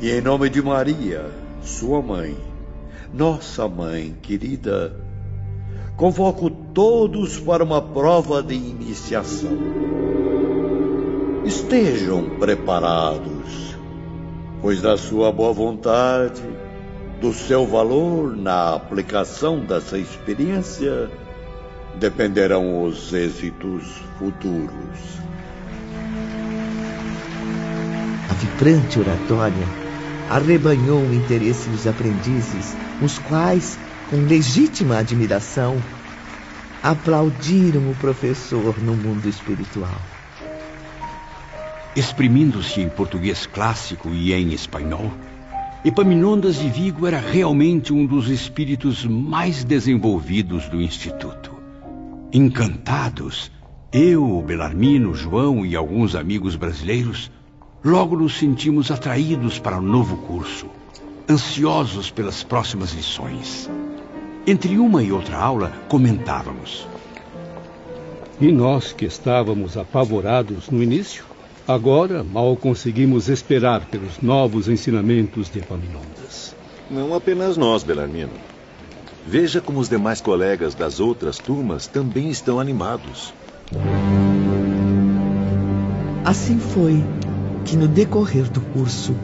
e 0.00 0.10
em 0.10 0.20
nome 0.20 0.48
de 0.48 0.62
Maria, 0.62 1.30
sua 1.62 2.00
mãe, 2.00 2.36
nossa 3.12 3.66
mãe 3.66 4.14
querida, 4.22 4.94
convoco 5.96 6.48
todos 6.48 7.40
para 7.40 7.64
uma 7.64 7.82
prova 7.82 8.42
de 8.42 8.54
iniciação. 8.54 9.58
Estejam 11.44 12.38
preparados, 12.38 13.76
pois 14.62 14.80
da 14.80 14.96
sua 14.96 15.32
boa 15.32 15.52
vontade, 15.52 16.42
do 17.20 17.34
seu 17.34 17.66
valor 17.66 18.34
na 18.34 18.74
aplicação 18.74 19.60
dessa 19.60 19.98
experiência, 19.98 21.10
dependerão 21.96 22.82
os 22.84 23.12
êxitos 23.12 23.84
futuros. 24.18 24.98
A 28.28 28.32
vibrante 28.32 28.98
oratória 28.98 29.66
arrebanhou 30.30 31.00
o 31.02 31.14
interesse 31.14 31.68
dos 31.68 31.86
aprendizes, 31.86 32.74
os 33.02 33.18
quais, 33.18 33.78
com 34.08 34.16
legítima 34.26 34.98
admiração, 34.98 35.76
aplaudiram 36.82 37.90
o 37.90 37.94
professor 37.96 38.78
no 38.78 38.94
mundo 38.94 39.28
espiritual. 39.28 40.00
Exprimindo-se 41.94 42.80
em 42.80 42.88
português 42.88 43.44
clássico 43.44 44.08
e 44.10 44.32
em 44.32 44.54
espanhol, 44.54 45.12
Epaminondas 45.82 46.56
de 46.56 46.68
Vigo 46.68 47.06
era 47.06 47.18
realmente 47.18 47.90
um 47.90 48.04
dos 48.04 48.28
espíritos 48.28 49.06
mais 49.06 49.64
desenvolvidos 49.64 50.68
do 50.68 50.78
Instituto. 50.78 51.52
Encantados, 52.30 53.50
eu, 53.90 54.44
Belarmino, 54.46 55.14
João 55.14 55.64
e 55.64 55.74
alguns 55.74 56.14
amigos 56.14 56.54
brasileiros, 56.54 57.32
logo 57.82 58.14
nos 58.14 58.36
sentimos 58.36 58.90
atraídos 58.90 59.58
para 59.58 59.78
o 59.78 59.82
novo 59.82 60.18
curso, 60.18 60.66
ansiosos 61.26 62.10
pelas 62.10 62.42
próximas 62.42 62.92
lições. 62.92 63.70
Entre 64.46 64.78
uma 64.78 65.02
e 65.02 65.10
outra 65.10 65.38
aula, 65.38 65.72
comentávamos. 65.88 66.86
E 68.38 68.52
nós 68.52 68.92
que 68.92 69.06
estávamos 69.06 69.78
apavorados 69.78 70.68
no 70.68 70.82
início, 70.82 71.24
Agora, 71.70 72.24
mal 72.24 72.56
conseguimos 72.56 73.28
esperar 73.28 73.84
pelos 73.84 74.20
novos 74.20 74.66
ensinamentos 74.66 75.48
de 75.48 75.60
Epaminondas. 75.60 76.52
Não 76.90 77.14
apenas 77.14 77.56
nós, 77.56 77.84
Belarmino. 77.84 78.32
Veja 79.24 79.60
como 79.60 79.78
os 79.78 79.88
demais 79.88 80.20
colegas 80.20 80.74
das 80.74 80.98
outras 80.98 81.38
turmas 81.38 81.86
também 81.86 82.28
estão 82.28 82.58
animados. 82.58 83.32
Assim 86.24 86.58
foi 86.58 87.04
que, 87.64 87.76
no 87.76 87.86
decorrer 87.86 88.50
do 88.50 88.60
curso, 88.60 89.14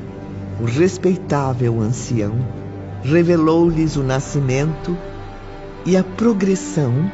o 0.61 0.67
respeitável 0.67 1.81
ancião 1.81 2.33
revelou-lhes 3.03 3.97
o 3.97 4.05
nascimento 4.05 4.97
e 5.85 5.97
a 5.97 6.05
progressão 6.05 7.11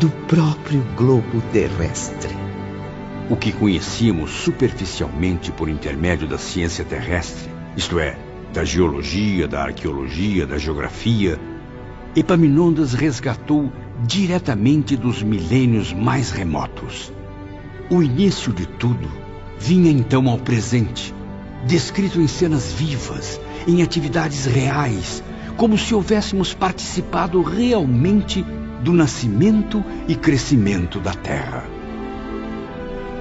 do 0.00 0.08
próprio 0.26 0.82
globo 0.96 1.42
terrestre. 1.52 2.43
O 3.28 3.36
que 3.36 3.52
conhecíamos 3.52 4.30
superficialmente 4.30 5.50
por 5.50 5.68
intermédio 5.68 6.28
da 6.28 6.36
ciência 6.36 6.84
terrestre, 6.84 7.50
isto 7.76 7.98
é, 7.98 8.16
da 8.52 8.64
geologia, 8.64 9.48
da 9.48 9.62
arqueologia, 9.62 10.46
da 10.46 10.58
geografia, 10.58 11.40
Epaminondas 12.16 12.94
resgatou 12.94 13.72
diretamente 14.06 14.96
dos 14.96 15.20
milênios 15.20 15.92
mais 15.92 16.30
remotos. 16.30 17.12
O 17.90 18.00
início 18.02 18.52
de 18.52 18.66
tudo 18.66 19.10
vinha 19.58 19.90
então 19.90 20.28
ao 20.28 20.38
presente, 20.38 21.12
descrito 21.66 22.20
em 22.20 22.28
cenas 22.28 22.72
vivas, 22.72 23.40
em 23.66 23.82
atividades 23.82 24.44
reais, 24.44 25.24
como 25.56 25.76
se 25.76 25.92
houvéssemos 25.92 26.54
participado 26.54 27.42
realmente 27.42 28.46
do 28.82 28.92
nascimento 28.92 29.82
e 30.06 30.14
crescimento 30.14 31.00
da 31.00 31.14
Terra. 31.14 31.73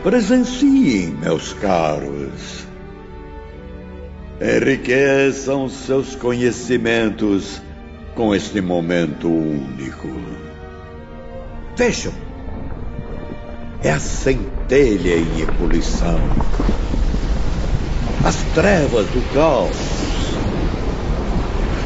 Presenciem, 0.03 1.15
meus 1.21 1.53
caros. 1.53 2.67
Enriqueçam 4.41 5.69
seus 5.69 6.13
conhecimentos 6.13 7.61
com 8.13 8.35
este 8.35 8.59
momento 8.59 9.29
único. 9.29 10.09
Vejam, 11.77 12.11
é 13.81 13.91
a 13.91 13.99
centelha 13.99 15.15
em 15.15 15.41
ebulição, 15.41 16.19
as 18.25 18.35
trevas 18.53 19.07
do 19.07 19.33
caos, 19.33 19.77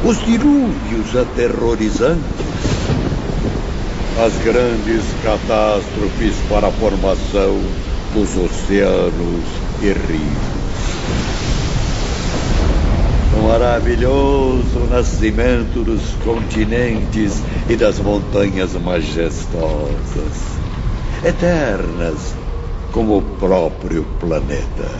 os 0.04 0.18
dilúvios 0.26 1.14
aterrorizantes, 1.14 2.18
as 4.20 4.36
grandes 4.42 5.04
catástrofes 5.22 6.34
para 6.48 6.66
a 6.66 6.72
formação 6.72 7.87
dos 8.18 8.36
oceanos 8.36 9.44
e 9.80 9.92
rios. 9.92 10.58
O 13.32 13.46
maravilhoso 13.46 14.88
nascimento 14.90 15.84
dos 15.84 16.02
continentes 16.24 17.40
e 17.68 17.76
das 17.76 18.00
montanhas 18.00 18.72
majestosas, 18.72 20.58
eternas 21.24 22.34
como 22.90 23.18
o 23.18 23.22
próprio 23.22 24.02
planeta. 24.18 24.90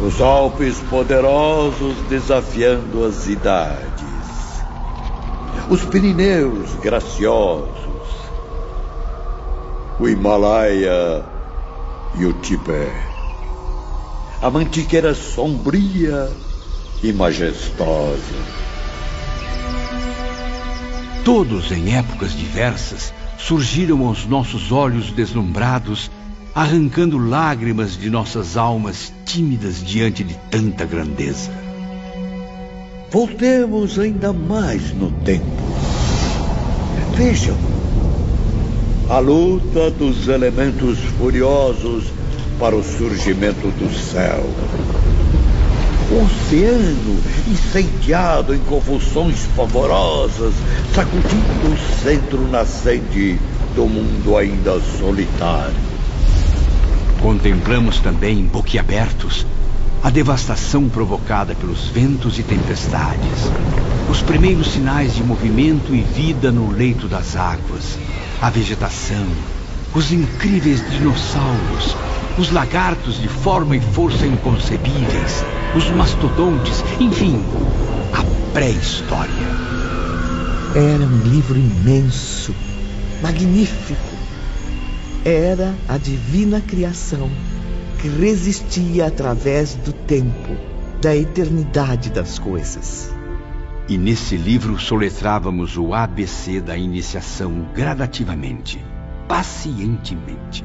Os 0.00 0.20
Alpes 0.20 0.78
poderosos 0.88 1.96
desafiando 2.08 3.04
as 3.04 3.26
idades. 3.26 4.62
Os 5.68 5.84
Pirineus 5.84 6.72
graciosos 6.80 7.83
o 9.98 10.08
Himalaia 10.08 11.24
e 12.18 12.26
o 12.26 12.32
Tibete. 12.34 13.14
A 14.42 14.50
mantiqueira 14.50 15.14
sombria 15.14 16.30
e 17.02 17.12
majestosa. 17.12 18.64
Todos, 21.24 21.72
em 21.72 21.96
épocas 21.96 22.36
diversas, 22.36 23.14
surgiram 23.38 24.06
aos 24.06 24.26
nossos 24.26 24.70
olhos 24.70 25.10
deslumbrados, 25.10 26.10
arrancando 26.54 27.16
lágrimas 27.16 27.96
de 27.96 28.10
nossas 28.10 28.56
almas 28.56 29.12
tímidas 29.24 29.82
diante 29.82 30.22
de 30.22 30.34
tanta 30.50 30.84
grandeza. 30.84 31.50
Voltemos 33.10 33.98
ainda 33.98 34.32
mais 34.32 34.92
no 34.92 35.10
tempo. 35.10 35.44
Vejam 37.16 37.73
a 39.08 39.18
luta 39.18 39.90
dos 39.90 40.28
elementos 40.28 40.98
furiosos 41.18 42.04
para 42.58 42.74
o 42.74 42.82
surgimento 42.82 43.68
do 43.68 43.92
céu. 43.94 44.48
O 46.10 46.24
oceano 46.24 47.20
incendiado 47.46 48.54
em 48.54 48.60
convulsões 48.60 49.46
pavorosas, 49.54 50.54
sacudindo 50.94 51.72
o 51.72 52.02
centro 52.02 52.48
nascente 52.48 53.38
do 53.74 53.86
mundo 53.86 54.36
ainda 54.36 54.80
solitário. 54.98 55.74
Contemplamos 57.20 57.98
também, 58.00 58.44
boquiabertos, 58.44 59.46
a 60.02 60.10
devastação 60.10 60.88
provocada 60.88 61.54
pelos 61.54 61.88
ventos 61.88 62.38
e 62.38 62.42
tempestades, 62.42 63.50
os 64.10 64.22
primeiros 64.22 64.72
sinais 64.72 65.14
de 65.14 65.22
movimento 65.22 65.94
e 65.94 66.02
vida 66.02 66.52
no 66.52 66.70
leito 66.70 67.08
das 67.08 67.36
águas, 67.36 67.98
a 68.40 68.50
vegetação, 68.50 69.26
os 69.94 70.12
incríveis 70.12 70.80
dinossauros, 70.90 71.96
os 72.38 72.50
lagartos 72.50 73.20
de 73.20 73.28
forma 73.28 73.76
e 73.76 73.80
força 73.80 74.26
inconcebíveis, 74.26 75.44
os 75.76 75.88
mastodontes, 75.90 76.82
enfim, 77.00 77.42
a 78.12 78.52
pré-história. 78.52 79.32
Era 80.74 81.04
um 81.04 81.20
livro 81.22 81.56
imenso, 81.56 82.54
magnífico. 83.22 84.14
Era 85.24 85.74
a 85.88 85.96
divina 85.96 86.60
criação 86.60 87.30
que 88.00 88.08
resistia 88.08 89.06
através 89.06 89.74
do 89.76 89.92
tempo, 89.92 90.56
da 91.00 91.16
eternidade 91.16 92.10
das 92.10 92.38
coisas. 92.38 93.13
E 93.86 93.98
nesse 93.98 94.36
livro 94.36 94.78
soletrávamos 94.78 95.76
o 95.76 95.92
ABC 95.92 96.58
da 96.58 96.74
iniciação 96.74 97.68
gradativamente, 97.74 98.82
pacientemente. 99.28 100.64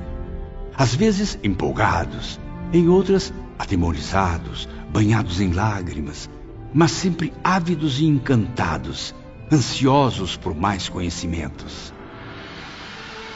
Às 0.73 0.95
vezes 0.95 1.37
empolgados, 1.43 2.39
em 2.71 2.87
outras 2.87 3.33
atemorizados, 3.57 4.69
banhados 4.89 5.41
em 5.41 5.51
lágrimas, 5.51 6.29
mas 6.73 6.91
sempre 6.91 7.33
ávidos 7.43 7.99
e 7.99 8.05
encantados, 8.05 9.13
ansiosos 9.51 10.37
por 10.37 10.55
mais 10.55 10.87
conhecimentos. 10.87 11.93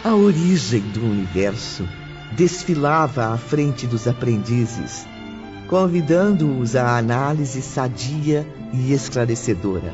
A 0.02 0.16
origem 0.16 0.80
do 0.80 1.04
universo 1.04 1.86
desfilava 2.32 3.34
à 3.34 3.38
frente 3.38 3.86
dos 3.86 4.08
aprendizes, 4.08 5.06
convidando-os 5.68 6.74
à 6.78 6.98
análise 6.98 7.62
sadia 7.62 8.48
e 8.74 8.92
esclarecedora. 8.92 9.94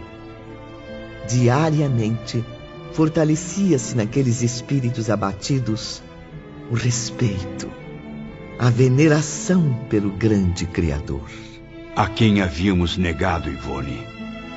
Diariamente, 1.28 2.44
fortalecia-se 2.94 3.96
naqueles 3.96 4.42
espíritos 4.42 5.10
abatidos 5.10 6.02
o 6.72 6.76
respeito, 6.76 7.70
a 8.58 8.70
veneração 8.70 9.74
pelo 9.90 10.10
grande 10.12 10.66
Criador. 10.66 11.30
A 11.96 12.08
quem 12.08 12.42
havíamos 12.42 12.98
negado 12.98 13.50
Ivone, 13.50 14.00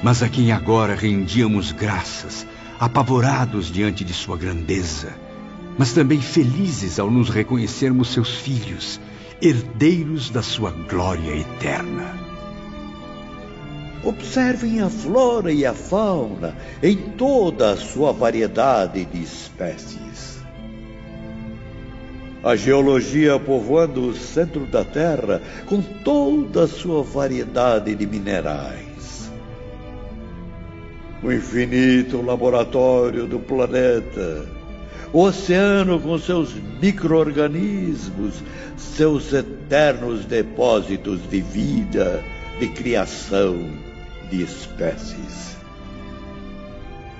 mas 0.03 0.23
a 0.23 0.29
quem 0.29 0.53
agora 0.53 0.95
rendíamos 0.95 1.73
graças, 1.73 2.47
apavorados 2.79 3.71
diante 3.71 4.05
de 4.05 4.13
sua 4.13 4.37
grandeza, 4.37 5.15
mas 5.79 5.93
também 5.93 6.21
felizes 6.21 6.99
ao 6.99 7.11
nos 7.11 7.29
reconhecermos 7.29 8.13
seus 8.13 8.35
filhos, 8.35 9.01
herdeiros 9.41 10.31
da 10.31 10.43
sua 10.43 10.71
glória 10.71 11.35
eterna. 11.35 12.22
Observem 14.05 14.81
a 14.81 14.91
flora 14.91 15.53
e 15.53 15.65
a 15.65 15.73
fauna 15.73 16.57
em 16.83 16.97
toda 16.97 17.71
a 17.71 17.77
sua 17.77 18.13
variedade 18.13 19.05
de 19.05 19.23
espécies. 19.23 20.43
A 22.43 22.57
geologia 22.57 23.39
povoando 23.39 24.09
o 24.09 24.15
centro 24.15 24.67
da 24.67 24.85
Terra 24.85 25.41
com 25.67 25.81
toda 25.81 26.65
a 26.65 26.69
sua 26.69 27.05
variedade 27.05 27.95
de 27.95 28.05
minerais. 28.05 29.31
O 31.23 31.31
infinito 31.31 32.21
laboratório 32.21 33.29
do 33.29 33.39
planeta. 33.39 34.45
O 35.13 35.21
oceano 35.21 36.01
com 36.01 36.19
seus 36.19 36.53
micro-organismos, 36.81 38.43
seus 38.77 39.33
eternos 39.33 40.25
depósitos 40.25 41.21
de 41.31 41.41
vida, 41.41 42.25
de 42.59 42.67
criação 42.67 43.92
de 44.33 44.43
espécies. 44.43 45.57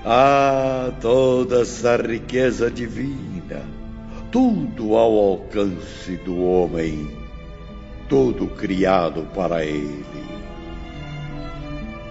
Ah, 0.05 0.91
toda 1.01 1.61
essa 1.61 1.97
riqueza 1.97 2.71
divina, 2.71 3.63
tudo 4.33 4.97
ao 4.97 5.17
alcance 5.19 6.17
do 6.25 6.43
homem, 6.43 7.09
tudo 8.09 8.47
criado 8.49 9.29
para 9.35 9.65
ele. 9.65 10.05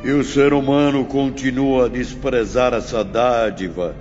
E 0.03 0.11
o 0.11 0.23
ser 0.23 0.53
humano 0.53 1.05
continua 1.05 1.85
a 1.85 1.89
desprezar 1.89 2.73
essa 2.73 3.03
dádiva, 3.03 3.95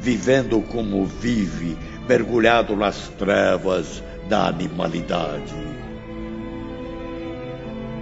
vivendo 0.00 0.62
como 0.62 1.04
vive, 1.04 1.76
mergulhado 2.08 2.74
nas 2.76 3.08
trevas 3.18 4.02
da 4.28 4.46
animalidade. 4.46 5.54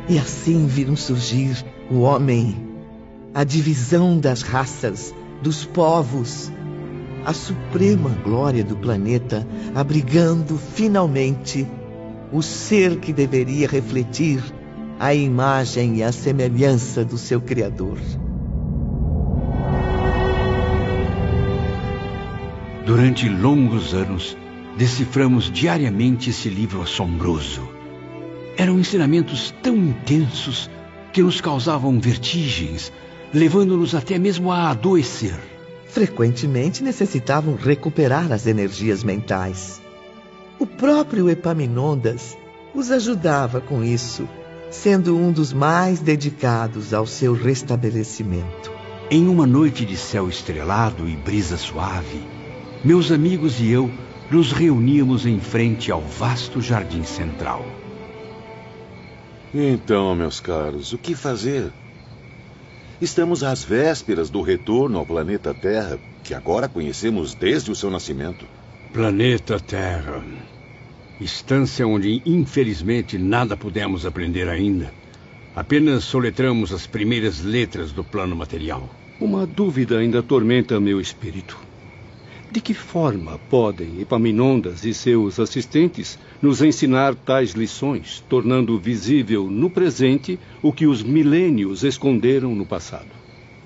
E 0.09 0.19
assim 0.19 0.67
viram 0.67 0.95
surgir 0.95 1.65
o 1.91 2.01
homem, 2.01 2.57
a 3.35 3.45
divisão 3.45 4.19
das 4.19 4.43
raças, 4.43 5.15
dos 5.43 5.65
povos, 5.65 6.51
a 7.25 7.33
suprema 7.33 8.11
glória 8.25 8.65
do 8.65 8.77
planeta, 8.77 9.47
abrigando 9.75 10.57
finalmente 10.57 11.67
o 12.33 12.43
ser 12.43 12.99
que 12.99 13.13
deveria 13.13 13.69
refletir 13.69 14.43
a 14.99 15.15
imagem 15.15 15.97
e 15.97 16.03
a 16.03 16.11
semelhança 16.11 17.05
do 17.05 17.19
seu 17.19 17.41
Criador. 17.41 17.99
Durante 22.85 23.29
longos 23.29 23.95
anos, 23.95 24.37
deciframos 24.77 25.51
diariamente 25.51 26.31
esse 26.31 26.49
livro 26.49 26.81
assombroso. 26.83 27.69
Eram 28.57 28.79
ensinamentos 28.79 29.55
tão 29.63 29.77
intensos 29.77 30.71
que 31.17 31.23
nos 31.23 31.41
causavam 31.41 31.99
vertigens, 31.99 32.93
levando-nos 33.33 33.95
até 33.95 34.19
mesmo 34.19 34.53
a 34.53 34.69
adoecer. 34.69 35.35
Frequentemente 35.89 36.85
necessitavam 36.85 37.55
recuperar 37.55 38.31
as 38.31 38.47
energias 38.47 39.03
mentais. 39.03 39.81
O 40.59 40.67
próprio 40.67 41.31
Epaminondas 41.31 42.37
os 42.75 42.91
ajudava 42.91 43.63
com 43.63 43.83
isso, 43.83 44.29
sendo 44.71 45.17
um 45.17 45.33
dos 45.33 45.55
mais 45.55 46.01
dedicados 46.01 46.93
ao 46.93 47.07
seu 47.07 47.33
restabelecimento. 47.33 48.71
Em 49.11 49.27
uma 49.27 49.47
noite 49.47 49.87
de 49.87 49.97
céu 49.97 50.29
estrelado 50.29 51.09
e 51.09 51.17
brisa 51.17 51.57
suave, 51.57 52.21
meus 52.85 53.11
amigos 53.11 53.59
e 53.59 53.71
eu 53.71 53.91
nos 54.31 54.53
reuníamos 54.53 55.25
em 55.25 55.41
frente 55.41 55.91
ao 55.91 56.03
vasto 56.03 56.61
jardim 56.61 57.05
central. 57.05 57.65
Então, 59.55 60.15
meus 60.15 60.41
caros, 60.41 60.93
o 60.93 60.99
que 60.99 61.15
fazer? 61.15 61.71
Estamos 63.01 63.43
às 63.43 63.63
vésperas 63.63 64.31
do 64.31 64.41
retorno 64.41 64.99
ao 64.99 65.07
planeta 65.07 65.53
Terra, 65.55 65.99
que 66.23 66.35
agora 66.35 66.69
conhecemos 66.69 67.35
desde 67.35 67.71
o 67.71 67.75
seu 67.75 67.91
nascimento. 67.91 68.47
Planeta 68.93 69.61
Terra. 69.61 70.25
Estância 71.21 71.87
onde, 71.87 72.23
infelizmente, 72.27 73.19
nada 73.19 73.57
pudemos 73.57 74.05
aprender 74.05 74.49
ainda. 74.49 74.93
Apenas 75.55 76.05
soletramos 76.05 76.73
as 76.73 76.87
primeiras 76.87 77.43
letras 77.43 77.93
do 77.93 78.05
plano 78.05 78.37
material. 78.37 78.89
Uma 79.21 79.47
dúvida 79.47 79.99
ainda 79.99 80.21
atormenta 80.21 80.79
meu 80.79 81.01
espírito. 81.01 81.66
De 82.57 82.63
que 82.63 82.73
forma 82.73 83.39
podem 83.51 84.01
Epaminondas 84.01 84.83
e 84.83 84.95
seus 84.95 85.39
assistentes 85.39 86.19
nos 86.41 86.63
ensinar 86.63 87.15
tais 87.15 87.51
lições, 87.51 88.25
tornando 88.31 88.79
visível 88.79 89.51
no 89.51 89.69
presente 89.69 90.41
o 90.63 90.73
que 90.73 90.87
os 90.87 91.03
milênios 91.03 91.85
esconderam 91.85 92.55
no 92.55 92.65
passado? 92.65 93.11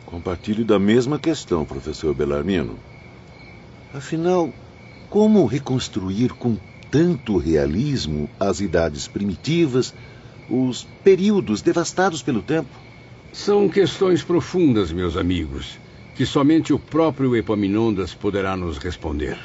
Compartilho 0.04 0.64
da 0.64 0.76
mesma 0.76 1.20
questão, 1.20 1.64
professor 1.64 2.12
Bellarmino. 2.16 2.76
Afinal, 3.94 4.52
como 5.08 5.46
reconstruir 5.46 6.32
com 6.32 6.56
tanto 6.90 7.36
realismo 7.36 8.28
as 8.40 8.60
idades 8.60 9.06
primitivas, 9.06 9.94
os 10.50 10.84
períodos 11.04 11.62
devastados 11.62 12.24
pelo 12.24 12.42
tempo? 12.42 12.76
São 13.32 13.68
questões 13.68 14.24
profundas, 14.24 14.90
meus 14.90 15.16
amigos 15.16 15.78
que 16.14 16.26
somente 16.26 16.72
o 16.72 16.78
próprio 16.78 17.36
Epaminondas 17.36 18.14
poderá 18.14 18.56
nos 18.56 18.78
responder. 18.78 19.38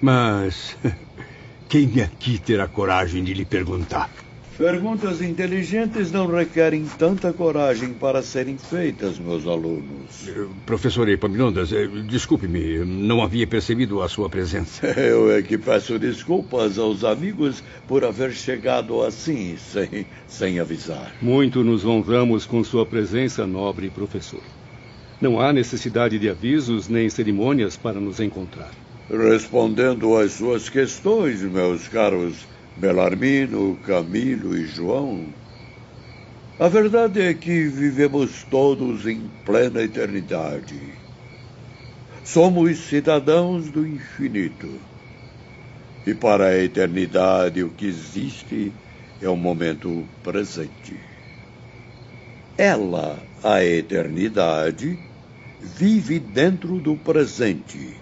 Mas 0.00 0.76
quem 1.68 2.00
aqui 2.00 2.38
terá 2.38 2.68
coragem 2.68 3.24
de 3.24 3.34
lhe 3.34 3.44
perguntar? 3.44 4.10
Perguntas 4.58 5.22
inteligentes 5.22 6.10
não 6.10 6.26
requerem 6.26 6.84
tanta 6.98 7.32
coragem 7.32 7.90
para 7.94 8.22
serem 8.22 8.58
feitas, 8.58 9.16
meus 9.16 9.46
alunos. 9.46 10.26
Eh, 10.26 10.46
professor 10.66 11.08
Epaminondas, 11.08 11.72
eh, 11.72 11.86
desculpe-me, 12.08 12.84
não 12.84 13.22
havia 13.22 13.46
percebido 13.46 14.02
a 14.02 14.08
sua 14.08 14.28
presença. 14.28 14.84
Eu 14.98 15.30
é 15.30 15.42
que 15.42 15.56
peço 15.56 15.96
desculpas 15.96 16.76
aos 16.76 17.04
amigos 17.04 17.62
por 17.86 18.04
haver 18.04 18.32
chegado 18.32 19.00
assim, 19.04 19.56
sem, 19.56 20.04
sem 20.26 20.58
avisar. 20.58 21.14
Muito 21.22 21.62
nos 21.62 21.84
honramos 21.84 22.44
com 22.44 22.64
sua 22.64 22.84
presença, 22.84 23.46
nobre 23.46 23.88
professor. 23.88 24.42
Não 25.20 25.40
há 25.40 25.52
necessidade 25.52 26.16
de 26.18 26.30
avisos 26.30 26.86
nem 26.86 27.10
cerimônias 27.10 27.76
para 27.76 27.98
nos 27.98 28.20
encontrar. 28.20 28.70
Respondendo 29.10 30.16
às 30.16 30.32
suas 30.32 30.68
questões, 30.68 31.42
meus 31.42 31.88
caros 31.88 32.46
Belarmino, 32.76 33.76
Camilo 33.84 34.56
e 34.56 34.64
João, 34.64 35.26
a 36.60 36.68
verdade 36.68 37.20
é 37.20 37.34
que 37.34 37.66
vivemos 37.66 38.44
todos 38.50 39.06
em 39.06 39.20
plena 39.44 39.82
eternidade. 39.82 40.80
Somos 42.24 42.78
cidadãos 42.78 43.70
do 43.70 43.86
infinito. 43.86 44.68
E 46.06 46.14
para 46.14 46.46
a 46.46 46.58
eternidade 46.62 47.62
o 47.62 47.70
que 47.70 47.86
existe 47.86 48.72
é 49.20 49.28
o 49.28 49.36
momento 49.36 50.04
presente. 50.22 50.96
Ela, 52.56 53.18
a 53.42 53.64
eternidade, 53.64 55.07
vive 55.60 56.18
dentro 56.18 56.78
do 56.78 56.96
presente, 56.96 57.96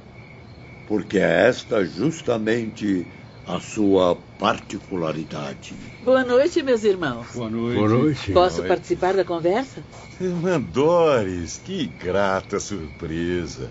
porque 0.86 1.18
é 1.18 1.48
esta 1.48 1.84
justamente 1.84 3.06
a 3.46 3.60
sua 3.60 4.16
particularidade. 4.38 5.74
Boa 6.04 6.24
noite, 6.24 6.62
meus 6.62 6.82
irmãos. 6.82 7.28
Boa 7.32 7.48
noite. 7.48 7.76
Boa 7.76 7.88
noite. 7.88 8.32
Posso 8.32 8.62
participar 8.64 9.14
da 9.14 9.24
conversa? 9.24 9.82
Irmã 10.20 10.60
Doris, 10.60 11.60
que 11.64 11.86
grata 11.86 12.58
surpresa. 12.58 13.70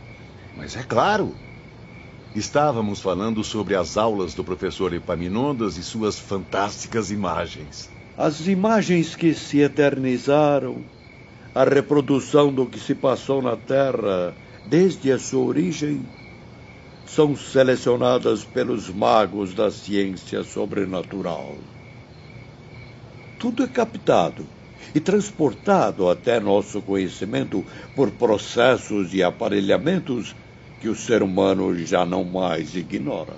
Mas 0.56 0.76
é 0.76 0.84
claro. 0.84 1.36
Estávamos 2.34 3.02
falando 3.02 3.44
sobre 3.44 3.76
as 3.76 3.98
aulas 3.98 4.34
do 4.34 4.44
professor 4.44 4.94
Epaminondas 4.94 5.78
e 5.78 5.84
suas 5.84 6.18
fantásticas 6.18 7.12
imagens. 7.12 7.90
As 8.18 8.48
imagens 8.48 9.16
que 9.16 9.34
se 9.34 9.60
eternizaram 9.60 10.84
a 11.56 11.64
reprodução 11.64 12.54
do 12.54 12.66
que 12.66 12.78
se 12.78 12.94
passou 12.94 13.42
na 13.42 13.56
Terra 13.56 14.36
desde 14.68 15.10
a 15.12 15.18
sua 15.18 15.46
origem, 15.46 16.02
são 17.06 17.34
selecionadas 17.36 18.44
pelos 18.44 18.90
magos 18.90 19.54
da 19.54 19.72
ciência 19.72 20.44
sobrenatural. 20.44 21.56
Tudo 23.40 23.64
é 23.64 23.68
captado 23.68 24.46
e 24.94 25.00
transportado 25.00 26.10
até 26.10 26.42
nosso 26.42 26.82
conhecimento 26.82 27.64
por 27.96 28.12
processos 28.12 29.14
e 29.14 29.24
aparelhamentos 29.24 30.36
que 30.82 30.90
o 30.90 30.96
ser 30.96 31.24
humano 31.24 31.74
já 31.86 32.06
não 32.06 32.24
mais 32.26 32.76
ignora. 32.76 33.34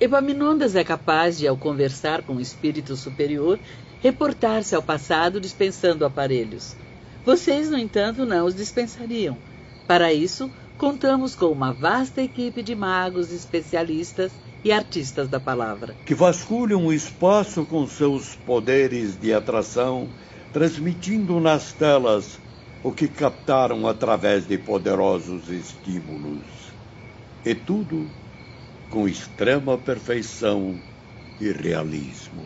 Epaminondas 0.00 0.74
é 0.74 0.84
capaz 0.84 1.38
de, 1.38 1.46
ao 1.46 1.56
conversar 1.56 2.22
com 2.22 2.36
o 2.36 2.40
espírito 2.40 2.96
superior, 2.96 3.58
reportar-se 4.00 4.74
ao 4.74 4.82
passado 4.82 5.40
dispensando 5.40 6.04
aparelhos. 6.04 6.85
Vocês, 7.26 7.68
no 7.68 7.76
entanto, 7.76 8.24
não 8.24 8.46
os 8.46 8.54
dispensariam. 8.54 9.36
Para 9.84 10.12
isso, 10.12 10.48
contamos 10.78 11.34
com 11.34 11.46
uma 11.46 11.72
vasta 11.72 12.22
equipe 12.22 12.62
de 12.62 12.76
magos, 12.76 13.32
especialistas 13.32 14.30
e 14.62 14.70
artistas 14.70 15.28
da 15.28 15.40
palavra. 15.40 15.96
Que 16.06 16.14
vasculham 16.14 16.86
o 16.86 16.92
espaço 16.92 17.64
com 17.64 17.84
seus 17.88 18.36
poderes 18.36 19.18
de 19.18 19.34
atração, 19.34 20.08
transmitindo 20.52 21.40
nas 21.40 21.72
telas 21.72 22.38
o 22.84 22.92
que 22.92 23.08
captaram 23.08 23.88
através 23.88 24.46
de 24.46 24.56
poderosos 24.56 25.50
estímulos. 25.50 26.46
E 27.44 27.56
tudo 27.56 28.08
com 28.88 29.08
extrema 29.08 29.76
perfeição 29.76 30.78
e 31.40 31.50
realismo. 31.50 32.44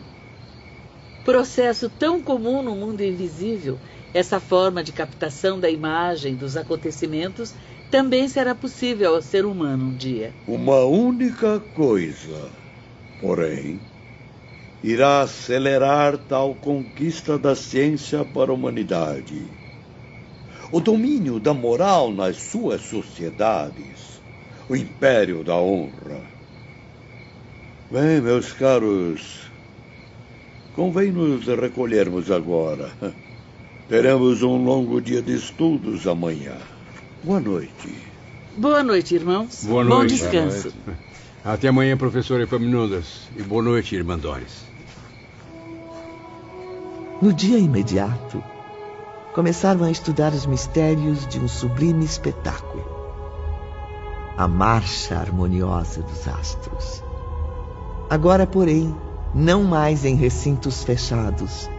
Processo 1.23 1.87
tão 1.87 2.19
comum 2.19 2.63
no 2.63 2.75
mundo 2.75 3.03
invisível, 3.03 3.77
essa 4.13 4.39
forma 4.39 4.83
de 4.83 4.91
captação 4.91 5.59
da 5.59 5.69
imagem 5.69 6.35
dos 6.35 6.57
acontecimentos 6.57 7.53
também 7.89 8.27
será 8.27 8.53
possível 8.53 9.15
ao 9.15 9.21
ser 9.21 9.45
humano 9.45 9.85
um 9.85 9.95
dia. 9.95 10.33
Uma 10.45 10.83
única 10.85 11.59
coisa, 11.59 12.51
porém, 13.19 13.79
irá 14.83 15.21
acelerar 15.21 16.17
tal 16.17 16.55
conquista 16.55 17.37
da 17.37 17.55
ciência 17.55 18.25
para 18.25 18.51
a 18.51 18.53
humanidade. 18.53 19.49
O 20.71 20.79
domínio 20.79 21.39
da 21.39 21.53
moral 21.53 22.11
nas 22.11 22.37
suas 22.37 22.81
sociedades, 22.81 24.21
o 24.67 24.75
império 24.75 25.43
da 25.43 25.55
honra. 25.55 26.25
Bem, 27.91 28.21
meus 28.21 28.53
caros, 28.53 29.51
convém 30.73 31.11
nos 31.11 31.45
recolhermos 31.47 32.31
agora. 32.31 32.91
Teremos 33.91 34.41
um 34.41 34.63
longo 34.63 35.01
dia 35.01 35.21
de 35.21 35.35
estudos 35.35 36.07
amanhã. 36.07 36.55
Boa 37.21 37.41
noite. 37.41 37.93
Boa 38.55 38.81
noite, 38.81 39.15
irmãos. 39.15 39.65
Boa 39.65 39.83
noite. 39.83 39.99
Bom 39.99 40.05
descanso. 40.05 40.73
Noite. 40.85 41.01
Até 41.43 41.67
amanhã, 41.67 41.97
professor 41.97 42.39
Epaminondas. 42.39 43.27
E 43.35 43.43
boa 43.43 43.61
noite, 43.61 43.93
irmã 43.93 44.17
Doris. 44.17 44.63
No 47.21 47.33
dia 47.33 47.57
imediato, 47.57 48.41
começaram 49.33 49.83
a 49.83 49.91
estudar 49.91 50.31
os 50.31 50.45
mistérios 50.45 51.27
de 51.27 51.37
um 51.37 51.49
sublime 51.49 52.05
espetáculo. 52.05 52.85
A 54.37 54.47
marcha 54.47 55.17
harmoniosa 55.17 56.01
dos 56.01 56.29
astros. 56.29 57.03
Agora, 58.09 58.47
porém, 58.47 58.95
não 59.35 59.65
mais 59.65 60.05
em 60.05 60.15
recintos 60.15 60.81
fechados, 60.81 61.69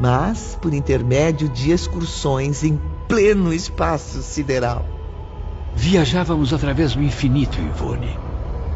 mas 0.00 0.58
por 0.60 0.74
intermédio 0.74 1.48
de 1.48 1.70
excursões 1.70 2.64
em 2.64 2.80
pleno 3.08 3.52
espaço 3.52 4.22
sideral. 4.22 4.84
Viajávamos 5.74 6.52
através 6.52 6.94
do 6.94 7.02
infinito, 7.02 7.58
Ivone, 7.60 8.18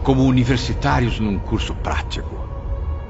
como 0.02 0.24
universitários 0.24 1.20
num 1.20 1.38
curso 1.38 1.74
prático. 1.74 2.36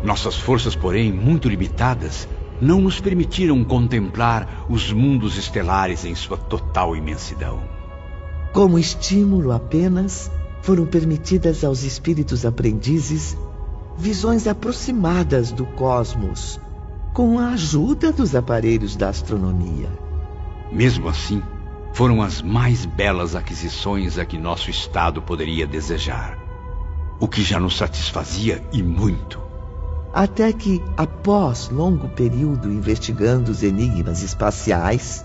Nossas 0.03 0.37
forças, 0.37 0.77
porém, 0.77 1.13
muito 1.13 1.49
limitadas, 1.49 2.29
não 2.61 2.81
nos 2.81 3.01
permitiram 3.01 3.63
contemplar 3.65 4.67
os 4.69 4.93
mundos 4.93 5.37
estelares 5.37 6.05
em 6.05 6.15
sua 6.15 6.37
total 6.37 6.95
imensidão. 6.97 7.63
Como 8.53 8.79
estímulo 8.79 9.53
apenas, 9.53 10.31
foram 10.63 10.87
permitidas 10.87 11.65
aos 11.65 11.83
espíritos 11.83 12.45
aprendizes 12.45 13.37
visões 13.97 14.47
aproximadas 14.47 15.51
do 15.51 15.65
cosmos, 15.67 16.61
com 17.19 17.37
a 17.37 17.49
ajuda 17.49 18.13
dos 18.13 18.37
aparelhos 18.37 18.95
da 18.95 19.09
astronomia. 19.09 19.89
Mesmo 20.71 21.09
assim, 21.09 21.43
foram 21.93 22.23
as 22.23 22.41
mais 22.41 22.87
belas 22.87 23.35
aquisições 23.35 24.17
a 24.19 24.25
que 24.25 24.39
nosso 24.39 24.71
Estado 24.71 25.21
poderia 25.21 25.67
desejar. 25.67 26.39
O 27.19 27.27
que 27.27 27.43
já 27.43 27.59
nos 27.59 27.77
satisfazia 27.77 28.63
e 28.73 28.85
muito. 28.85 29.41
Até 30.15 30.53
que, 30.53 30.81
após 30.97 31.69
longo 31.71 32.09
período 32.11 32.73
investigando 32.73 33.51
os 33.51 33.65
enigmas 33.65 34.23
espaciais, 34.23 35.25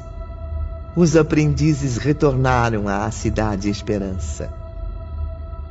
os 0.96 1.16
aprendizes 1.16 1.98
retornaram 1.98 2.88
à 2.88 3.12
Cidade 3.12 3.70
Esperança. 3.70 4.52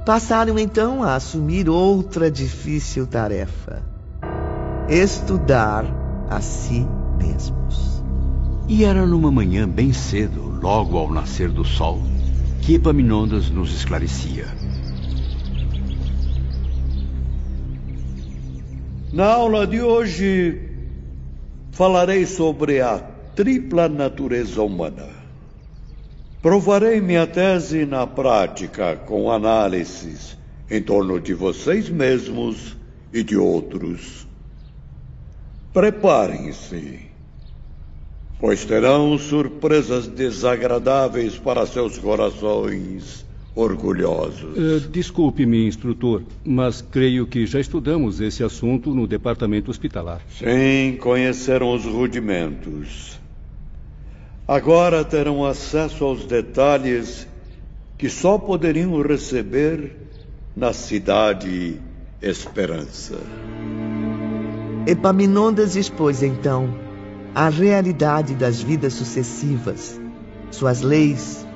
Passaram 0.06 0.56
então 0.56 1.02
a 1.02 1.16
assumir 1.16 1.68
outra 1.68 2.30
difícil 2.30 3.08
tarefa: 3.08 3.82
estudar 4.88 6.01
a 6.28 6.40
si 6.40 6.86
mesmos. 7.18 8.02
E 8.68 8.84
era 8.84 9.04
numa 9.06 9.30
manhã 9.30 9.68
bem 9.68 9.92
cedo, 9.92 10.58
logo 10.60 10.96
ao 10.96 11.12
nascer 11.12 11.50
do 11.50 11.64
sol, 11.64 12.02
que 12.62 12.74
Epaminondas 12.74 13.50
nos 13.50 13.74
esclarecia. 13.74 14.46
Na 19.12 19.26
aula 19.26 19.66
de 19.66 19.82
hoje, 19.82 20.70
falarei 21.70 22.24
sobre 22.24 22.80
a 22.80 22.98
tripla 23.34 23.88
natureza 23.88 24.62
humana. 24.62 25.08
Provarei 26.40 27.00
minha 27.00 27.26
tese 27.26 27.84
na 27.84 28.06
prática 28.06 28.96
com 28.96 29.30
análises 29.30 30.36
em 30.70 30.80
torno 30.80 31.20
de 31.20 31.34
vocês 31.34 31.90
mesmos 31.90 32.76
e 33.12 33.22
de 33.22 33.36
outros. 33.36 34.26
Preparem-se, 35.72 37.00
pois 38.38 38.64
terão 38.64 39.16
surpresas 39.16 40.06
desagradáveis 40.06 41.38
para 41.38 41.66
seus 41.66 41.98
corações 41.98 43.24
orgulhosos. 43.54 44.56
Uh, 44.56 44.88
Desculpe-me, 44.88 45.66
instrutor, 45.66 46.22
mas 46.44 46.82
creio 46.82 47.26
que 47.26 47.46
já 47.46 47.58
estudamos 47.58 48.20
esse 48.20 48.44
assunto 48.44 48.94
no 48.94 49.06
departamento 49.06 49.70
hospitalar. 49.70 50.20
Sim, 50.28 50.98
conheceram 51.00 51.74
os 51.74 51.84
rudimentos. 51.84 53.18
Agora 54.46 55.02
terão 55.04 55.44
acesso 55.44 56.04
aos 56.04 56.26
detalhes 56.26 57.26
que 57.96 58.10
só 58.10 58.36
poderiam 58.36 59.00
receber 59.00 59.96
na 60.54 60.72
cidade 60.72 61.80
Esperança. 62.22 63.18
Epaminondas 64.84 65.76
expôs 65.76 66.24
então 66.24 66.68
a 67.32 67.48
realidade 67.48 68.34
das 68.34 68.60
vidas 68.60 68.94
sucessivas, 68.94 70.00
suas 70.50 70.80
leis, 70.80 71.46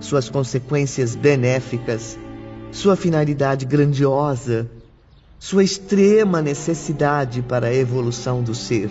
suas 0.00 0.28
consequências 0.28 1.14
benéficas, 1.14 2.18
sua 2.72 2.96
finalidade 2.96 3.64
grandiosa, 3.64 4.68
sua 5.38 5.62
extrema 5.62 6.42
necessidade 6.42 7.42
para 7.42 7.68
a 7.68 7.74
evolução 7.74 8.42
do 8.42 8.56
ser. 8.56 8.90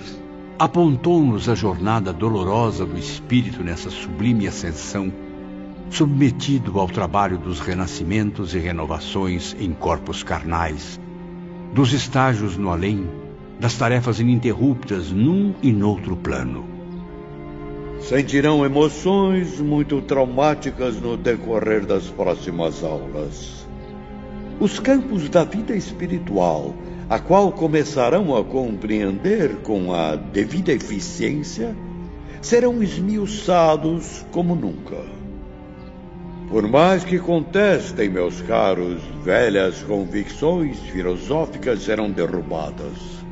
Apontou-nos 0.57 1.49
a 1.49 1.55
jornada 1.55 2.13
dolorosa 2.13 2.86
do 2.86 2.97
espírito 2.97 3.61
nessa 3.61 3.89
sublime 3.89 4.47
ascensão, 4.47 5.11
submetido 5.89 6.79
ao 6.79 6.88
trabalho 6.88 7.38
dos 7.38 7.59
renascimentos 7.59 8.55
e 8.55 8.59
renovações 8.59 9.53
em 9.59 9.73
corpos 9.73 10.23
carnais, 10.23 10.97
dos 11.73 11.91
estágios 11.91 12.55
no 12.55 12.69
além, 12.69 13.22
das 13.64 13.76
tarefas 13.76 14.20
ininterruptas 14.20 15.09
num 15.09 15.53
e 15.64 15.72
noutro 15.72 16.18
plano. 16.18 16.66
Sentirão 18.01 18.66
emoções 18.66 19.57
muito 19.57 20.01
traumáticas 20.01 20.99
no 20.99 21.16
decorrer 21.16 21.86
das 21.86 22.09
próximas 22.09 22.84
aulas. 22.84 23.66
Os 24.59 24.80
campos 24.80 25.30
da 25.30 25.45
vida 25.45 25.74
espiritual, 25.74 26.76
a 27.09 27.20
qual 27.20 27.53
começarão 27.53 28.36
a 28.36 28.43
compreender 28.43 29.55
com 29.64 29.93
a 29.93 30.18
devida 30.18 30.74
eficiência, 30.74 31.74
serão 32.41 32.84
esmiuçados 32.84 34.26
como 34.34 34.55
nunca. 34.55 34.97
Por 36.49 36.68
mais 36.68 37.05
que 37.05 37.18
contestem, 37.18 38.09
meus 38.09 38.41
caros, 38.41 39.01
velhas 39.24 39.82
convicções 39.84 40.78
filosóficas 40.80 41.82
serão 41.84 42.11
derrubadas. 42.11 43.22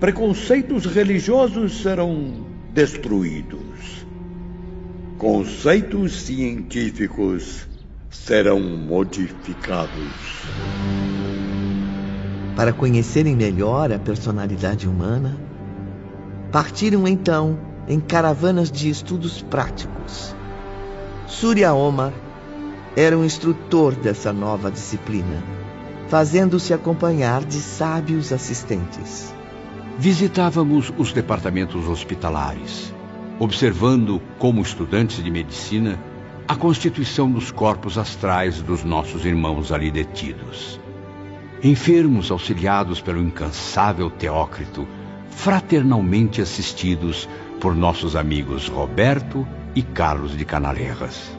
Preconceitos 0.00 0.86
religiosos 0.86 1.82
serão 1.82 2.46
destruídos. 2.72 4.06
Conceitos 5.18 6.20
científicos 6.20 7.66
serão 8.08 8.60
modificados. 8.60 9.90
Para 12.54 12.72
conhecerem 12.72 13.34
melhor 13.34 13.90
a 13.90 13.98
personalidade 13.98 14.88
humana, 14.88 15.36
partiram 16.52 17.08
então 17.08 17.58
em 17.88 17.98
caravanas 17.98 18.70
de 18.70 18.88
estudos 18.88 19.42
práticos. 19.42 20.32
Surya 21.26 21.74
Omar, 21.74 22.12
era 22.94 23.18
o 23.18 23.24
instrutor 23.24 23.96
dessa 23.96 24.32
nova 24.32 24.70
disciplina, 24.70 25.42
fazendo-se 26.06 26.72
acompanhar 26.72 27.44
de 27.44 27.60
sábios 27.60 28.32
assistentes. 28.32 29.36
Visitávamos 30.00 30.92
os 30.96 31.12
departamentos 31.12 31.88
hospitalares, 31.88 32.94
observando, 33.40 34.22
como 34.38 34.62
estudantes 34.62 35.24
de 35.24 35.28
medicina, 35.28 35.98
a 36.46 36.54
constituição 36.54 37.28
dos 37.28 37.50
corpos 37.50 37.98
astrais 37.98 38.62
dos 38.62 38.84
nossos 38.84 39.24
irmãos 39.24 39.72
ali 39.72 39.90
detidos. 39.90 40.78
Enfermos 41.64 42.30
auxiliados 42.30 43.00
pelo 43.00 43.20
incansável 43.20 44.08
Teócrito, 44.08 44.86
fraternalmente 45.30 46.40
assistidos 46.40 47.28
por 47.60 47.74
nossos 47.74 48.14
amigos 48.14 48.68
Roberto 48.68 49.44
e 49.74 49.82
Carlos 49.82 50.38
de 50.38 50.44
Canalerras. 50.44 51.36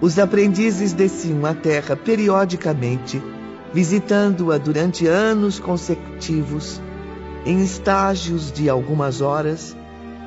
Os 0.00 0.16
aprendizes 0.16 0.92
desciam 0.92 1.44
à 1.44 1.54
terra 1.54 1.96
periodicamente, 1.96 3.20
visitando-a 3.74 4.58
durante 4.58 5.08
anos 5.08 5.58
consecutivos 5.58 6.80
em 7.44 7.62
estágios 7.62 8.52
de 8.52 8.68
algumas 8.68 9.20
horas 9.20 9.76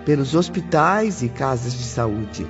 pelos 0.06 0.36
hospitais 0.36 1.22
e 1.22 1.30
casas 1.30 1.74
de 1.74 1.84
saúde. 1.84 2.46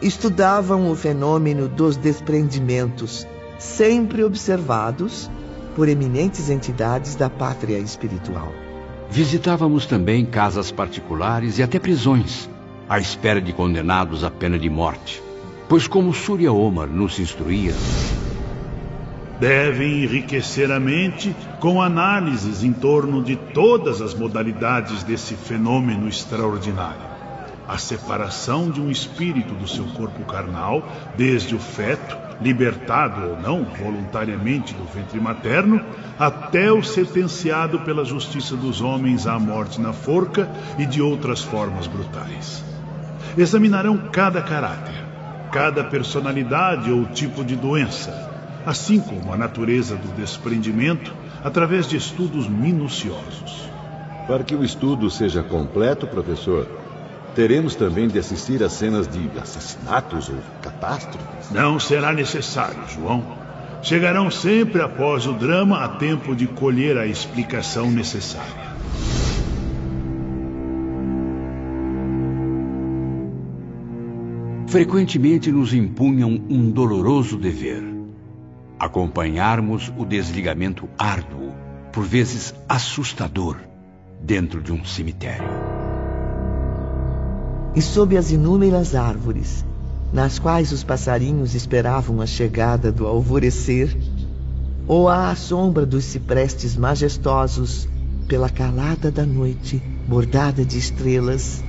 Estudavam 0.00 0.90
o 0.90 0.94
fenômeno 0.94 1.68
dos 1.68 1.96
desprendimentos, 1.96 3.26
sempre 3.58 4.24
observados 4.24 5.30
por 5.76 5.88
eminentes 5.88 6.48
entidades 6.48 7.14
da 7.14 7.28
pátria 7.28 7.78
espiritual. 7.78 8.52
Visitávamos 9.10 9.86
também 9.86 10.24
casas 10.24 10.70
particulares 10.70 11.58
e 11.58 11.62
até 11.62 11.78
prisões, 11.78 12.48
à 12.88 12.98
espera 12.98 13.40
de 13.40 13.52
condenados 13.52 14.24
à 14.24 14.30
pena 14.30 14.58
de 14.58 14.70
morte. 14.70 15.22
Pois, 15.68 15.86
como 15.86 16.12
Surya 16.12 16.52
Omar 16.52 16.88
nos 16.88 17.18
instruía, 17.18 17.74
devem 19.40 20.04
enriquecer 20.04 20.70
a 20.70 20.78
mente 20.78 21.34
com 21.58 21.80
análises 21.80 22.62
em 22.62 22.74
torno 22.74 23.24
de 23.24 23.34
todas 23.34 24.02
as 24.02 24.14
modalidades 24.14 25.02
desse 25.02 25.34
fenômeno 25.34 26.06
extraordinário. 26.06 27.08
A 27.66 27.78
separação 27.78 28.70
de 28.70 28.80
um 28.80 28.90
espírito 28.90 29.54
do 29.54 29.66
seu 29.66 29.84
corpo 29.86 30.24
carnal, 30.24 30.86
desde 31.16 31.54
o 31.54 31.58
feto, 31.58 32.18
libertado 32.42 33.28
ou 33.28 33.40
não 33.40 33.64
voluntariamente 33.64 34.74
do 34.74 34.84
ventre 34.84 35.20
materno, 35.20 35.80
até 36.18 36.70
o 36.70 36.82
sentenciado 36.82 37.80
pela 37.80 38.04
justiça 38.04 38.56
dos 38.56 38.80
homens 38.80 39.26
à 39.26 39.38
morte 39.38 39.80
na 39.80 39.92
forca 39.92 40.50
e 40.78 40.84
de 40.84 41.00
outras 41.00 41.42
formas 41.42 41.86
brutais. 41.86 42.62
Examinarão 43.38 43.96
cada 44.10 44.42
caráter, 44.42 45.04
cada 45.52 45.84
personalidade 45.84 46.90
ou 46.90 47.06
tipo 47.06 47.44
de 47.44 47.54
doença, 47.54 48.29
assim 48.64 49.00
como 49.00 49.32
a 49.32 49.36
natureza 49.36 49.96
do 49.96 50.08
desprendimento, 50.14 51.14
através 51.42 51.86
de 51.88 51.96
estudos 51.96 52.48
minuciosos. 52.48 53.68
Para 54.26 54.44
que 54.44 54.54
o 54.54 54.64
estudo 54.64 55.10
seja 55.10 55.42
completo, 55.42 56.06
professor, 56.06 56.68
teremos 57.34 57.74
também 57.74 58.08
de 58.08 58.18
assistir 58.18 58.62
a 58.62 58.68
cenas 58.68 59.08
de 59.08 59.30
assassinatos 59.38 60.28
ou 60.28 60.36
catástrofes? 60.62 61.50
Não 61.50 61.80
será 61.80 62.12
necessário, 62.12 62.80
João. 62.88 63.24
Chegarão 63.82 64.30
sempre 64.30 64.82
após 64.82 65.26
o 65.26 65.32
drama 65.32 65.82
a 65.82 65.88
tempo 65.88 66.36
de 66.36 66.46
colher 66.46 66.98
a 66.98 67.06
explicação 67.06 67.90
necessária. 67.90 68.70
Frequentemente 74.68 75.50
nos 75.50 75.74
impunham 75.74 76.40
um 76.48 76.70
doloroso 76.70 77.36
dever 77.36 77.99
acompanharmos 78.80 79.92
o 79.98 80.06
desligamento 80.06 80.88
árduo, 80.98 81.52
por 81.92 82.02
vezes 82.02 82.54
assustador, 82.66 83.58
dentro 84.22 84.62
de 84.62 84.72
um 84.72 84.82
cemitério. 84.86 85.48
E 87.74 87.82
sob 87.82 88.16
as 88.16 88.30
inúmeras 88.30 88.94
árvores, 88.94 89.66
nas 90.12 90.38
quais 90.38 90.72
os 90.72 90.82
passarinhos 90.82 91.54
esperavam 91.54 92.22
a 92.22 92.26
chegada 92.26 92.90
do 92.90 93.06
alvorecer, 93.06 93.94
ou 94.88 95.08
à 95.08 95.34
sombra 95.36 95.84
dos 95.84 96.04
ciprestes 96.04 96.74
majestosos, 96.74 97.86
pela 98.26 98.48
calada 98.48 99.10
da 99.10 99.26
noite, 99.26 99.80
bordada 100.08 100.64
de 100.64 100.78
estrelas, 100.78 101.62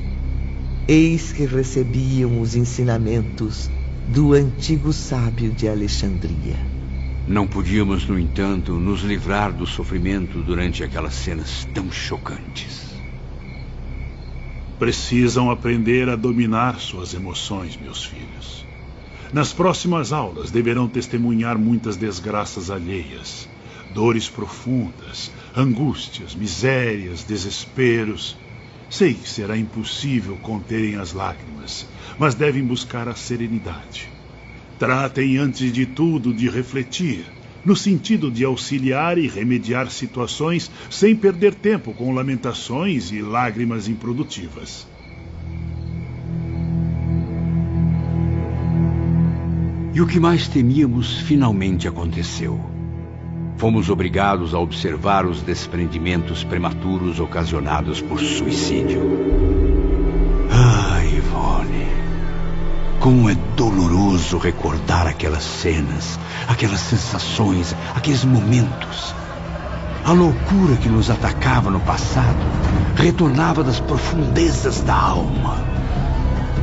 eis 0.88 1.34
que 1.34 1.46
recebiam 1.46 2.40
os 2.40 2.56
ensinamentos 2.56 3.70
do 4.08 4.34
antigo 4.34 4.94
sábio 4.94 5.52
de 5.52 5.68
Alexandria. 5.68 6.71
Não 7.32 7.48
podíamos, 7.48 8.06
no 8.10 8.20
entanto, 8.20 8.78
nos 8.78 9.04
livrar 9.04 9.54
do 9.54 9.66
sofrimento 9.66 10.44
durante 10.44 10.84
aquelas 10.84 11.14
cenas 11.14 11.66
tão 11.74 11.90
chocantes. 11.90 12.92
Precisam 14.78 15.50
aprender 15.50 16.10
a 16.10 16.18
dominar 16.18 16.78
suas 16.82 17.14
emoções, 17.14 17.78
meus 17.78 18.04
filhos. 18.04 18.66
Nas 19.32 19.54
próximas 19.54 20.12
aulas 20.12 20.52
deverão 20.52 20.90
testemunhar 20.90 21.58
muitas 21.58 21.96
desgraças 21.96 22.70
alheias, 22.70 23.48
dores 23.94 24.28
profundas, 24.28 25.32
angústias, 25.56 26.36
misérias, 26.36 27.24
desesperos. 27.24 28.36
Sei 28.90 29.14
que 29.14 29.30
será 29.30 29.58
impossível 29.58 30.36
conterem 30.36 30.98
as 30.98 31.14
lágrimas, 31.14 31.88
mas 32.20 32.36
devem 32.36 32.66
buscar 32.66 33.08
a 33.08 33.16
serenidade. 33.16 34.21
Tratem, 34.82 35.38
antes 35.38 35.72
de 35.72 35.86
tudo, 35.86 36.34
de 36.34 36.50
refletir, 36.50 37.24
no 37.64 37.76
sentido 37.76 38.32
de 38.32 38.44
auxiliar 38.44 39.16
e 39.20 39.28
remediar 39.28 39.92
situações 39.92 40.72
sem 40.90 41.16
perder 41.16 41.54
tempo 41.54 41.94
com 41.94 42.12
lamentações 42.12 43.12
e 43.12 43.22
lágrimas 43.22 43.88
improdutivas. 43.88 44.88
E 49.94 50.02
o 50.02 50.08
que 50.08 50.20
mais 50.20 50.48
temíamos 50.48 51.20
finalmente 51.20 51.88
aconteceu. 51.88 52.60
Fomos 53.58 53.88
obrigados 53.88 54.56
a 54.56 54.58
observar 54.58 55.28
os 55.28 55.44
desprendimentos 55.44 56.44
prematuros 56.44 57.20
ocasionados 57.20 58.02
por 58.02 58.20
suicídio. 58.20 59.71
Como 63.02 63.28
é 63.28 63.36
doloroso 63.58 64.38
recordar 64.38 65.08
aquelas 65.08 65.44
cenas, 65.44 66.20
aquelas 66.48 66.80
sensações, 66.82 67.76
aqueles 67.96 68.24
momentos. 68.24 69.16
A 70.06 70.12
loucura 70.12 70.76
que 70.78 70.88
nos 70.88 71.10
atacava 71.10 71.72
no 71.72 71.80
passado 71.80 72.38
retornava 72.96 73.64
das 73.64 73.80
profundezas 73.80 74.82
da 74.82 74.96
alma. 74.96 75.58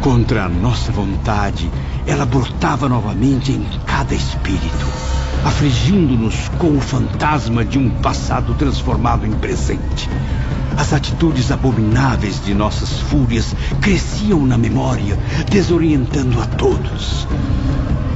Contra 0.01 0.45
a 0.45 0.49
nossa 0.49 0.93
vontade, 0.93 1.69
ela 2.07 2.25
brotava 2.25 2.89
novamente 2.89 3.51
em 3.51 3.67
cada 3.85 4.15
espírito, 4.15 4.87
afligindo-nos 5.45 6.49
com 6.59 6.77
o 6.77 6.81
fantasma 6.81 7.65
de 7.65 7.79
um 7.79 7.91
passado 7.91 8.55
transformado 8.55 9.27
em 9.27 9.33
presente, 9.33 10.09
as 10.77 10.93
atitudes 10.93 11.51
abomináveis 11.51 12.41
de 12.45 12.55
nossas 12.55 13.01
fúrias 13.01 13.55
cresciam 13.81 14.47
na 14.47 14.57
memória, 14.57 15.19
desorientando 15.51 16.41
a 16.41 16.47
todos. 16.47 17.27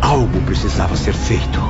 Algo 0.01 0.41
precisava 0.43 0.97
ser 0.97 1.15
feito. 1.15 1.61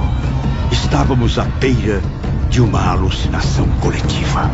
Estávamos 0.71 1.39
à 1.39 1.45
beira 1.45 2.03
de 2.51 2.61
uma 2.61 2.91
alucinação 2.91 3.67
coletiva. 3.81 4.51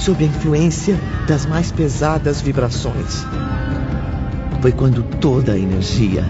Sob 0.00 0.24
a 0.24 0.26
influência 0.26 0.98
das 1.28 1.44
mais 1.44 1.70
pesadas 1.70 2.40
vibrações. 2.40 3.22
Foi 4.62 4.72
quando 4.72 5.02
toda 5.02 5.52
a 5.52 5.58
energia, 5.58 6.24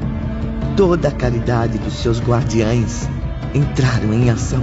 toda 0.76 1.08
a 1.08 1.12
caridade 1.12 1.78
dos 1.78 1.94
seus 1.94 2.20
guardiães 2.20 3.08
entraram 3.54 4.12
em 4.12 4.28
ação. 4.28 4.62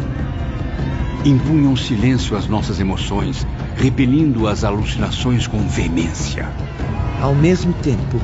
Impunham 1.24 1.76
silêncio 1.76 2.36
às 2.36 2.48
nossas 2.48 2.82
emoções, 2.82 3.48
repelindo 3.78 4.46
as 4.46 4.66
alucinações 4.66 5.48
com 5.48 5.66
veemência. 5.68 6.50
Ao 7.22 7.34
mesmo 7.34 7.74
tempo, 7.76 8.22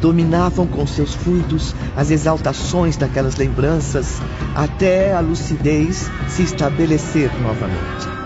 dominavam 0.00 0.66
com 0.66 0.86
seus 0.88 1.14
fluidos 1.14 1.74
as 1.96 2.10
exaltações 2.10 2.96
daquelas 2.96 3.36
lembranças 3.36 4.20
até 4.56 5.14
a 5.14 5.20
lucidez 5.20 6.10
se 6.28 6.42
estabelecer 6.42 7.30
novamente. 7.40 8.19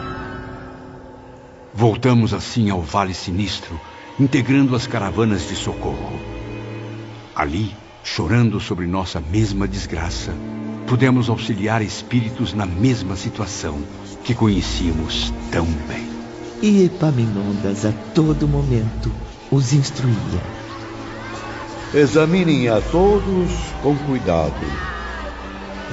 Voltamos 1.76 2.32
assim 2.32 2.70
ao 2.70 2.80
Vale 2.80 3.12
Sinistro, 3.12 3.80
integrando 4.18 4.76
as 4.76 4.86
caravanas 4.86 5.48
de 5.48 5.56
socorro. 5.56 6.12
Ali, 7.34 7.74
chorando 8.04 8.60
sobre 8.60 8.86
nossa 8.86 9.20
mesma 9.20 9.66
desgraça, 9.66 10.32
pudemos 10.86 11.28
auxiliar 11.28 11.82
espíritos 11.82 12.54
na 12.54 12.64
mesma 12.64 13.16
situação 13.16 13.82
que 14.22 14.36
conhecíamos 14.36 15.34
tão 15.50 15.66
bem. 15.66 16.08
E 16.62 16.84
Epaminondas 16.84 17.84
a 17.84 17.92
todo 18.14 18.46
momento 18.46 19.10
os 19.50 19.72
instruía. 19.72 20.14
Examinem 21.92 22.68
a 22.68 22.80
todos 22.80 23.50
com 23.82 23.96
cuidado. 23.96 24.93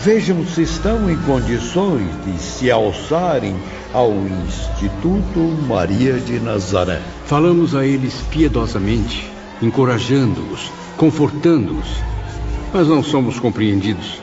Vejam 0.03 0.43
se 0.47 0.63
estão 0.63 1.11
em 1.11 1.15
condições 1.15 2.07
de 2.25 2.35
se 2.41 2.71
alçarem 2.71 3.55
ao 3.93 4.11
Instituto 4.11 5.39
Maria 5.67 6.13
de 6.13 6.39
Nazaré. 6.39 6.99
Falamos 7.27 7.75
a 7.75 7.85
eles 7.85 8.15
piedosamente, 8.31 9.31
encorajando-os, 9.61 10.71
confortando-os, 10.97 11.85
mas 12.73 12.87
não 12.87 13.03
somos 13.03 13.39
compreendidos. 13.39 14.19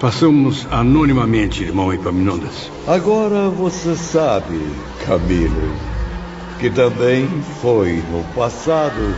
Passamos 0.00 0.66
anonimamente, 0.70 1.64
irmão 1.64 1.92
Epaminondas. 1.92 2.70
Agora 2.88 3.50
você 3.50 3.94
sabe, 3.94 4.58
Camilo, 5.04 5.74
que 6.58 6.70
também 6.70 7.28
foi 7.60 8.02
no 8.10 8.24
passado 8.34 9.14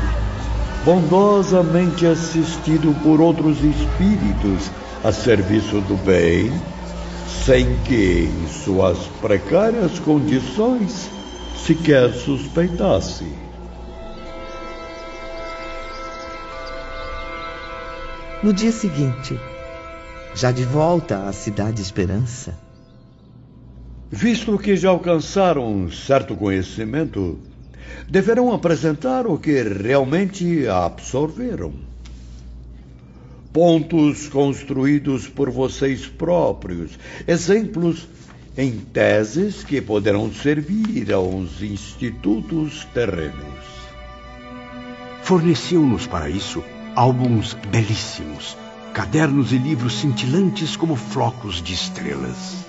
bondosamente 0.84 2.04
assistido 2.04 2.92
por 3.04 3.20
outros 3.20 3.58
espíritos 3.62 4.68
a 5.04 5.12
serviço 5.12 5.80
do 5.82 5.96
bem, 6.04 6.52
sem 7.44 7.76
que, 7.82 8.24
em 8.24 8.48
suas 8.48 8.98
precárias 9.20 9.98
condições, 9.98 11.10
sequer 11.66 12.12
suspeitasse. 12.12 13.26
No 18.42 18.52
dia 18.52 18.72
seguinte, 18.72 19.38
já 20.34 20.50
de 20.50 20.64
volta 20.64 21.28
à 21.28 21.32
Cidade 21.32 21.80
Esperança, 21.80 22.58
Visto 24.14 24.58
que 24.58 24.76
já 24.76 24.90
alcançaram 24.90 25.66
um 25.66 25.90
certo 25.90 26.36
conhecimento, 26.36 27.38
deverão 28.06 28.52
apresentar 28.52 29.26
o 29.26 29.38
que 29.38 29.62
realmente 29.62 30.68
absorveram. 30.68 31.72
Pontos 33.52 34.28
construídos 34.28 35.28
por 35.28 35.50
vocês 35.50 36.06
próprios, 36.06 36.98
exemplos 37.28 38.08
em 38.56 38.72
teses 38.72 39.62
que 39.62 39.80
poderão 39.80 40.32
servir 40.32 41.12
aos 41.12 41.60
institutos 41.60 42.86
terrenos. 42.94 43.72
Forneceu-nos 45.22 46.06
para 46.06 46.30
isso 46.30 46.64
álbuns 46.94 47.54
belíssimos, 47.70 48.56
cadernos 48.94 49.52
e 49.52 49.58
livros 49.58 50.00
cintilantes 50.00 50.74
como 50.74 50.96
flocos 50.96 51.62
de 51.62 51.74
estrelas. 51.74 52.64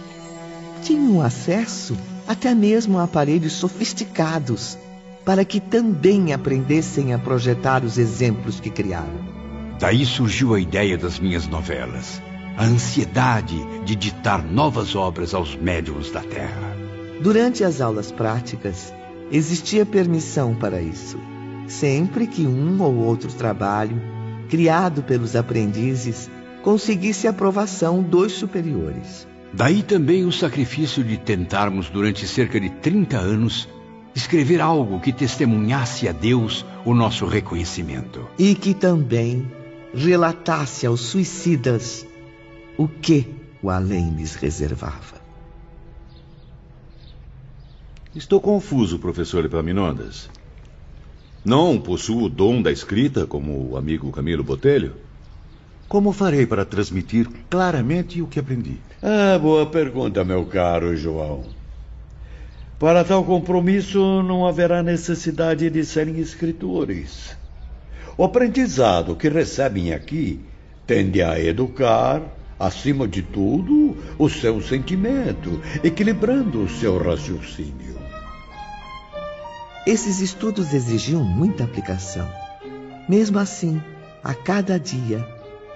Tinham 0.84 1.22
acesso 1.22 1.97
até 2.27 2.53
mesmo 2.53 2.99
a 2.99 3.03
aparelhos 3.03 3.53
sofisticados 3.53 4.77
para 5.23 5.45
que 5.45 5.60
também 5.60 6.34
aprendessem 6.34 7.14
a 7.14 7.19
projetar 7.19 7.84
os 7.84 7.97
exemplos 7.97 8.60
que 8.60 8.69
criaram. 8.69 9.43
Daí 9.80 10.06
surgiu 10.06 10.54
a 10.54 10.60
ideia 10.60 10.98
das 10.98 11.20
minhas 11.20 11.48
novelas, 11.48 12.22
a 12.58 12.66
ansiedade 12.66 13.58
de 13.84 13.95
ditar 13.95 14.44
novas 14.44 14.95
obras 14.95 15.34
aos 15.34 15.56
médiums 15.56 16.12
da 16.12 16.22
Terra. 16.22 16.78
Durante 17.22 17.64
as 17.64 17.82
aulas 17.82 18.12
práticas, 18.12 18.94
existia 19.32 19.86
permissão 19.86 20.56
para 20.56 20.82
isso, 20.82 21.18
sempre 21.68 22.28
que 22.28 22.45
um 22.45 22.82
ou 22.82 22.95
outro 22.95 23.32
trabalho, 23.34 24.02
criado 24.50 25.02
pelos 25.02 25.36
aprendizes, 25.36 26.30
conseguisse 26.62 27.28
aprovação 27.28 28.02
dos 28.02 28.34
superiores. 28.34 29.28
Daí 29.54 29.84
também 29.84 30.26
o 30.26 30.32
sacrifício 30.32 31.04
de 31.04 31.18
tentarmos, 31.18 31.90
durante 31.90 32.28
cerca 32.28 32.60
de 32.60 32.70
30 32.70 33.18
anos, 33.18 33.68
escrever 34.16 34.62
algo 34.62 35.00
que 35.00 35.12
testemunhasse 35.12 36.08
a 36.08 36.12
Deus 36.12 36.66
o 36.86 36.94
nosso 36.94 37.26
reconhecimento. 37.26 38.28
E 38.38 38.56
que 38.56 38.74
também 38.74 39.45
relatasse 39.94 40.86
aos 40.86 41.02
suicidas 41.02 42.06
o 42.78 42.88
que 42.88 43.28
o 43.61 43.70
além 43.70 44.11
lhes 44.15 44.36
reservava. 44.36 45.22
Estou 48.15 48.40
confuso, 48.41 48.99
professor 48.99 49.45
Epaminondas. 49.45 50.30
Não 51.44 51.80
possuo 51.80 52.24
o 52.24 52.30
dom 52.30 52.61
da 52.61 52.72
escrita, 52.72 53.26
como 53.26 53.72
o 53.72 53.78
amigo 53.78 54.11
Camilo 54.11 54.44
Botelho? 54.44 54.95
Como 55.88 56.11
farei 56.11 56.45
para 56.45 56.65
transmitir 56.65 57.28
claramente 57.49 58.22
o 58.22 58.28
que 58.28 58.40
aprendi? 58.40 58.78
Ah, 59.02 59.38
boa 59.38 59.65
pergunta, 59.65 60.24
meu 60.24 60.45
caro 60.45 60.95
João. 60.95 61.44
Para 62.80 63.03
tal 63.03 63.24
compromisso, 63.24 64.24
não 64.24 64.45
haverá 64.45 64.82
necessidade 64.82 65.70
de 65.70 65.86
serem 65.86 66.20
escritores. 66.20 67.38
O 68.18 68.23
aprendizado 68.23 69.15
que 69.15 69.27
recebem 69.27 69.94
aqui 69.94 70.40
tende 70.85 71.22
a 71.22 71.40
educar, 71.40 72.22
acima 72.60 73.07
de 73.07 73.22
tudo, 73.22 73.98
o 74.18 74.30
seu 74.30 74.61
sentimento, 74.61 75.60
equilibrando 75.84 76.64
o 76.64 76.69
seu 76.69 77.02
raciocínio. 77.02 77.98
Esses 79.85 80.19
estudos 80.22 80.73
exigiam 80.73 81.23
muita 81.23 81.64
aplicação. 81.64 82.30
Mesmo 83.10 83.40
assim, 83.40 83.81
a 84.23 84.34
cada 84.34 84.80
dia, 84.80 85.27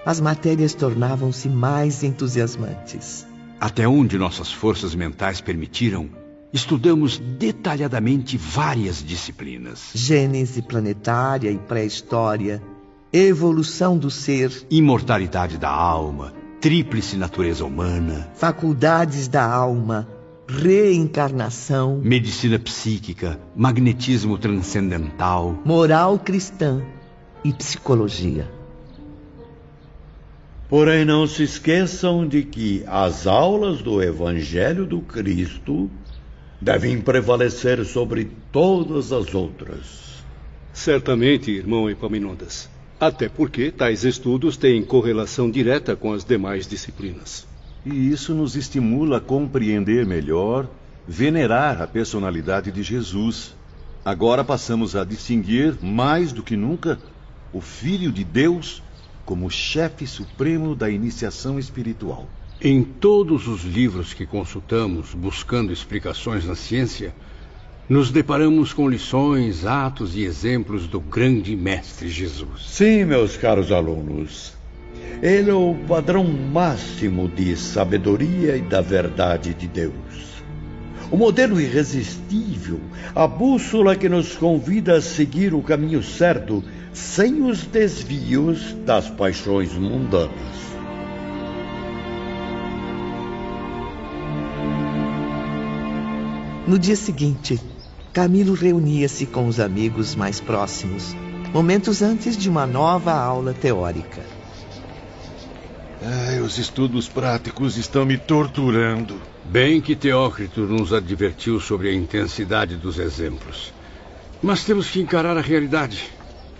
as 0.06 0.20
matérias 0.20 0.72
tornavam-se 0.72 1.48
mais 1.48 2.02
entusiasmantes. 2.02 3.26
Até 3.60 3.86
onde 3.86 4.16
nossas 4.16 4.50
forças 4.50 4.94
mentais 4.94 5.40
permitiram, 5.40 6.08
estudamos 6.52 7.18
detalhadamente 7.18 8.36
várias 8.36 9.02
disciplinas: 9.02 9.90
Gênese 9.94 10.62
planetária 10.62 11.50
e 11.50 11.58
pré-história, 11.58 12.62
evolução 13.12 13.96
do 13.96 14.10
ser, 14.10 14.66
imortalidade 14.70 15.58
da 15.58 15.70
alma, 15.70 16.32
tríplice 16.60 17.16
natureza 17.16 17.64
humana, 17.64 18.30
faculdades 18.34 19.28
da 19.28 19.44
alma, 19.44 20.08
reencarnação, 20.48 22.00
medicina 22.02 22.58
psíquica, 22.58 23.38
magnetismo 23.54 24.38
transcendental, 24.38 25.58
moral 25.64 26.18
cristã 26.18 26.82
e 27.44 27.52
psicologia. 27.52 28.58
Porém, 30.68 31.02
não 31.02 31.26
se 31.26 31.44
esqueçam 31.44 32.28
de 32.28 32.42
que 32.42 32.84
as 32.86 33.26
aulas 33.26 33.80
do 33.80 34.02
Evangelho 34.02 34.84
do 34.84 35.00
Cristo 35.00 35.90
devem 36.60 37.00
prevalecer 37.00 37.84
sobre 37.84 38.30
todas 38.50 39.12
as 39.12 39.34
outras. 39.34 40.24
Certamente, 40.72 41.50
irmão 41.50 41.88
Epaminondas. 41.88 42.68
Até 43.00 43.28
porque 43.28 43.70
tais 43.70 44.04
estudos 44.04 44.56
têm 44.56 44.82
correlação 44.82 45.50
direta 45.50 45.94
com 45.94 46.12
as 46.12 46.24
demais 46.24 46.66
disciplinas. 46.66 47.46
E 47.86 48.10
isso 48.10 48.34
nos 48.34 48.56
estimula 48.56 49.18
a 49.18 49.20
compreender 49.20 50.04
melhor, 50.04 50.68
venerar 51.06 51.80
a 51.80 51.86
personalidade 51.86 52.72
de 52.72 52.82
Jesus. 52.82 53.54
Agora 54.04 54.42
passamos 54.42 54.96
a 54.96 55.04
distinguir, 55.04 55.76
mais 55.80 56.32
do 56.32 56.42
que 56.42 56.56
nunca, 56.56 56.98
o 57.52 57.60
Filho 57.60 58.10
de 58.10 58.24
Deus 58.24 58.82
como 59.24 59.50
chefe 59.50 60.06
supremo 60.06 60.74
da 60.74 60.90
iniciação 60.90 61.58
espiritual. 61.58 62.26
Em 62.60 62.82
todos 62.82 63.46
os 63.46 63.62
livros 63.62 64.12
que 64.12 64.26
consultamos 64.26 65.14
buscando 65.14 65.72
explicações 65.72 66.44
na 66.44 66.56
ciência, 66.56 67.14
nos 67.88 68.10
deparamos 68.10 68.72
com 68.72 68.88
lições, 68.88 69.64
atos 69.64 70.16
e 70.16 70.24
exemplos 70.24 70.88
do 70.88 70.98
grande 70.98 71.54
Mestre 71.54 72.08
Jesus. 72.08 72.66
Sim, 72.66 73.04
meus 73.04 73.36
caros 73.36 73.70
alunos. 73.70 74.54
Ele 75.22 75.50
é 75.50 75.54
o 75.54 75.72
padrão 75.86 76.24
máximo 76.24 77.28
de 77.28 77.56
sabedoria 77.56 78.56
e 78.56 78.62
da 78.62 78.80
verdade 78.80 79.54
de 79.54 79.68
Deus. 79.68 80.42
O 81.12 81.16
modelo 81.16 81.60
irresistível, 81.60 82.80
a 83.14 83.28
bússola 83.28 83.94
que 83.94 84.08
nos 84.08 84.34
convida 84.34 84.96
a 84.96 85.00
seguir 85.00 85.54
o 85.54 85.62
caminho 85.62 86.02
certo, 86.02 86.64
sem 86.92 87.40
os 87.40 87.62
desvios 87.62 88.72
das 88.84 89.08
paixões 89.08 89.72
mundanas. 89.74 90.67
No 96.68 96.78
dia 96.78 96.96
seguinte, 96.96 97.58
Camilo 98.12 98.52
reunia-se 98.52 99.24
com 99.24 99.46
os 99.46 99.58
amigos 99.58 100.14
mais 100.14 100.38
próximos, 100.38 101.16
momentos 101.50 102.02
antes 102.02 102.36
de 102.36 102.46
uma 102.46 102.66
nova 102.66 103.10
aula 103.10 103.54
teórica. 103.54 104.22
Ai, 106.02 106.40
os 106.40 106.58
estudos 106.58 107.08
práticos 107.08 107.78
estão 107.78 108.04
me 108.04 108.18
torturando. 108.18 109.18
Bem 109.46 109.80
que 109.80 109.96
Teócrito 109.96 110.60
nos 110.60 110.92
advertiu 110.92 111.58
sobre 111.58 111.88
a 111.88 111.94
intensidade 111.94 112.76
dos 112.76 112.98
exemplos. 112.98 113.72
Mas 114.42 114.62
temos 114.62 114.90
que 114.90 115.00
encarar 115.00 115.38
a 115.38 115.40
realidade. 115.40 116.10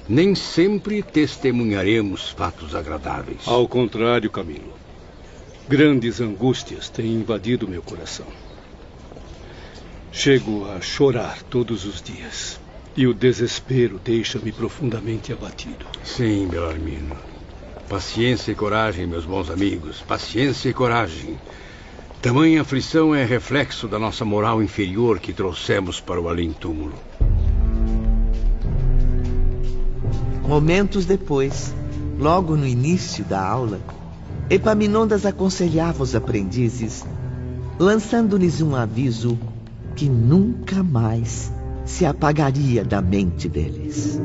Nem 0.08 0.34
sempre 0.34 1.02
testemunharemos 1.02 2.30
fatos 2.30 2.74
agradáveis. 2.74 3.42
Ao 3.46 3.68
contrário, 3.68 4.30
Camilo. 4.30 4.72
Grandes 5.68 6.18
angústias 6.18 6.88
têm 6.88 7.12
invadido 7.12 7.68
meu 7.68 7.82
coração. 7.82 8.47
Chego 10.10 10.68
a 10.70 10.80
chorar 10.80 11.42
todos 11.42 11.84
os 11.84 12.02
dias. 12.02 12.58
E 12.96 13.06
o 13.06 13.14
desespero 13.14 14.00
deixa-me 14.02 14.50
profundamente 14.50 15.32
abatido. 15.32 15.86
Sim, 16.02 16.48
Belarmino. 16.48 17.16
Paciência 17.88 18.52
e 18.52 18.54
coragem, 18.54 19.06
meus 19.06 19.24
bons 19.24 19.50
amigos. 19.50 20.00
Paciência 20.00 20.68
e 20.68 20.74
coragem. 20.74 21.38
Tamanha 22.20 22.62
aflição 22.62 23.14
é 23.14 23.24
reflexo 23.24 23.86
da 23.86 23.98
nossa 23.98 24.24
moral 24.24 24.62
inferior 24.62 25.20
que 25.20 25.32
trouxemos 25.32 26.00
para 26.00 26.20
o 26.20 26.28
além-túmulo. 26.28 26.94
Momentos 30.42 31.04
depois, 31.04 31.72
logo 32.18 32.56
no 32.56 32.66
início 32.66 33.24
da 33.24 33.40
aula, 33.40 33.80
Epaminondas 34.50 35.26
aconselhava 35.26 36.02
os 36.02 36.14
aprendizes, 36.14 37.04
lançando-lhes 37.78 38.62
um 38.62 38.74
aviso 38.74 39.38
que 39.98 40.08
nunca 40.08 40.80
mais 40.80 41.52
se 41.84 42.06
apagaria 42.06 42.84
da 42.84 43.02
mente 43.02 43.48
deles. 43.48 44.22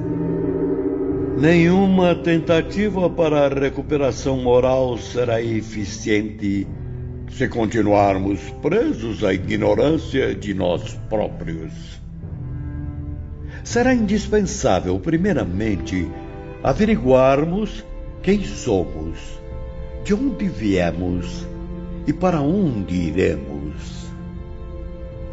Nenhuma 1.36 2.14
tentativa 2.14 3.10
para 3.10 3.48
a 3.48 3.50
recuperação 3.50 4.38
moral 4.38 5.00
será 5.00 5.42
eficiente 5.42 6.68
se 7.32 7.48
continuarmos 7.48 8.40
presos 8.62 9.24
à 9.24 9.34
ignorância 9.34 10.36
de 10.36 10.54
nós 10.54 10.94
próprios. 11.10 11.74
Será 13.64 13.96
indispensável, 13.96 15.00
primeiramente, 15.00 16.08
averiguarmos 16.62 17.84
quem 18.22 18.44
somos, 18.46 19.18
de 20.04 20.14
onde 20.14 20.48
viemos 20.48 21.48
e 22.06 22.14
para 22.14 22.42
onde 22.42 22.94
iremos. 22.94 23.63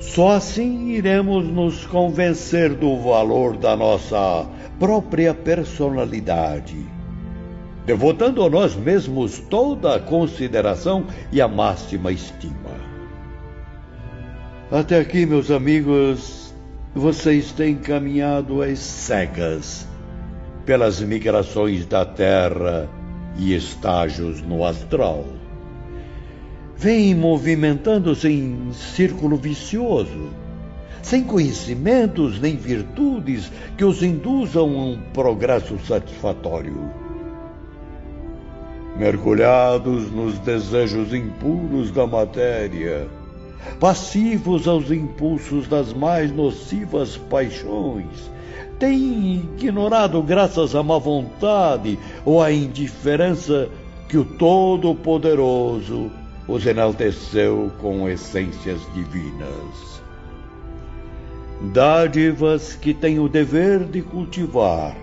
Só 0.01 0.31
assim 0.31 0.89
iremos 0.93 1.47
nos 1.47 1.85
convencer 1.85 2.75
do 2.75 2.99
valor 2.99 3.59
da 3.59 3.77
nossa 3.77 4.47
própria 4.79 5.35
personalidade, 5.35 6.87
devotando 7.85 8.43
a 8.43 8.49
nós 8.49 8.75
mesmos 8.75 9.39
toda 9.39 9.97
a 9.97 10.01
consideração 10.01 11.05
e 11.31 11.39
a 11.39 11.47
máxima 11.47 12.11
estima. 12.11 12.81
Até 14.73 14.99
aqui, 14.99 15.27
meus 15.27 15.51
amigos, 15.51 16.55
vocês 16.95 17.53
têm 17.53 17.77
caminhado 17.77 18.63
às 18.63 18.79
cegas 18.79 19.87
pelas 20.65 20.99
migrações 21.03 21.85
da 21.85 22.07
Terra 22.07 22.89
e 23.37 23.55
estágios 23.55 24.41
no 24.41 24.65
astral 24.65 25.40
vem 26.81 27.15
movimentando-se 27.15 28.27
em 28.27 28.73
círculo 28.73 29.37
vicioso, 29.37 30.31
sem 31.03 31.23
conhecimentos 31.23 32.41
nem 32.41 32.57
virtudes 32.57 33.53
que 33.77 33.85
os 33.85 34.03
induzam 34.03 34.63
a 34.63 34.85
um 34.85 34.99
progresso 35.13 35.79
satisfatório. 35.87 36.91
Mergulhados 38.97 40.11
nos 40.11 40.39
desejos 40.39 41.13
impuros 41.13 41.91
da 41.91 42.07
matéria, 42.07 43.07
passivos 43.79 44.67
aos 44.67 44.91
impulsos 44.91 45.69
das 45.69 45.93
mais 45.93 46.33
nocivas 46.33 47.19
paixões, 47.19 48.31
têm 48.79 49.51
ignorado, 49.59 50.23
graças 50.23 50.75
à 50.75 50.83
má 50.83 50.97
vontade 50.97 51.99
ou 52.25 52.43
à 52.43 52.51
indiferença, 52.51 53.69
que 54.09 54.17
o 54.17 54.25
Todo-Poderoso 54.25 56.20
os 56.51 56.67
enalteceu 56.67 57.71
com 57.81 58.09
essências 58.09 58.81
divinas. 58.93 60.03
Dádivas 61.73 62.75
que 62.75 62.93
têm 62.93 63.21
o 63.21 63.29
dever 63.29 63.85
de 63.85 64.03
cultivar, 64.03 64.97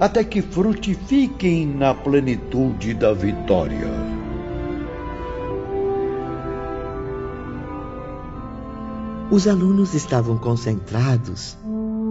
até 0.00 0.24
que 0.24 0.42
frutifiquem 0.42 1.66
na 1.66 1.94
plenitude 1.94 2.94
da 2.94 3.12
vitória. 3.12 3.90
Os 9.30 9.46
alunos 9.46 9.94
estavam 9.94 10.36
concentrados, 10.36 11.56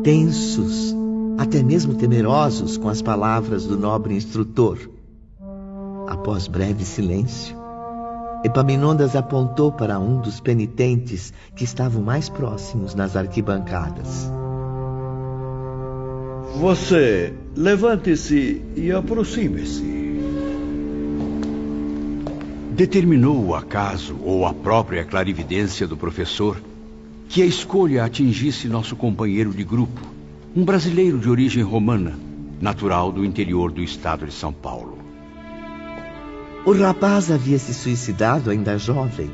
tensos, 0.03 0.95
até 1.37 1.61
mesmo 1.61 1.95
temerosos 1.95 2.77
com 2.77 2.87
as 2.87 3.01
palavras 3.01 3.65
do 3.65 3.77
nobre 3.77 4.15
instrutor. 4.15 4.77
Após 6.07 6.47
breve 6.47 6.83
silêncio, 6.85 7.60
Epaminondas 8.43 9.15
apontou 9.15 9.71
para 9.71 9.99
um 9.99 10.19
dos 10.19 10.39
penitentes 10.39 11.31
que 11.55 11.63
estavam 11.63 12.01
mais 12.01 12.27
próximos 12.27 12.95
nas 12.95 13.15
arquibancadas. 13.15 14.31
Você 16.55 17.33
levante-se 17.55 18.61
e 18.75 18.91
aproxime-se. 18.91 20.01
Determinou 22.71 23.45
o 23.45 23.55
acaso 23.55 24.17
ou 24.23 24.45
a 24.45 24.53
própria 24.53 25.05
clarividência 25.05 25.87
do 25.87 25.95
professor 25.95 26.59
que 27.29 27.41
a 27.41 27.45
escolha 27.45 28.03
atingisse 28.03 28.67
nosso 28.67 28.95
companheiro 28.95 29.53
de 29.53 29.63
grupo, 29.63 30.01
um 30.55 30.65
brasileiro 30.65 31.17
de 31.17 31.29
origem 31.29 31.63
romana, 31.63 32.17
natural 32.59 33.11
do 33.11 33.23
interior 33.23 33.71
do 33.71 33.81
estado 33.81 34.25
de 34.25 34.33
São 34.33 34.51
Paulo. 34.51 34.90
O 36.63 36.73
rapaz 36.73 37.31
havia 37.31 37.57
se 37.57 37.73
suicidado 37.73 38.51
ainda 38.51 38.77
jovem, 38.77 39.31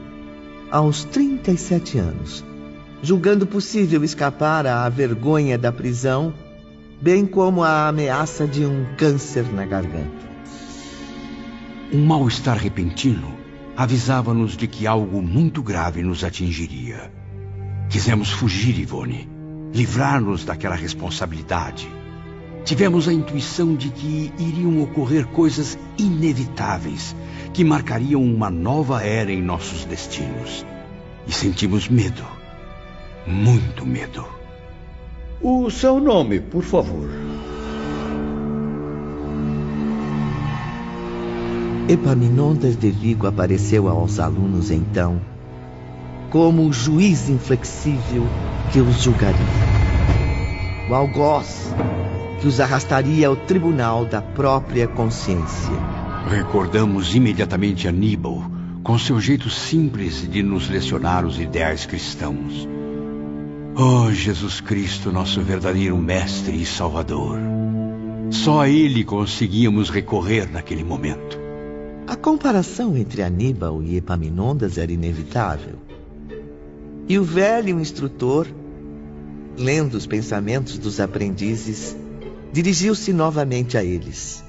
aos 0.71 1.03
37 1.03 1.97
anos, 1.97 2.45
julgando 3.01 3.45
possível 3.45 4.01
escapar 4.01 4.65
à 4.65 4.87
vergonha 4.87 5.57
da 5.57 5.69
prisão, 5.69 6.33
bem 7.01 7.25
como 7.25 7.63
à 7.63 7.89
ameaça 7.89 8.47
de 8.47 8.65
um 8.65 8.85
câncer 8.95 9.43
na 9.51 9.65
garganta. 9.65 10.25
Um 11.91 12.05
mal-estar 12.05 12.57
repentino 12.57 13.37
avisava-nos 13.75 14.55
de 14.55 14.65
que 14.65 14.87
algo 14.87 15.21
muito 15.21 15.61
grave 15.61 16.01
nos 16.01 16.23
atingiria. 16.23 17.11
Quisemos 17.89 18.31
fugir, 18.31 18.79
Ivone, 18.79 19.29
livrar-nos 19.73 20.45
daquela 20.45 20.75
responsabilidade. 20.75 21.96
Tivemos 22.67 23.07
a 23.07 23.13
intuição 23.13 23.75
de 23.75 23.89
que 23.89 24.29
iriam 24.37 24.83
ocorrer 24.83 25.25
coisas 25.27 25.79
inevitáveis 25.97 27.15
que 27.53 27.63
marcariam 27.63 28.21
uma 28.21 28.49
nova 28.49 29.01
era 29.01 29.31
em 29.31 29.41
nossos 29.41 29.85
destinos. 29.85 30.65
E 31.25 31.31
sentimos 31.31 31.87
medo. 31.87 32.25
Muito 33.25 33.85
medo. 33.85 34.27
O 35.41 35.69
seu 35.71 36.01
nome, 36.01 36.41
por 36.41 36.61
favor. 36.61 37.09
Epaminondas 41.87 42.75
de 42.75 42.91
Vigo 42.91 43.27
apareceu 43.27 43.87
aos 43.87 44.19
alunos 44.19 44.71
então 44.71 45.21
como 46.29 46.67
o 46.67 46.73
juiz 46.73 47.29
inflexível 47.29 48.27
que 48.73 48.81
os 48.81 49.01
julgaria. 49.01 49.39
O 50.89 50.93
algoz 50.93 51.73
que 52.39 52.47
os 52.47 52.59
arrastaria 52.59 53.27
ao 53.27 53.35
tribunal 53.35 54.05
da 54.05 54.21
própria 54.21 54.87
consciência. 54.87 55.73
Recordamos 56.29 57.15
imediatamente 57.15 57.87
Aníbal, 57.87 58.43
com 58.83 58.97
seu 58.97 59.19
jeito 59.19 59.49
simples 59.49 60.29
de 60.29 60.43
nos 60.43 60.69
lecionar 60.69 61.25
os 61.25 61.39
ideais 61.39 61.85
cristãos. 61.85 62.67
Oh, 63.75 64.11
Jesus 64.11 64.59
Cristo, 64.59 65.11
nosso 65.11 65.41
verdadeiro 65.41 65.97
Mestre 65.97 66.61
e 66.61 66.65
Salvador. 66.65 67.37
Só 68.29 68.61
a 68.61 68.69
Ele 68.69 69.03
conseguíamos 69.03 69.89
recorrer 69.89 70.51
naquele 70.51 70.83
momento. 70.83 71.39
A 72.07 72.15
comparação 72.15 72.97
entre 72.97 73.21
Aníbal 73.21 73.83
e 73.83 73.97
Epaminondas 73.97 74.77
era 74.77 74.91
inevitável. 74.91 75.75
E 77.07 77.19
o 77.19 77.23
velho 77.23 77.79
instrutor, 77.79 78.47
lendo 79.57 79.95
os 79.95 80.05
pensamentos 80.05 80.77
dos 80.77 80.99
aprendizes, 80.99 81.95
dirigiu-se 82.51 83.13
novamente 83.13 83.77
a 83.77 83.83
eles. 83.83 84.43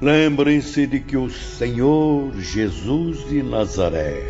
Lembrem-se 0.00 0.86
de 0.86 1.00
que 1.00 1.16
o 1.16 1.30
Senhor 1.30 2.32
Jesus 2.38 3.28
de 3.28 3.42
Nazaré, 3.42 4.22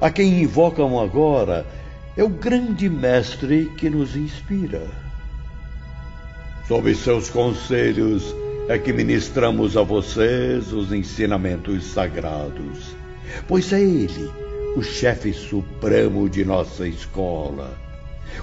a 0.00 0.10
quem 0.10 0.42
invocam 0.42 1.00
agora, 1.00 1.66
é 2.16 2.24
o 2.24 2.28
grande 2.28 2.88
mestre 2.88 3.70
que 3.76 3.90
nos 3.90 4.16
inspira. 4.16 4.86
Sob 6.66 6.94
seus 6.94 7.28
conselhos 7.30 8.34
é 8.68 8.78
que 8.78 8.92
ministramos 8.92 9.76
a 9.76 9.82
vocês 9.82 10.72
os 10.72 10.92
ensinamentos 10.92 11.84
sagrados, 11.84 12.96
pois 13.46 13.72
é 13.72 13.80
Ele 13.80 14.46
o 14.76 14.82
chefe 14.82 15.32
supremo 15.32 16.28
de 16.28 16.44
nossa 16.44 16.86
escola, 16.86 17.74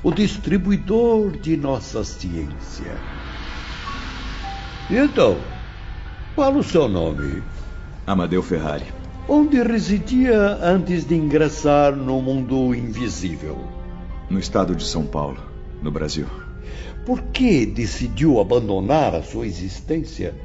o 0.01 0.11
distribuidor 0.11 1.37
de 1.37 1.55
nossa 1.55 2.03
ciência. 2.03 2.91
Então, 4.89 5.37
qual 6.35 6.53
o 6.55 6.63
seu 6.63 6.89
nome? 6.89 7.41
Amadeu 8.05 8.43
Ferrari. 8.43 8.85
Onde 9.29 9.63
residia 9.63 10.57
antes 10.61 11.05
de 11.05 11.15
ingressar 11.15 11.95
no 11.95 12.21
mundo 12.21 12.75
invisível? 12.75 13.57
No 14.29 14.37
estado 14.37 14.75
de 14.75 14.83
São 14.83 15.05
Paulo, 15.05 15.39
no 15.81 15.89
Brasil. 15.89 16.25
Por 17.05 17.21
que 17.21 17.65
decidiu 17.65 18.41
abandonar 18.41 19.15
a 19.15 19.23
sua 19.23 19.47
existência, 19.47 20.35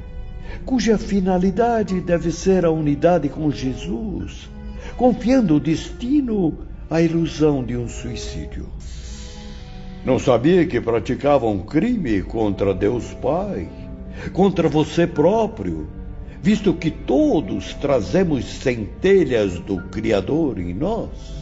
cuja 0.65 0.97
finalidade 0.97 1.99
deve 1.99 2.31
ser 2.31 2.63
a 2.63 2.71
unidade 2.71 3.27
com 3.27 3.51
Jesus, 3.51 4.49
confiando 4.95 5.55
o 5.55 5.59
destino 5.59 6.59
à 6.89 7.01
ilusão 7.01 7.61
de 7.61 7.75
um 7.75 7.89
suicídio? 7.89 8.67
Não 10.05 10.17
sabia 10.17 10.65
que 10.65 10.79
praticava 10.79 11.45
um 11.45 11.59
crime 11.59 12.21
contra 12.21 12.73
Deus 12.73 13.13
Pai? 13.15 13.67
Contra 14.33 14.67
você 14.67 15.05
próprio, 15.05 15.87
visto 16.41 16.73
que 16.73 16.91
todos 16.91 17.73
trazemos 17.75 18.45
centelhas 18.45 19.59
do 19.59 19.81
Criador 19.89 20.59
em 20.59 20.73
nós? 20.73 21.39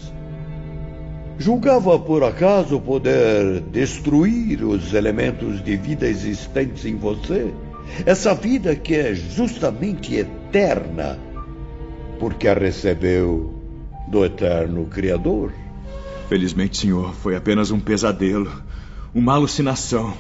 Julgava 1.40 2.00
por 2.00 2.24
acaso 2.24 2.80
poder 2.80 3.62
destruir 3.72 4.64
os 4.64 4.94
elementos 4.94 5.64
de 5.64 5.78
vida 5.78 6.08
existentes 6.08 6.84
em 6.84 6.96
você? 6.96 7.54
Essa 8.06 8.34
vida 8.34 8.76
que 8.76 8.96
é 8.96 9.14
justamente 9.14 10.16
eterna, 10.16 11.20
porque 12.20 12.48
a 12.48 12.56
recebeu 12.56 13.54
do 14.08 14.26
eterno 14.26 14.86
Criador? 14.86 15.54
Felizmente, 16.28 16.78
senhor, 16.78 17.14
foi 17.14 17.36
apenas 17.36 17.70
um 17.72 17.80
pesadelo, 17.80 18.52
uma 19.14 19.34
alucinação. 19.34 20.14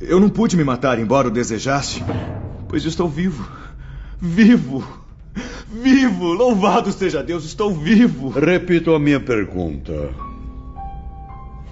Eu 0.00 0.20
não 0.20 0.28
pude 0.28 0.56
me 0.56 0.62
matar, 0.62 0.98
embora 0.98 1.28
o 1.28 1.30
desejasse, 1.30 2.04
pois 2.68 2.84
estou 2.84 3.08
vivo. 3.08 3.48
Vivo! 4.20 4.86
Vivo! 5.70 6.32
Louvado 6.32 6.92
seja 6.92 7.22
Deus, 7.22 7.44
estou 7.44 7.72
vivo! 7.74 8.28
Repito 8.28 8.94
a 8.94 8.98
minha 8.98 9.18
pergunta. 9.18 10.10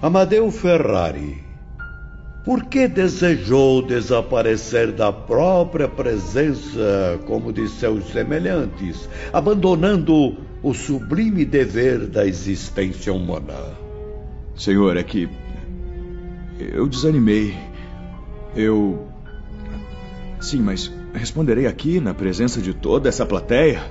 Amadeu 0.03 0.51
Ferrari, 0.51 1.43
por 2.44 2.65
que 2.65 2.86
desejou 2.86 3.82
desaparecer 3.82 4.93
da 4.93 5.12
própria 5.12 5.89
presença 5.89 7.19
como 7.27 7.53
de 7.53 7.69
seus 7.69 8.05
semelhantes, 8.12 9.09
abandonando 9.32 10.36
o 10.62 10.74
sublime 10.74 11.44
dever 11.44 12.07
da 12.07 12.27
existência 12.27 13.12
humana? 13.12 13.55
Senhor, 14.55 14.97
é 14.97 15.03
que 15.03 15.28
eu 16.59 16.86
desanimei. 16.86 17.65
Eu. 18.55 19.09
Sim, 20.40 20.60
mas 20.60 20.93
responderei 21.14 21.66
aqui 21.66 21.98
na 22.01 22.14
presença 22.14 22.60
de 22.60 22.74
toda 22.74 23.09
essa 23.09 23.24
plateia? 23.24 23.82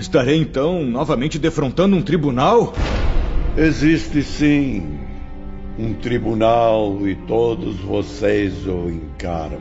Estarei 0.00 0.40
então 0.40 0.84
novamente 0.84 1.38
defrontando 1.38 1.96
um 1.96 2.02
tribunal? 2.02 2.72
Existe 3.56 4.22
sim 4.22 4.98
um 5.78 5.94
tribunal 5.94 7.08
e 7.08 7.14
todos 7.14 7.76
vocês 7.80 8.66
o 8.66 8.88
encaram. 8.88 9.60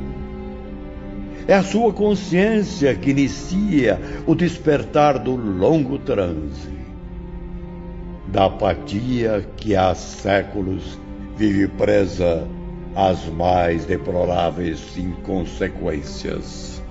É 1.47 1.56
a 1.56 1.64
sua 1.64 1.91
consciência 1.91 2.93
que 2.93 3.10
inicia 3.10 3.99
o 4.27 4.35
despertar 4.35 5.18
do 5.18 5.35
longo 5.35 5.97
transe, 5.97 6.69
da 8.27 8.45
apatia 8.45 9.47
que 9.57 9.76
há 9.76 9.95
séculos 9.95 10.99
vive 11.35 11.68
presa 11.69 12.47
as 12.95 13.26
mais 13.28 13.86
deploráveis 13.86 14.98
inconsequências. 14.98 16.82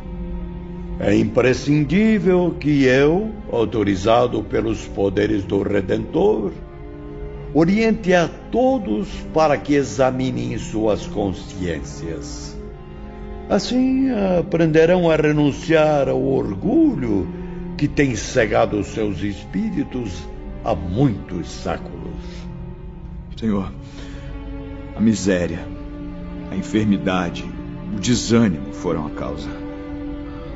É 1.01 1.15
imprescindível 1.17 2.57
que 2.59 2.85
eu, 2.85 3.31
autorizado 3.53 4.43
pelos 4.43 4.87
poderes 4.89 5.45
do 5.45 5.63
Redentor, 5.63 6.53
oriente 7.55 8.13
a 8.13 8.29
todos 8.51 9.09
para 9.33 9.57
que 9.57 9.75
examinem 9.75 10.59
suas 10.59 11.07
consciências. 11.07 12.57
Assim 13.49 14.11
aprenderão 14.39 15.11
a 15.11 15.17
renunciar 15.17 16.09
ao 16.09 16.23
orgulho 16.23 17.27
que 17.77 17.87
tem 17.87 18.15
cegado 18.17 18.83
seus 18.83 19.23
espíritos 19.23 20.29
há 20.65 20.75
muitos 20.75 21.49
séculos. 21.49 22.19
Senhor, 23.37 23.73
a 24.97 25.01
miséria, 25.01 25.78
a 26.51 26.57
enfermidade, 26.57 27.45
o 27.95 27.99
desânimo 27.99 28.73
foram 28.73 29.07
a 29.07 29.11
causa. 29.11 29.49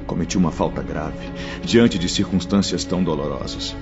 Cometi 0.06 0.36
uma 0.36 0.50
falta 0.50 0.82
grave 0.82 1.30
diante 1.64 1.98
de 1.98 2.08
circunstâncias 2.08 2.84
tão 2.84 3.02
dolorosas. 3.02 3.74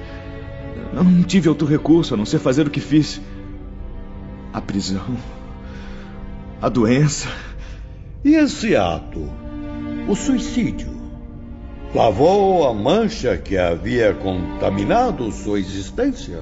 Não 0.92 1.22
tive 1.22 1.48
outro 1.48 1.66
recurso 1.66 2.14
a 2.14 2.16
não 2.16 2.26
ser 2.26 2.38
fazer 2.38 2.66
o 2.66 2.70
que 2.70 2.80
fiz. 2.80 3.20
A 4.52 4.60
prisão, 4.60 5.16
a 6.60 6.68
doença. 6.68 7.28
E 8.24 8.34
esse 8.34 8.76
ato, 8.76 9.28
o 10.08 10.14
suicídio, 10.14 10.90
lavou 11.94 12.68
a 12.68 12.74
mancha 12.74 13.36
que 13.38 13.56
havia 13.56 14.12
contaminado 14.14 15.30
sua 15.32 15.58
existência? 15.58 16.40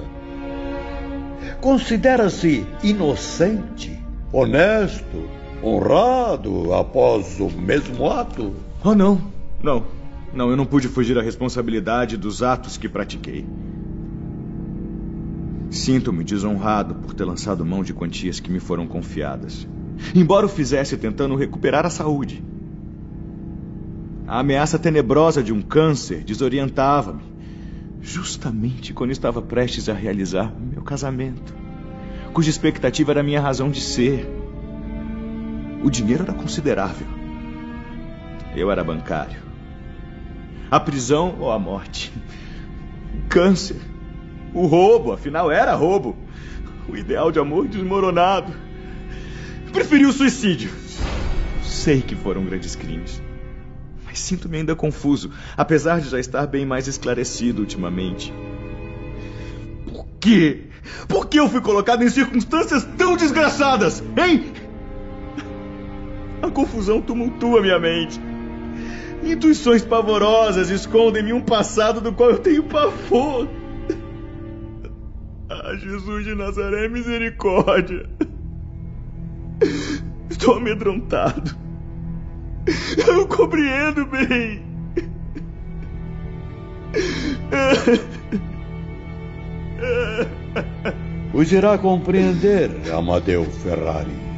Considera-se 1.61 2.65
inocente, 2.83 3.97
honesto, 4.31 5.29
honrado 5.63 6.73
após 6.73 7.39
o 7.39 7.49
mesmo 7.49 8.09
ato? 8.09 8.53
Oh, 8.83 8.95
não, 8.95 9.21
não. 9.61 9.83
Não, 10.33 10.49
eu 10.51 10.55
não 10.55 10.65
pude 10.65 10.87
fugir 10.87 11.17
à 11.17 11.21
responsabilidade 11.21 12.15
dos 12.15 12.43
atos 12.43 12.77
que 12.77 12.87
pratiquei. 12.87 13.45
Sinto-me 15.71 16.23
desonrado 16.23 16.95
por 16.95 17.13
ter 17.13 17.25
lançado 17.25 17.65
mão 17.65 17.83
de 17.83 17.93
quantias 17.93 18.39
que 18.39 18.51
me 18.51 18.59
foram 18.59 18.87
confiadas, 18.87 19.67
embora 20.13 20.45
o 20.45 20.49
fizesse 20.49 20.97
tentando 20.97 21.35
recuperar 21.35 21.85
a 21.85 21.89
saúde. 21.89 22.43
A 24.27 24.39
ameaça 24.39 24.77
tenebrosa 24.77 25.41
de 25.41 25.51
um 25.51 25.61
câncer 25.61 26.23
desorientava-me, 26.23 27.23
justamente 27.99 28.93
quando 28.93 29.11
estava 29.11 29.41
prestes 29.41 29.89
a 29.89 29.93
realizar 29.93 30.53
meu 30.59 30.83
casamento, 30.83 31.55
cuja 32.33 32.49
expectativa 32.49 33.11
era 33.11 33.23
minha 33.23 33.41
razão 33.41 33.69
de 33.71 33.81
ser. 33.81 34.38
O 35.83 35.89
dinheiro 35.89 36.23
era 36.23 36.33
considerável. 36.33 37.07
Eu 38.55 38.71
era 38.71 38.83
bancário. 38.83 39.39
A 40.69 40.79
prisão 40.79 41.37
ou 41.39 41.51
a 41.51 41.57
morte. 41.57 42.11
O 43.13 43.27
câncer. 43.29 43.77
O 44.53 44.65
roubo, 44.65 45.11
afinal 45.11 45.51
era 45.51 45.73
roubo. 45.73 46.17
O 46.87 46.97
ideal 46.97 47.31
de 47.31 47.39
amor 47.39 47.67
desmoronado. 47.67 48.53
Preferi 49.71 50.05
o 50.05 50.11
suicídio. 50.11 50.71
Sei 51.63 52.01
que 52.01 52.15
foram 52.15 52.43
grandes 52.43 52.75
crimes. 52.75 53.21
Mas 54.05 54.19
sinto-me 54.19 54.57
ainda 54.57 54.75
confuso, 54.75 55.31
apesar 55.55 56.01
de 56.01 56.09
já 56.09 56.19
estar 56.19 56.47
bem 56.47 56.65
mais 56.65 56.87
esclarecido 56.87 57.61
ultimamente. 57.61 58.33
Por 59.85 60.05
quê? 60.19 60.63
Por 61.07 61.27
que 61.27 61.39
eu 61.39 61.47
fui 61.47 61.61
colocado 61.61 62.03
em 62.03 62.09
circunstâncias 62.09 62.83
tão 62.97 63.15
desgraçadas, 63.15 64.03
hein? 64.17 64.51
A 66.49 66.51
confusão 66.51 66.99
tumultua 66.99 67.61
minha 67.61 67.77
mente. 67.77 68.19
Intuições 69.23 69.85
pavorosas 69.85 70.71
escondem-me 70.71 71.31
um 71.31 71.41
passado 71.41 72.01
do 72.01 72.11
qual 72.11 72.31
eu 72.31 72.39
tenho 72.39 72.63
pavor. 72.63 73.47
Ah, 75.47 75.75
Jesus 75.75 76.25
de 76.25 76.33
Nazaré, 76.33 76.87
misericórdia. 76.87 78.09
Estou 80.27 80.55
amedrontado. 80.55 81.55
Eu 83.07 83.27
compreendo 83.27 84.07
bem. 84.07 84.63
Os 91.31 91.51
irá 91.51 91.77
compreender, 91.77 92.71
Amadeu 92.91 93.45
Ferrari. 93.45 94.28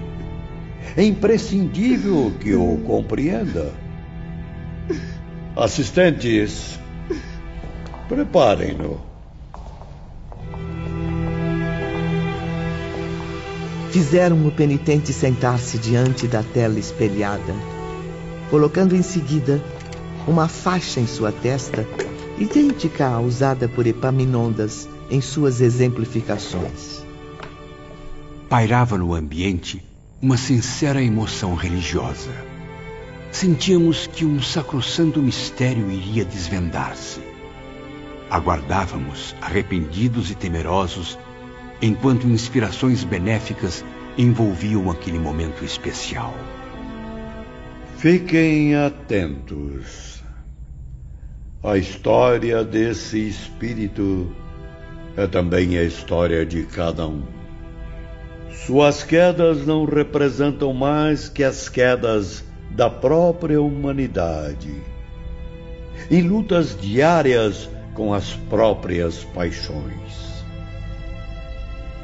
É 0.96 1.04
imprescindível 1.04 2.34
que 2.40 2.54
o 2.54 2.78
compreenda. 2.86 3.74
Assistentes, 5.56 6.80
preparem-no. 8.10 9.00
Fizeram 13.92 14.48
o 14.48 14.52
penitente 14.52 15.12
sentar-se 15.12 15.78
diante 15.78 16.28
da 16.28 16.42
tela 16.42 16.80
espelhada, 16.80 17.54
colocando 18.50 18.96
em 18.96 19.02
seguida 19.02 19.62
uma 20.28 20.48
faixa 20.48 21.00
em 21.00 21.08
sua 21.08 21.32
testa, 21.32 21.86
idêntica 22.38 23.08
à 23.08 23.20
usada 23.20 23.68
por 23.68 23.86
Epaminondas 23.86 24.88
em 25.10 25.20
suas 25.20 25.60
exemplificações. 25.60 27.06
Pairava 28.50 28.98
no 28.98 29.14
ambiente 29.14 29.91
uma 30.22 30.38
sincera 30.38 31.02
emoção 31.02 31.56
religiosa. 31.56 32.32
Sentíamos 33.32 34.06
que 34.06 34.24
um 34.24 34.40
sacrossanto 34.40 35.20
mistério 35.20 35.90
iria 35.90 36.24
desvendar-se. 36.24 37.22
Aguardávamos, 38.30 39.36
arrependidos 39.42 40.30
e 40.30 40.36
temerosos, 40.36 41.18
enquanto 41.82 42.28
inspirações 42.28 43.04
benéficas 43.04 43.84
envolviam 44.16 44.92
aquele 44.92 45.18
momento 45.18 45.66
especial. 45.66 46.36
Fiquem 47.98 48.76
atentos. 48.76 50.24
A 51.64 51.78
história 51.78 52.64
desse 52.64 53.28
espírito 53.28 54.32
é 55.18 55.26
também 55.26 55.78
a 55.78 55.84
história 55.84 56.46
de 56.46 56.64
cada 56.64 57.08
um. 57.08 57.41
Suas 58.54 59.04
quedas 59.04 59.66
não 59.66 59.86
representam 59.86 60.74
mais 60.74 61.30
que 61.30 61.44
as 61.44 61.70
quedas 61.70 62.44
da 62.70 62.90
própria 62.90 63.62
humanidade, 63.62 64.74
em 66.10 66.22
lutas 66.22 66.78
diárias 66.80 67.70
com 67.94 68.14
as 68.14 68.34
próprias 68.50 69.24
paixões. 69.24 70.32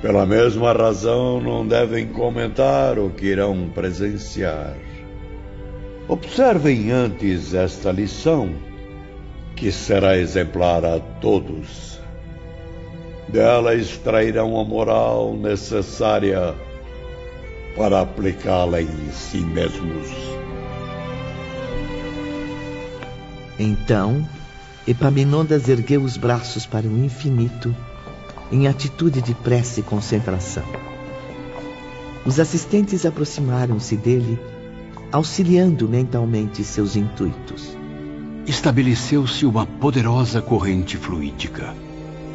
Pela 0.02 0.26
mesma 0.26 0.74
razão, 0.74 1.42
não 1.42 1.68
devem 1.68 2.08
comentar 2.08 3.00
o 3.00 3.10
que 3.10 3.26
irão 3.28 3.70
presenciar. 3.74 4.76
Observem 6.08 6.92
antes 6.92 7.54
esta 7.54 7.92
lição, 7.92 8.56
que 9.56 9.72
será 9.72 10.18
exemplar 10.18 10.86
a 10.86 11.00
todos. 11.00 11.97
Dela 13.30 13.76
extrairão 13.76 14.58
a 14.58 14.64
moral 14.64 15.36
necessária 15.36 16.56
para 17.76 18.02
aplicá-la 18.02 18.82
em 18.82 19.12
si 19.12 19.40
mesmos. 19.40 20.08
Então, 23.60 24.26
Epaminondas 24.88 25.68
ergueu 25.68 26.02
os 26.02 26.16
braços 26.16 26.66
para 26.66 26.88
o 26.88 27.04
infinito 27.04 27.76
em 28.50 28.68
atitude 28.68 29.22
de 29.22 29.34
prece 29.34 29.82
e 29.82 29.84
concentração. 29.84 30.64
Os 32.26 32.40
assistentes 32.40 33.06
aproximaram-se 33.06 33.98
dele, 33.98 34.40
auxiliando 35.12 35.90
mentalmente 35.90 36.64
seus 36.64 36.96
intuitos. 36.96 37.78
Estabeleceu-se 38.46 39.46
uma 39.46 39.66
poderosa 39.66 40.42
corrente 40.42 40.96
fluídica 40.96 41.76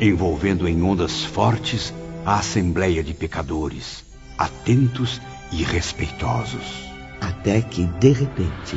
envolvendo 0.09 0.67
em 0.67 0.83
ondas 0.83 1.25
fortes 1.25 1.95
a 2.27 2.39
assembleia 2.39 3.03
de 3.03 3.15
pecadores, 3.15 4.05
atentos 4.37 5.21
e 5.53 5.63
respeitosos. 5.63 6.91
Até 7.21 7.61
que, 7.61 7.87
de 7.87 8.13
repente. 8.13 8.77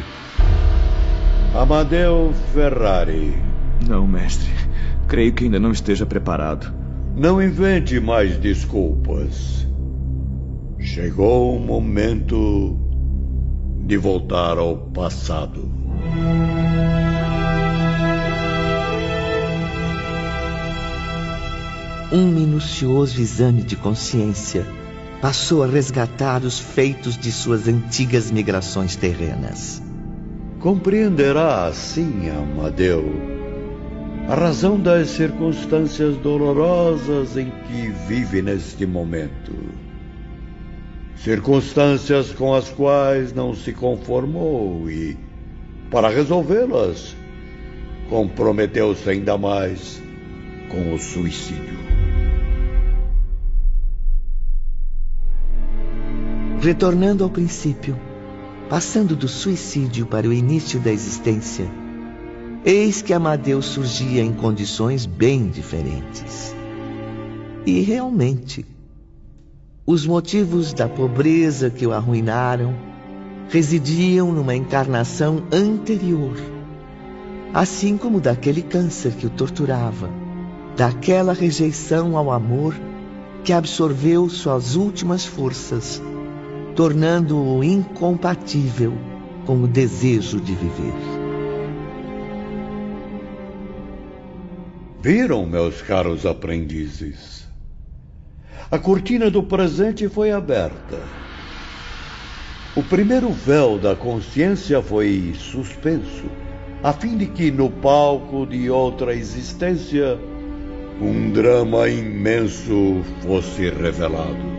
Amadeu 1.54 2.32
Ferrari. 2.54 3.36
Não, 3.88 4.06
mestre. 4.06 4.52
Creio 5.08 5.34
que 5.34 5.46
ainda 5.46 5.60
não 5.60 5.72
esteja 5.72 6.06
preparado. 6.06 6.72
Não 7.16 7.42
invente 7.42 8.00
mais 8.00 8.38
desculpas. 8.38 9.66
Chegou 10.80 11.56
o 11.56 11.60
momento 11.60 12.78
de 13.86 13.98
voltar 13.98 14.58
ao 14.58 14.78
passado. 14.78 15.72
Um 22.12 22.28
minucioso 22.28 23.20
exame 23.20 23.64
de 23.64 23.76
consciência 23.76 24.66
passou 25.22 25.64
a 25.64 25.68
resgatar 25.68 26.44
os 26.44 26.60
feitos 26.60 27.18
de 27.18 27.32
suas 27.32 27.68
antigas 27.68 28.30
migrações 28.30 28.96
terrenas. 28.96 29.82
Compreenderá 30.60 31.66
assim, 31.66 32.30
Amadeu, 32.30 33.04
a 34.28 34.36
razão 34.36 34.80
das 34.80 35.10
circunstâncias 35.10 36.16
dolorosas 36.18 37.38
em 37.38 37.50
que 37.50 37.90
vive 38.08 38.42
neste 38.42 38.86
momento. 38.86 39.54
Circunstâncias 41.18 42.32
com 42.32 42.54
as 42.54 42.70
quais 42.70 43.34
não 43.34 43.56
se 43.56 43.72
conformou 43.74 44.90
e, 44.90 45.18
para 45.90 46.10
resolvê-las, 46.10 47.16
comprometeu-se 48.10 49.10
ainda 49.10 49.38
mais 49.38 50.02
com 50.70 50.94
o 50.94 51.00
suicídio. 51.00 51.85
Retornando 56.66 57.24
ao 57.24 57.30
princípio, 57.30 57.96
passando 58.68 59.16
do 59.16 59.28
suicídio 59.28 60.08
para 60.08 60.28
o 60.28 60.34
início 60.34 60.80
da 60.80 60.92
existência, 60.92 61.70
eis 62.66 63.04
que 63.04 63.14
Amadeus 63.14 63.68
surgia 63.68 64.24
em 64.24 64.34
condições 64.34 65.06
bem 65.06 65.48
diferentes. 65.48 66.56
E 67.68 67.82
realmente, 67.82 68.66
os 69.86 70.08
motivos 70.08 70.74
da 70.74 70.90
pobreza 70.90 71.70
que 71.70 71.86
o 71.86 71.94
arruinaram 71.94 72.76
residiam 73.48 74.32
numa 74.32 74.56
encarnação 74.56 75.44
anterior, 75.54 76.36
assim 77.54 77.96
como 77.96 78.20
daquele 78.20 78.64
câncer 78.64 79.12
que 79.12 79.28
o 79.28 79.30
torturava, 79.30 80.10
daquela 80.76 81.32
rejeição 81.32 82.18
ao 82.18 82.32
amor 82.32 82.74
que 83.44 83.54
absorveu 83.54 84.28
suas 84.30 84.76
últimas 84.76 85.24
forças 85.24 86.02
tornando-o 86.76 87.64
incompatível 87.64 88.94
com 89.46 89.64
o 89.64 89.68
desejo 89.68 90.42
de 90.42 90.54
viver. 90.54 90.94
Viram, 95.02 95.46
meus 95.46 95.82
caros 95.82 96.26
aprendizes? 96.26 97.48
A 98.70 98.78
cortina 98.78 99.30
do 99.30 99.44
presente 99.44 100.10
foi 100.10 100.32
aberta. 100.32 101.00
O 102.76 102.84
primeiro 102.84 103.30
véu 103.30 103.78
da 103.78 103.96
consciência 103.96 104.82
foi 104.82 105.34
suspenso, 105.38 106.26
a 106.84 106.92
fim 106.92 107.16
de 107.16 107.28
que 107.28 107.52
no 107.52 107.70
palco 107.70 108.46
de 108.46 108.70
outra 108.70 109.14
existência 109.14 110.20
um 111.00 111.32
drama 111.32 111.88
imenso 111.88 113.02
fosse 113.22 113.70
revelado. 113.70 114.55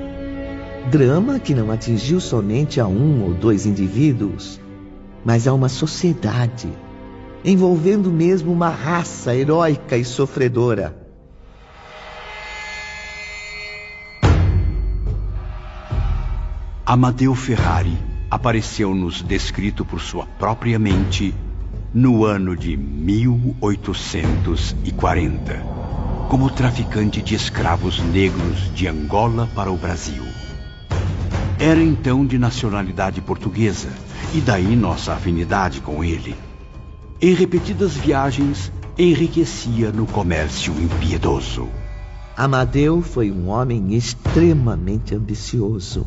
Drama 0.90 1.38
que 1.40 1.52
não 1.52 1.72
atingiu 1.72 2.20
somente 2.20 2.80
a 2.80 2.86
um 2.86 3.24
ou 3.24 3.34
dois 3.34 3.66
indivíduos, 3.66 4.60
mas 5.24 5.48
a 5.48 5.52
uma 5.52 5.68
sociedade, 5.68 6.68
envolvendo 7.44 8.08
mesmo 8.08 8.52
uma 8.52 8.68
raça 8.68 9.34
heróica 9.34 9.96
e 9.96 10.04
sofredora. 10.04 10.96
Amadeu 16.86 17.34
Ferrari 17.34 17.98
apareceu-nos 18.30 19.22
descrito 19.22 19.84
por 19.84 20.00
sua 20.00 20.24
própria 20.24 20.78
mente 20.78 21.34
no 21.92 22.24
ano 22.24 22.56
de 22.56 22.76
1840, 22.76 25.54
como 26.28 26.48
traficante 26.48 27.20
de 27.20 27.34
escravos 27.34 28.00
negros 28.00 28.72
de 28.72 28.86
Angola 28.86 29.48
para 29.52 29.72
o 29.72 29.76
Brasil. 29.76 30.45
Era 31.58 31.82
então 31.82 32.26
de 32.26 32.38
nacionalidade 32.38 33.22
portuguesa, 33.22 33.88
e 34.34 34.40
daí 34.42 34.76
nossa 34.76 35.14
afinidade 35.14 35.80
com 35.80 36.04
ele. 36.04 36.36
Em 37.20 37.32
repetidas 37.32 37.96
viagens, 37.96 38.70
enriquecia 38.98 39.90
no 39.90 40.06
comércio 40.06 40.74
impiedoso. 40.74 41.68
Amadeu 42.36 43.00
foi 43.00 43.30
um 43.30 43.48
homem 43.48 43.94
extremamente 43.94 45.14
ambicioso. 45.14 46.06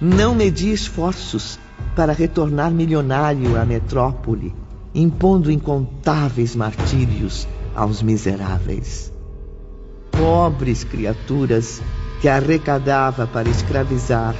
Não 0.00 0.34
media 0.34 0.74
esforços 0.74 1.56
para 1.94 2.12
retornar 2.12 2.72
milionário 2.72 3.60
à 3.60 3.64
metrópole, 3.64 4.52
impondo 4.92 5.52
incontáveis 5.52 6.56
martírios 6.56 7.46
aos 7.76 8.02
miseráveis. 8.02 9.12
Pobres 10.10 10.82
criaturas 10.82 11.80
que 12.20 12.28
arrecadava 12.28 13.26
para 13.26 13.48
escravizar, 13.48 14.34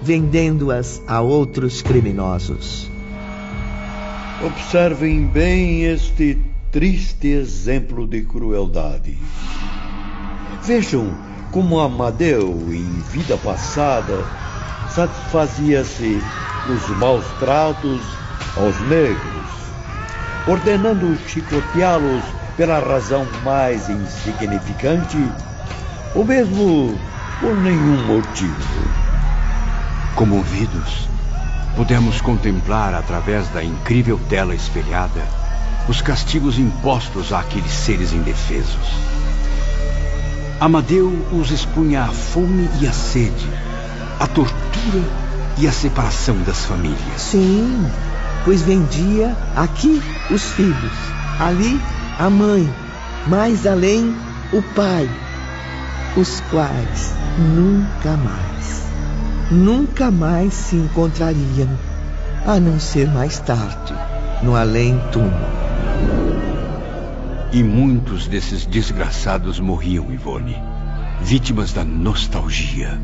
vendendo-as 0.00 1.02
a 1.06 1.20
outros 1.20 1.82
criminosos. 1.82 2.88
Observem 4.44 5.26
bem 5.26 5.84
este 5.84 6.38
triste 6.70 7.28
exemplo 7.28 8.06
de 8.06 8.22
crueldade. 8.22 9.16
Vejam 10.62 11.10
como 11.50 11.80
Amadeu, 11.80 12.50
em 12.70 12.84
vida 13.10 13.36
passada, 13.38 14.22
satisfazia-se 14.90 16.20
dos 16.66 16.88
maus 16.98 17.24
tratos 17.38 18.02
aos 18.56 18.78
negros, 18.88 19.46
ordenando 20.46 21.16
chicoteá-los 21.28 22.22
pela 22.56 22.78
razão 22.78 23.26
mais 23.44 23.88
insignificante, 23.88 25.16
ou 26.14 26.24
mesmo 26.24 26.98
por 27.40 27.54
nenhum 27.54 28.06
motivo. 28.06 28.84
Comovidos, 30.14 31.08
podemos 31.76 32.20
contemplar 32.20 32.94
através 32.94 33.48
da 33.48 33.62
incrível 33.62 34.18
tela 34.28 34.54
espelhada 34.54 35.22
os 35.88 36.00
castigos 36.00 36.58
impostos 36.58 37.32
àqueles 37.32 37.70
seres 37.70 38.12
indefesos. 38.12 38.90
Amadeu 40.58 41.12
os 41.32 41.50
expunha 41.50 42.02
à 42.02 42.08
fome 42.08 42.68
e 42.80 42.88
à 42.88 42.92
sede, 42.92 43.48
à 44.18 44.26
tortura 44.26 45.04
e 45.58 45.68
à 45.68 45.72
separação 45.72 46.36
das 46.42 46.64
famílias. 46.64 47.20
Sim, 47.20 47.86
pois 48.44 48.62
vendia 48.62 49.36
aqui 49.54 50.02
os 50.30 50.42
filhos, 50.42 50.98
ali 51.38 51.80
a 52.18 52.28
mãe, 52.30 52.68
mais 53.28 53.66
além 53.66 54.16
o 54.52 54.62
pai, 54.74 55.08
os 56.16 56.40
quais 56.50 57.25
nunca 57.38 58.16
mais, 58.16 58.86
nunca 59.50 60.10
mais 60.10 60.54
se 60.54 60.76
encontrariam, 60.76 61.68
a 62.46 62.58
não 62.58 62.80
ser 62.80 63.08
mais 63.08 63.38
tarde, 63.40 63.94
no 64.42 64.56
além-túmulo. 64.56 65.34
E 67.52 67.62
muitos 67.62 68.26
desses 68.26 68.64
desgraçados 68.64 69.60
morriam, 69.60 70.10
Ivone, 70.10 70.56
vítimas 71.20 71.72
da 71.72 71.84
nostalgia, 71.84 72.98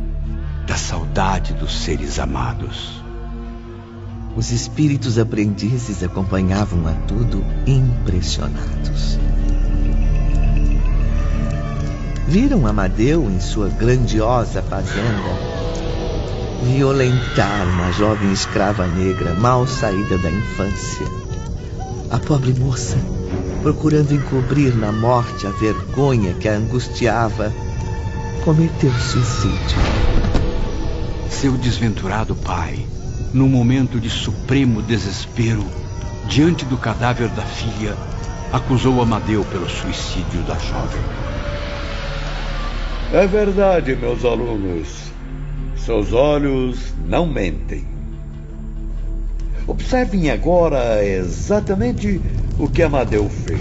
da 0.67 0.77
saudade 0.77 1.53
dos 1.55 1.83
seres 1.83 2.19
amados. 2.19 3.03
Os 4.35 4.51
espíritos 4.51 5.19
aprendizes 5.19 6.03
acompanhavam 6.03 6.87
a 6.87 6.93
tudo 7.07 7.45
impressionados. 7.67 9.19
Viram 12.27 12.67
Amadeu 12.67 13.31
em 13.31 13.41
sua 13.41 13.69
grandiosa 13.69 14.63
fazenda 14.63 15.53
violentar 16.63 17.67
uma 17.69 17.91
jovem 17.91 18.33
escrava 18.33 18.87
negra 18.87 19.35
mal 19.35 19.67
saída 19.67 20.17
da 20.19 20.31
infância. 20.31 21.07
A 22.11 22.19
pobre 22.19 22.55
moça, 22.55 22.97
procurando 23.63 24.15
encobrir 24.15 24.75
na 24.77 24.93
morte 24.93 25.47
a 25.47 25.51
vergonha 25.51 26.35
que 26.35 26.49
a 26.49 26.55
angustiava, 26.55 27.53
cometeu 28.45 28.93
suicídio. 28.93 29.79
Seu 31.29 31.53
desventurado 31.53 32.37
pai, 32.37 32.87
num 33.33 33.49
momento 33.49 33.99
de 33.99 34.09
supremo 34.09 34.83
desespero, 34.83 35.65
diante 36.29 36.65
do 36.65 36.77
cadáver 36.77 37.29
da 37.31 37.43
filha, 37.43 37.97
acusou 38.53 39.03
Amadeu 39.03 39.45
pelo 39.47 39.69
suicídio 39.69 40.43
da 40.43 40.55
jovem. 40.55 41.32
É 43.13 43.27
verdade, 43.27 43.95
meus 43.95 44.25
alunos. 44.25 44.89
Seus 45.77 46.15
olhos 46.15 46.95
não 47.07 47.27
mentem. 47.27 47.85
Observem 49.67 50.31
agora 50.31 51.05
exatamente 51.05 52.23
o 52.59 52.67
que 52.67 52.83
Amadeu 52.83 53.29
fez. 53.29 53.61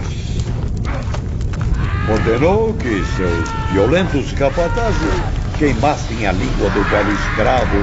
Ordenou 2.09 2.73
que 2.75 3.03
seus 3.17 3.49
violentos 3.73 4.31
capatazes 4.31 5.21
queimassem 5.59 6.25
a 6.25 6.31
língua 6.31 6.69
do 6.69 6.83
velho 6.85 7.11
escravo 7.11 7.77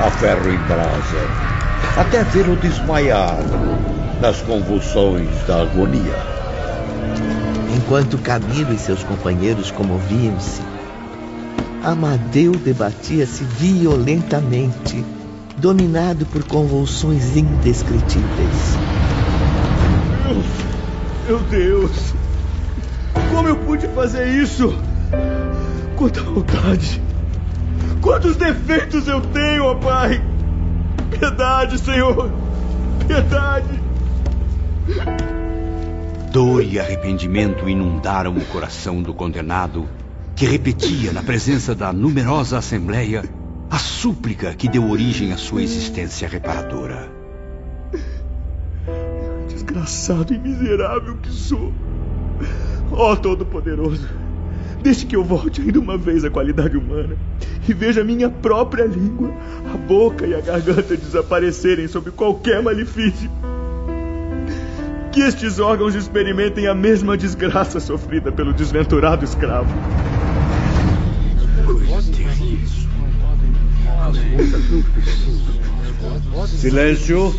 a 0.00 0.10
ferro 0.12 0.48
em 0.52 0.58
brasa, 0.68 2.00
até 2.00 2.22
vê-lo 2.22 2.54
desmaiar 2.56 3.38
nas 4.20 4.40
convulsões 4.42 5.28
da 5.48 5.62
agonia. 5.62 6.14
Enquanto 7.76 8.18
Camilo 8.18 8.72
e 8.72 8.78
seus 8.78 9.02
companheiros 9.02 9.72
comoviam-se, 9.72 10.67
Amadeu 11.82 12.52
debatia-se 12.52 13.44
violentamente, 13.44 15.04
dominado 15.56 16.26
por 16.26 16.42
convulsões 16.44 17.36
indescritíveis. 17.36 18.76
Meu 21.26 21.38
Deus! 21.40 22.14
Como 23.30 23.48
eu 23.48 23.56
pude 23.56 23.86
fazer 23.88 24.26
isso? 24.28 24.74
Quanta 25.96 26.20
vontade! 26.20 27.00
Quantos 28.00 28.36
defeitos 28.36 29.06
eu 29.06 29.20
tenho, 29.20 29.64
ó 29.64 29.74
Pai! 29.76 30.20
Piedade, 31.10 31.78
Senhor! 31.78 32.30
Piedade! 33.06 33.80
Dor 36.32 36.62
e 36.62 36.78
arrependimento 36.78 37.68
inundaram 37.68 38.36
o 38.36 38.44
coração 38.46 39.00
do 39.00 39.14
condenado 39.14 39.88
que 40.38 40.46
repetia 40.46 41.12
na 41.12 41.20
presença 41.20 41.74
da 41.74 41.92
numerosa 41.92 42.58
assembleia 42.58 43.24
a 43.68 43.76
súplica 43.76 44.54
que 44.54 44.68
deu 44.68 44.88
origem 44.88 45.32
à 45.32 45.36
sua 45.36 45.64
existência 45.64 46.28
reparadora. 46.28 47.10
Desgraçado 49.48 50.32
e 50.32 50.38
miserável 50.38 51.16
que 51.16 51.28
sou. 51.28 51.72
Ó 52.92 53.12
oh, 53.12 53.16
Todo-Poderoso, 53.16 54.08
deixe 54.80 55.06
que 55.06 55.16
eu 55.16 55.24
volte 55.24 55.60
ainda 55.60 55.80
uma 55.80 55.98
vez 55.98 56.24
à 56.24 56.30
qualidade 56.30 56.76
humana 56.76 57.16
e 57.68 57.74
veja 57.74 58.04
minha 58.04 58.30
própria 58.30 58.84
língua, 58.84 59.32
a 59.74 59.76
boca 59.76 60.24
e 60.24 60.36
a 60.36 60.40
garganta 60.40 60.96
desaparecerem 60.96 61.88
sob 61.88 62.12
qualquer 62.12 62.62
malefício. 62.62 63.28
Que 65.10 65.20
estes 65.20 65.58
órgãos 65.58 65.96
experimentem 65.96 66.68
a 66.68 66.74
mesma 66.76 67.16
desgraça 67.16 67.80
sofrida 67.80 68.30
pelo 68.30 68.54
desventurado 68.54 69.24
escravo. 69.24 69.74
Silêncio. 76.46 77.34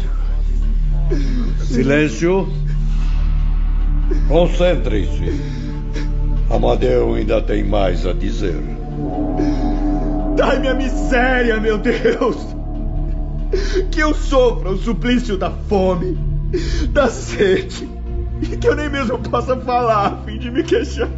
Silêncio. 1.65 2.47
Concentrem-se. 4.27 5.59
Amadeu 6.49 7.13
ainda 7.13 7.41
tem 7.41 7.63
mais 7.63 8.05
a 8.05 8.13
dizer. 8.13 8.55
Dai-me 10.35 10.67
a 10.67 10.73
miséria, 10.73 11.59
meu 11.59 11.77
Deus! 11.77 12.37
Que 13.91 13.99
eu 13.99 14.13
sofra 14.13 14.71
o 14.71 14.77
suplício 14.77 15.37
da 15.37 15.51
fome, 15.51 16.17
da 16.91 17.07
sede, 17.07 17.87
e 18.41 18.57
que 18.57 18.67
eu 18.67 18.75
nem 18.75 18.89
mesmo 18.89 19.19
possa 19.19 19.57
falar 19.57 20.07
a 20.07 20.17
fim 20.23 20.39
de 20.39 20.49
me 20.49 20.63
queixar. 20.63 21.09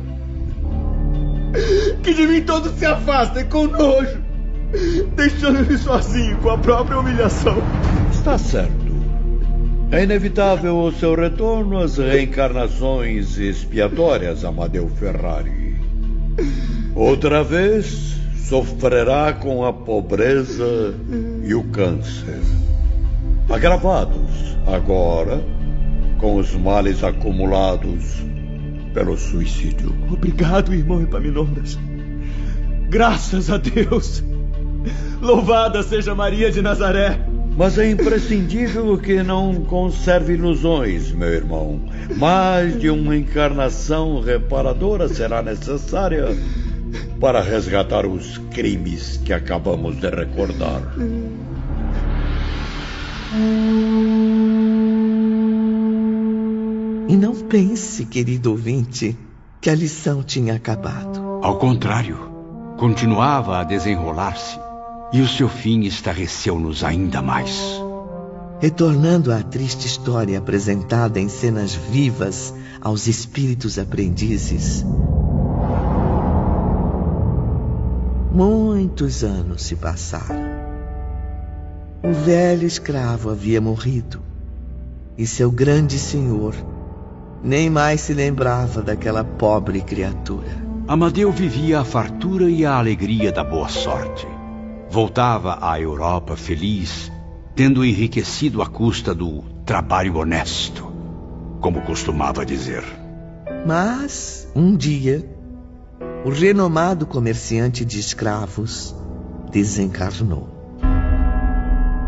Que 2.01 2.13
de 2.13 2.25
mim 2.27 2.41
todos 2.41 2.73
se 2.79 2.85
afastem 2.85 3.45
com 3.47 3.67
nojo, 3.67 4.20
deixando-me 5.15 5.77
sozinho 5.77 6.37
com 6.37 6.49
a 6.49 6.57
própria 6.57 6.99
humilhação. 6.99 7.57
Está 8.11 8.37
certo. 8.37 8.91
É 9.91 10.03
inevitável 10.03 10.77
o 10.77 10.91
seu 10.91 11.15
retorno 11.15 11.77
às 11.77 11.97
reencarnações 11.97 13.37
expiatórias, 13.37 14.45
Amadeu 14.45 14.87
Ferrari. 14.87 15.75
Outra 16.95 17.43
vez 17.43 18.15
sofrerá 18.35 19.33
com 19.33 19.65
a 19.65 19.73
pobreza 19.73 20.95
e 21.43 21.53
o 21.53 21.63
câncer. 21.65 22.39
Agravados 23.49 24.57
agora 24.65 25.43
com 26.19 26.37
os 26.37 26.53
males 26.55 27.03
acumulados 27.03 28.15
pelo 28.93 29.17
suicídio. 29.17 29.93
Obrigado, 30.09 30.73
irmão 30.73 31.01
Epaminondas. 31.01 31.77
Graças 32.89 33.49
a 33.49 33.57
Deus. 33.57 34.23
Louvada 35.21 35.83
seja 35.83 36.15
Maria 36.15 36.51
de 36.51 36.61
Nazaré. 36.61 37.19
Mas 37.57 37.77
é 37.77 37.89
imprescindível 37.89 38.97
que 38.97 39.21
não 39.21 39.65
conserve 39.65 40.33
ilusões, 40.33 41.11
meu 41.11 41.27
irmão. 41.27 41.81
Mais 42.15 42.79
de 42.79 42.89
uma 42.89 43.15
encarnação 43.15 44.21
reparadora 44.21 45.09
será 45.09 45.41
necessária 45.41 46.27
para 47.19 47.41
resgatar 47.41 48.05
os 48.05 48.37
crimes 48.51 49.17
que 49.17 49.33
acabamos 49.33 49.97
de 49.97 50.09
recordar. 50.09 50.81
E 57.07 57.15
não 57.17 57.35
pense, 57.35 58.05
querido 58.05 58.51
ouvinte, 58.51 59.17
que 59.59 59.69
a 59.69 59.75
lição 59.75 60.23
tinha 60.23 60.55
acabado. 60.55 61.39
Ao 61.43 61.57
contrário, 61.57 62.17
continuava 62.77 63.59
a 63.59 63.63
desenrolar-se 63.63 64.70
e 65.13 65.21
o 65.21 65.27
seu 65.27 65.49
fim 65.49 65.81
estarreceu-nos 65.81 66.83
ainda 66.83 67.21
mais. 67.21 67.59
Retornando 68.59 69.33
à 69.33 69.41
triste 69.41 69.87
história 69.87 70.37
apresentada 70.37 71.19
em 71.19 71.27
cenas 71.27 71.73
vivas 71.73 72.53
aos 72.79 73.07
espíritos 73.07 73.77
aprendizes, 73.77 74.85
muitos 78.31 79.23
anos 79.23 79.63
se 79.63 79.75
passaram. 79.75 80.51
O 82.03 82.11
velho 82.11 82.65
escravo 82.65 83.29
havia 83.29 83.59
morrido 83.59 84.21
e 85.17 85.27
seu 85.27 85.51
grande 85.51 85.99
senhor 85.99 86.55
nem 87.43 87.69
mais 87.69 88.01
se 88.01 88.13
lembrava 88.13 88.81
daquela 88.81 89.23
pobre 89.23 89.81
criatura. 89.81 90.49
Amadeu 90.87 91.31
vivia 91.31 91.79
a 91.79 91.85
fartura 91.85 92.49
e 92.49 92.65
a 92.65 92.75
alegria 92.75 93.31
da 93.31 93.43
boa 93.43 93.67
sorte. 93.67 94.27
Voltava 94.91 95.57
à 95.61 95.79
Europa 95.79 96.35
feliz, 96.35 97.09
tendo 97.55 97.85
enriquecido 97.85 98.61
à 98.61 98.67
custa 98.67 99.15
do 99.15 99.41
trabalho 99.65 100.17
honesto, 100.17 100.91
como 101.61 101.81
costumava 101.83 102.45
dizer. 102.45 102.83
Mas, 103.65 104.51
um 104.53 104.75
dia, 104.75 105.25
o 106.25 106.29
renomado 106.29 107.05
comerciante 107.05 107.85
de 107.85 108.01
escravos 108.01 108.93
desencarnou. 109.49 110.49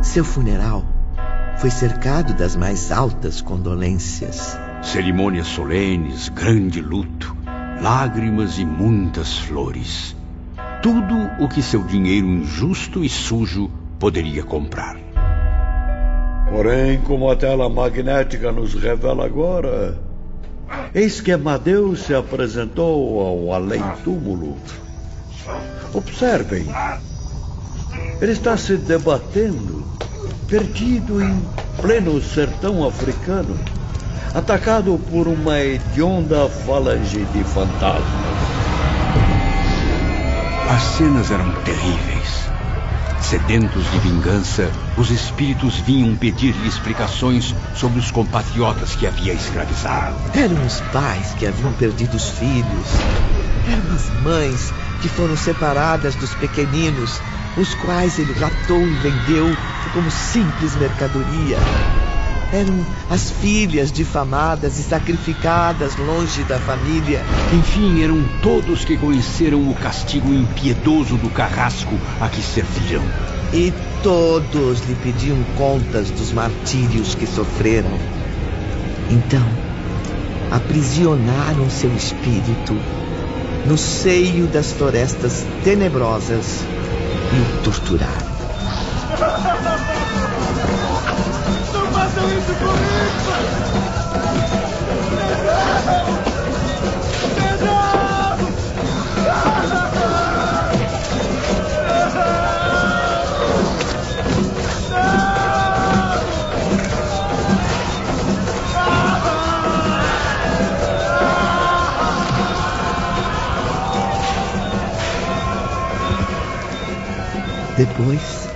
Seu 0.02 0.26
funeral 0.26 0.84
foi 1.60 1.70
cercado 1.70 2.34
das 2.34 2.54
mais 2.54 2.92
altas 2.92 3.40
condolências. 3.40 4.60
Cerimônias 4.82 5.48
solenes, 5.48 6.28
grande 6.28 6.82
luto, 6.82 7.34
lágrimas 7.82 8.60
e 8.60 8.66
muitas 8.66 9.38
flores. 9.38 10.14
Tudo 10.84 11.16
o 11.40 11.48
que 11.48 11.64
seu 11.64 11.82
dinheiro 11.82 12.28
injusto 12.28 13.06
e 13.06 13.10
sujo 13.10 13.72
poderia 13.98 14.44
comprar. 14.44 14.98
Porém, 16.52 17.00
como 17.00 17.32
a 17.32 17.38
tela 17.38 17.70
magnética 17.70 18.52
nos 18.52 18.74
revela 18.74 19.26
agora, 19.26 19.98
eis 20.94 21.22
que 21.22 21.32
Amadeus 21.32 22.02
se 22.02 22.14
apresentou 22.14 23.22
ao 23.22 23.54
além-túmulo. 23.54 24.58
Observem, 25.94 26.68
ele 28.22 28.34
está 28.34 28.58
se 28.58 28.76
debatendo, 28.76 29.86
perdido 30.48 31.24
em 31.24 31.42
pleno 31.82 32.22
sertão 32.22 32.86
africano 32.86 33.58
atacado 34.34 35.00
por 35.10 35.30
uma 35.30 35.60
hedionda 35.60 36.50
falange 36.50 37.24
de 37.26 37.44
fantasmas. 37.46 38.43
As 40.74 40.82
cenas 40.82 41.30
eram 41.30 41.52
terríveis. 41.62 42.50
Sedentos 43.22 43.91
de 43.91 44.00
vingança, 44.00 44.72
os 44.98 45.12
espíritos 45.12 45.76
vinham 45.78 46.16
pedir-lhe 46.16 46.68
explicações 46.68 47.54
sobre 47.76 48.00
os 48.00 48.10
compatriotas 48.10 48.95
que 48.95 49.06
havia 49.06 49.34
escravizado. 49.34 50.16
Eram 50.34 50.66
os 50.66 50.82
pais 50.91 51.32
que 51.36 51.45
haviam 51.45 51.72
perdido 51.74 52.18
os 52.18 52.28
filhos. 52.28 52.88
Eram 53.72 53.94
as 53.94 54.10
mães 54.24 54.74
que 55.00 55.10
foram 55.10 55.38
separadas 55.38 56.16
dos 56.16 56.34
pequeninos, 56.34 57.22
os 57.56 57.76
quais 57.76 58.18
ele 58.18 58.34
raptou 58.34 58.82
e 58.88 58.95
vendeu 58.95 59.56
como 59.94 60.10
simples 60.10 60.76
mercadoria. 60.78 61.60
Eram 62.54 62.86
as 63.10 63.32
filhas 63.32 63.92
difamadas 63.92 64.78
e 64.78 64.84
sacrificadas 64.84 65.96
longe 65.98 66.44
da 66.44 66.60
família. 66.60 67.24
Enfim, 67.52 68.04
eram 68.04 68.24
todos 68.44 68.86
que 68.86 68.96
conheceram 68.96 69.68
o 69.68 69.74
castigo 69.74 70.32
impiedoso 70.32 71.18
do 71.18 71.32
carrasco 71.32 72.00
a 72.22 72.30
que 72.30 72.44
serviram. 72.44 73.04
E 73.52 73.74
todos 74.04 74.82
lhe 74.88 74.94
pediam 74.96 75.38
contas 75.58 76.12
dos 76.12 76.32
martírios 76.32 77.16
que 77.16 77.26
sofreram. 77.26 77.98
Então, 79.10 79.46
aprisionaram 80.52 81.68
seu 81.72 81.92
espírito 81.96 82.78
no 83.66 83.78
seio 83.78 84.46
das 84.46 84.72
florestas 84.72 85.44
tenebrosas 85.64 86.64
e 87.34 87.60
o 87.60 87.64
torturaram. 87.64 88.33
Depois 117.76 118.48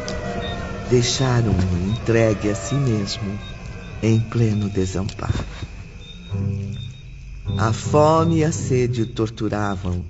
deixaram-no 0.91 1.89
entregue 1.89 2.51
a 2.51 2.55
si 2.55 2.75
mesmo, 2.75 3.37
em 4.03 4.19
pleno 4.19 4.69
desamparo. 4.69 5.33
A 7.57 7.73
fome 7.73 8.37
e 8.37 8.43
a 8.43 8.51
sede 8.51 9.01
o 9.01 9.07
torturavam, 9.07 10.05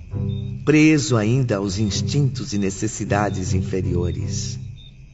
preso 0.65 1.15
ainda 1.15 1.55
aos 1.55 1.79
instintos 1.79 2.51
e 2.51 2.57
necessidades 2.57 3.53
inferiores. 3.53 4.59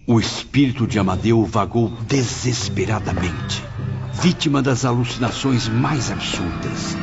O 0.08 0.20
espírito 0.20 0.88
de 0.88 0.98
Amadeu 0.98 1.46
vagou 1.46 1.90
desesperadamente, 2.08 3.64
vítima 4.12 4.64
das 4.64 4.86
alucinações 4.86 5.68
mais 5.68 6.12
absurdas. 6.12 6.98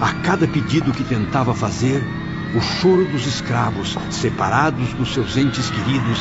A 0.00 0.14
cada 0.22 0.46
pedido 0.46 0.92
que 0.92 1.02
tentava 1.02 1.52
fazer, 1.52 2.00
o 2.54 2.60
choro 2.60 3.04
dos 3.06 3.26
escravos, 3.26 3.96
separados 4.10 4.92
dos 4.94 5.12
seus 5.12 5.36
entes 5.36 5.70
queridos, 5.70 6.18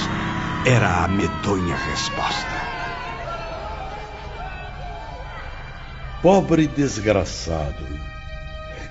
era 0.66 1.06
a 1.06 1.08
medonha 1.08 1.76
resposta. 1.76 2.68
Pobre 6.22 6.68
desgraçado, 6.68 7.86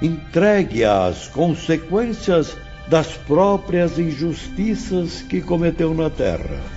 entregue 0.01 0.85
às 0.85 1.29
consequências 1.29 2.57
das 2.89 3.09
próprias 3.09 3.99
injustiças 3.99 5.23
que 5.23 5.41
cometeu 5.41 5.93
na 5.93 6.09
terra. 6.09 6.76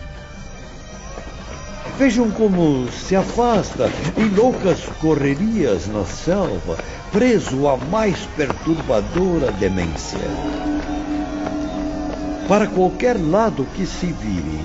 Vejam 2.00 2.32
como 2.32 2.90
se 2.90 3.14
afasta 3.14 3.92
em 4.18 4.30
loucas 4.30 4.80
correrias 5.02 5.86
na 5.88 6.06
selva, 6.06 6.78
preso 7.12 7.68
à 7.68 7.76
mais 7.76 8.18
perturbadora 8.38 9.52
demência. 9.52 10.18
Para 12.48 12.68
qualquer 12.68 13.18
lado 13.20 13.66
que 13.76 13.86
se 13.86 14.06
vire, 14.14 14.64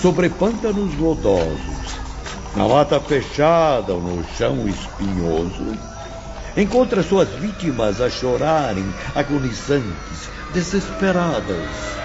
sobre 0.00 0.28
pântanos 0.28 0.96
lodosos, 1.00 1.98
na 2.54 2.68
mata 2.68 3.00
fechada 3.00 3.92
ou 3.94 4.00
no 4.00 4.24
chão 4.38 4.68
espinhoso, 4.68 5.76
encontra 6.56 7.02
suas 7.02 7.28
vítimas 7.30 8.00
a 8.00 8.08
chorarem, 8.08 8.86
agonizantes, 9.16 10.30
desesperadas. 10.54 12.01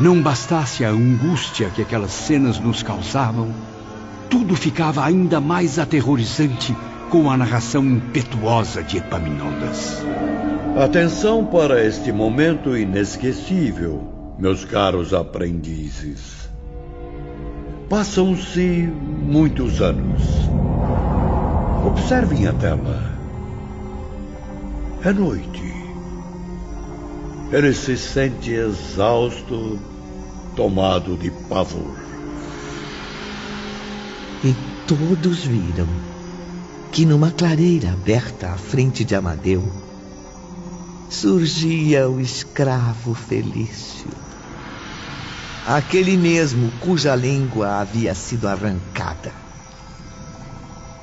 Não 0.00 0.22
bastasse 0.22 0.84
a 0.84 0.90
angústia 0.90 1.70
que 1.70 1.82
aquelas 1.82 2.12
cenas 2.12 2.60
nos 2.60 2.82
causavam, 2.82 3.52
tudo 4.30 4.54
ficava 4.54 5.04
ainda 5.04 5.40
mais 5.40 5.78
aterrorizante 5.78 6.76
com 7.10 7.30
a 7.30 7.36
narração 7.36 7.84
impetuosa 7.84 8.82
de 8.82 8.98
Epaminondas. 8.98 10.02
Atenção 10.76 11.44
para 11.44 11.84
este 11.84 12.12
momento 12.12 12.76
inesquecível 12.76 14.18
meus 14.38 14.64
caros 14.64 15.12
aprendizes. 15.12 16.48
Passam-se 17.88 18.88
muitos 19.22 19.82
anos. 19.82 20.22
Observem 21.84 22.46
a 22.46 22.52
tela. 22.52 23.02
É 25.04 25.12
noite. 25.12 25.74
Ele 27.50 27.72
se 27.72 27.96
sente 27.96 28.52
exausto, 28.52 29.80
tomado 30.58 31.16
de 31.16 31.30
pavor. 31.30 31.94
E 34.42 34.52
todos 34.88 35.44
viram 35.44 35.86
que 36.90 37.06
numa 37.06 37.30
clareira 37.30 37.92
aberta 37.92 38.50
à 38.50 38.56
frente 38.56 39.04
de 39.04 39.14
Amadeu 39.14 39.62
surgia 41.08 42.10
o 42.10 42.20
escravo 42.20 43.14
Felício 43.14 44.10
aquele 45.64 46.16
mesmo 46.16 46.72
cuja 46.80 47.14
língua 47.14 47.78
havia 47.78 48.12
sido 48.12 48.48
arrancada. 48.48 49.30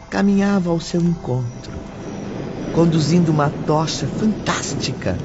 caminhava 0.09 0.69
ao 0.69 0.81
seu 0.81 0.99
encontro, 0.99 1.71
conduzindo 2.73 3.31
uma 3.31 3.49
tocha 3.65 4.05
fantástica 4.05 5.17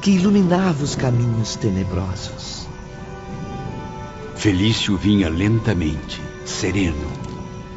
que 0.00 0.12
iluminava 0.12 0.82
os 0.82 0.94
caminhos 0.94 1.54
tenebrosos. 1.56 2.57
Felício 4.38 4.96
vinha 4.96 5.28
lentamente, 5.28 6.22
sereno, 6.46 7.10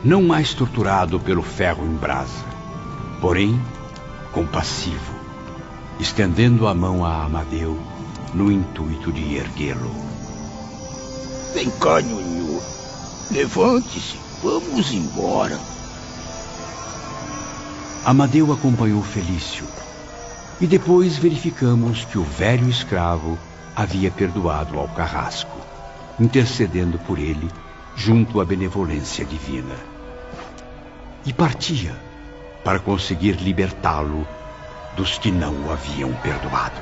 não 0.04 0.22
mais 0.22 0.54
torturado 0.54 1.20
pelo 1.20 1.42
ferro 1.42 1.84
em 1.84 1.96
brasa, 1.96 2.46
porém 3.20 3.60
compassivo, 4.32 5.12
estendendo 6.00 6.68
a 6.68 6.76
mão 6.76 7.04
a 7.04 7.24
Amadeu 7.24 7.80
no 8.36 8.52
intuito 8.52 9.12
de 9.12 9.38
erguê-lo. 9.38 9.90
Vem 11.56 11.68
cá, 11.72 12.00
Nhunhu. 12.00 12.62
Levante-se. 13.32 14.20
Vamos 14.44 14.92
embora. 14.94 15.60
Amadeu 18.06 18.54
acompanhou 18.54 19.02
Felício. 19.02 19.66
E 20.60 20.68
depois 20.68 21.18
verificamos 21.18 22.06
que 22.06 22.20
o 22.20 22.24
velho 22.24 22.70
escravo 22.70 23.36
havia 23.76 24.12
perdoado 24.12 24.78
ao 24.78 24.88
carrasco, 24.90 25.71
intercedendo 26.22 27.00
por 27.00 27.18
ele 27.18 27.50
junto 27.96 28.40
à 28.40 28.46
benevolência 28.46 29.26
divina. 29.26 29.76
E 31.26 31.34
partia 31.34 31.96
para 32.64 32.78
conseguir 32.78 33.38
libertá-lo 33.42 34.28
dos 34.96 35.18
que 35.18 35.32
não 35.32 35.66
o 35.66 35.72
haviam 35.72 36.14
perdoado. 36.14 36.80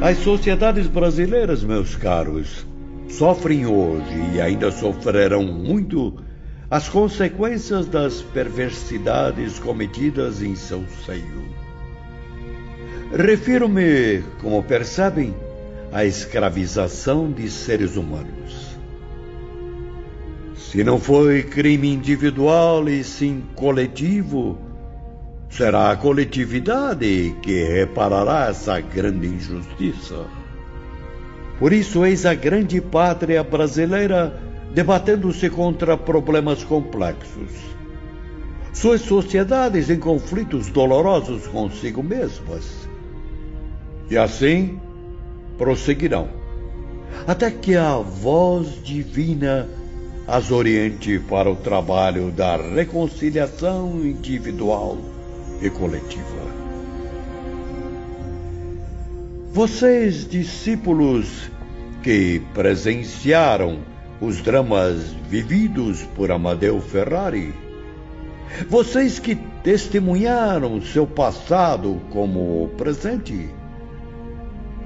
As 0.00 0.16
sociedades 0.18 0.86
brasileiras, 0.86 1.62
meus 1.62 1.94
caros, 1.94 2.66
sofrem 3.10 3.66
hoje 3.66 4.32
e 4.32 4.40
ainda 4.40 4.72
sofrerão 4.72 5.42
muito 5.42 6.22
as 6.70 6.88
consequências 6.88 7.86
das 7.86 8.22
perversidades 8.22 9.58
cometidas 9.58 10.40
em 10.40 10.56
seu 10.56 10.84
seio. 11.04 11.50
Refiro-me, 13.12 14.22
como 14.40 14.62
percebem, 14.62 15.34
à 15.92 16.04
escravização 16.04 17.30
de 17.30 17.50
seres 17.50 17.96
humanos. 17.96 18.76
Se 20.54 20.84
não 20.84 21.00
foi 21.00 21.42
crime 21.42 21.92
individual 21.92 22.88
e 22.88 23.02
sim 23.02 23.42
coletivo, 23.56 24.56
será 25.48 25.90
a 25.90 25.96
coletividade 25.96 27.34
que 27.42 27.64
reparará 27.64 28.48
essa 28.48 28.80
grande 28.80 29.26
injustiça. 29.26 30.26
Por 31.58 31.72
isso, 31.72 32.06
eis 32.06 32.24
a 32.24 32.34
grande 32.34 32.80
pátria 32.80 33.42
brasileira 33.42 34.40
debatendo-se 34.72 35.50
contra 35.50 35.96
problemas 35.96 36.62
complexos. 36.62 37.50
Suas 38.72 39.00
sociedades 39.00 39.90
em 39.90 39.98
conflitos 39.98 40.68
dolorosos 40.68 41.48
consigo 41.48 42.02
mesmas. 42.02 42.88
E 44.08 44.16
assim 44.16 44.78
prosseguirão, 45.60 46.26
até 47.26 47.50
que 47.50 47.76
a 47.76 47.96
voz 47.96 48.82
divina 48.82 49.68
as 50.26 50.50
oriente 50.50 51.18
para 51.28 51.50
o 51.50 51.56
trabalho 51.56 52.30
da 52.30 52.56
reconciliação 52.56 54.00
individual 54.02 54.96
e 55.60 55.68
coletiva. 55.68 56.24
Vocês, 59.52 60.26
discípulos 60.26 61.50
que 62.02 62.40
presenciaram 62.54 63.80
os 64.18 64.40
dramas 64.40 65.12
vividos 65.28 66.02
por 66.16 66.32
Amadeu 66.32 66.80
Ferrari, 66.80 67.52
vocês 68.66 69.18
que 69.18 69.34
testemunharam 69.62 70.80
seu 70.80 71.06
passado 71.06 72.00
como 72.10 72.70
presente, 72.78 73.59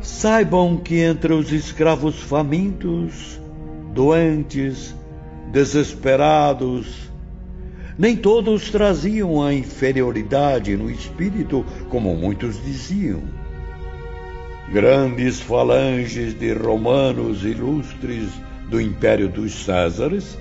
saibam 0.04 0.76
que 0.76 1.00
entre 1.00 1.32
os 1.32 1.50
escravos 1.50 2.20
famintos, 2.20 3.40
doentes, 3.92 4.94
desesperados, 5.50 7.10
nem 7.98 8.14
todos 8.16 8.70
traziam 8.70 9.42
a 9.42 9.54
inferioridade 9.54 10.76
no 10.76 10.90
espírito, 10.90 11.64
como 11.88 12.14
muitos 12.14 12.62
diziam. 12.62 13.22
Grandes 14.72 15.40
falanges 15.40 16.34
de 16.34 16.52
romanos 16.52 17.44
ilustres 17.44 18.28
do 18.68 18.80
Império 18.80 19.28
dos 19.28 19.64
Césares, 19.64 20.36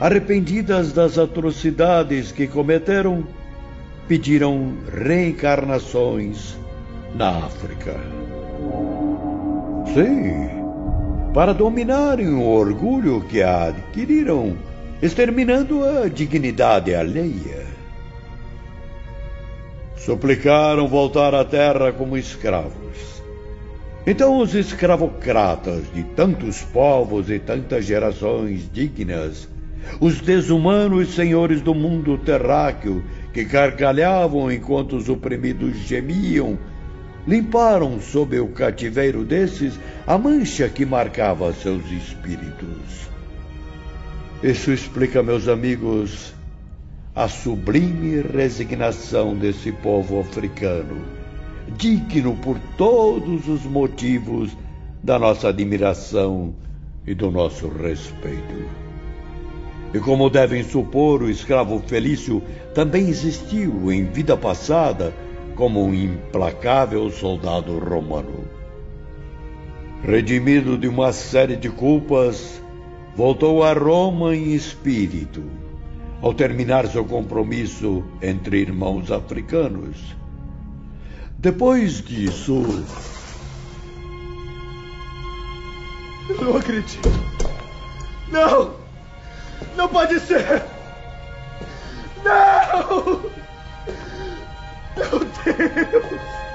arrependidas 0.00 0.92
das 0.92 1.18
atrocidades 1.18 2.32
que 2.32 2.46
cometeram, 2.46 3.24
pediram 4.08 4.72
reencarnações 4.92 6.56
na 7.14 7.44
África. 7.44 8.25
Sim, 9.94 10.48
para 11.32 11.52
dominarem 11.52 12.28
o 12.28 12.42
orgulho 12.42 13.22
que 13.28 13.42
adquiriram 13.42 14.56
exterminando 15.02 15.84
a 15.84 16.08
dignidade 16.08 16.94
alheia. 16.94 17.66
Suplicaram 19.96 20.88
voltar 20.88 21.34
à 21.34 21.44
terra 21.44 21.92
como 21.92 22.16
escravos. 22.16 23.22
Então 24.06 24.38
os 24.38 24.54
escravocratas 24.54 25.82
de 25.92 26.04
tantos 26.04 26.62
povos 26.62 27.28
e 27.28 27.38
tantas 27.38 27.84
gerações 27.84 28.70
dignas, 28.72 29.48
os 30.00 30.20
desumanos 30.20 31.14
senhores 31.14 31.60
do 31.60 31.74
mundo 31.74 32.16
terráqueo 32.16 33.02
que 33.32 33.44
gargalhavam 33.44 34.50
enquanto 34.50 34.96
os 34.96 35.08
oprimidos 35.08 35.76
gemiam, 35.78 36.56
limparam 37.26 38.00
sob 38.00 38.38
o 38.38 38.48
cativeiro 38.48 39.24
desses 39.24 39.78
a 40.06 40.16
mancha 40.16 40.68
que 40.68 40.86
marcava 40.86 41.52
seus 41.52 41.84
espíritos. 41.90 43.08
Isso 44.42 44.70
explica, 44.70 45.22
meus 45.22 45.48
amigos, 45.48 46.32
a 47.14 47.26
sublime 47.26 48.20
resignação 48.20 49.34
desse 49.34 49.72
povo 49.72 50.20
africano, 50.20 51.04
digno 51.76 52.36
por 52.36 52.58
todos 52.76 53.48
os 53.48 53.64
motivos 53.64 54.56
da 55.02 55.18
nossa 55.18 55.48
admiração 55.48 56.54
e 57.06 57.14
do 57.14 57.30
nosso 57.30 57.68
respeito. 57.68 58.68
E 59.94 59.98
como 59.98 60.28
devem 60.28 60.62
supor, 60.62 61.22
o 61.22 61.30
escravo 61.30 61.82
Felício 61.86 62.42
também 62.74 63.08
existiu 63.08 63.90
em 63.90 64.04
vida 64.04 64.36
passada 64.36 65.14
como 65.56 65.82
um 65.82 65.94
implacável 65.94 67.10
soldado 67.10 67.78
romano. 67.78 68.46
Redimido 70.04 70.76
de 70.78 70.86
uma 70.86 71.12
série 71.12 71.56
de 71.56 71.70
culpas, 71.70 72.62
voltou 73.16 73.64
a 73.64 73.72
Roma 73.72 74.36
em 74.36 74.52
espírito, 74.52 75.42
ao 76.20 76.34
terminar 76.34 76.86
seu 76.86 77.04
compromisso 77.04 78.04
entre 78.22 78.60
irmãos 78.60 79.10
africanos. 79.10 79.96
Depois 81.38 82.02
disso. 82.02 82.84
Eu 86.28 86.44
não 86.44 86.56
acredito. 86.56 87.08
Não! 88.30 88.74
Não 89.76 89.88
pode 89.88 90.20
ser! 90.20 90.62
Não! 92.22 93.22
Meu 94.96 95.25
Deus! 95.52 96.06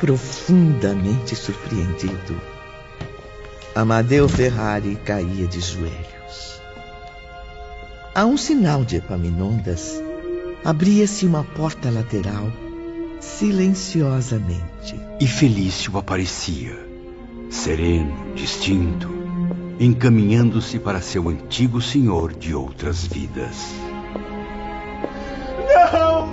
profundamente 0.00 1.36
surpreendido, 1.36 2.40
Amadeu 3.74 4.26
Ferrari 4.26 4.96
caía 5.04 5.46
de 5.46 5.60
joelhos. 5.60 6.60
A 8.14 8.24
um 8.24 8.38
sinal 8.38 8.82
de 8.82 8.96
Epaminondas, 8.96 10.02
abria-se 10.64 11.26
uma 11.26 11.44
porta 11.44 11.90
lateral 11.90 12.50
silenciosamente. 13.20 14.98
E 15.20 15.26
Felício 15.26 15.98
aparecia, 15.98 16.78
sereno, 17.50 18.34
distinto, 18.34 19.19
encaminhando-se 19.80 20.78
para 20.78 21.00
seu 21.00 21.30
antigo 21.30 21.80
senhor 21.80 22.34
de 22.34 22.54
outras 22.54 23.06
vidas. 23.06 23.72
Não! 25.74 26.28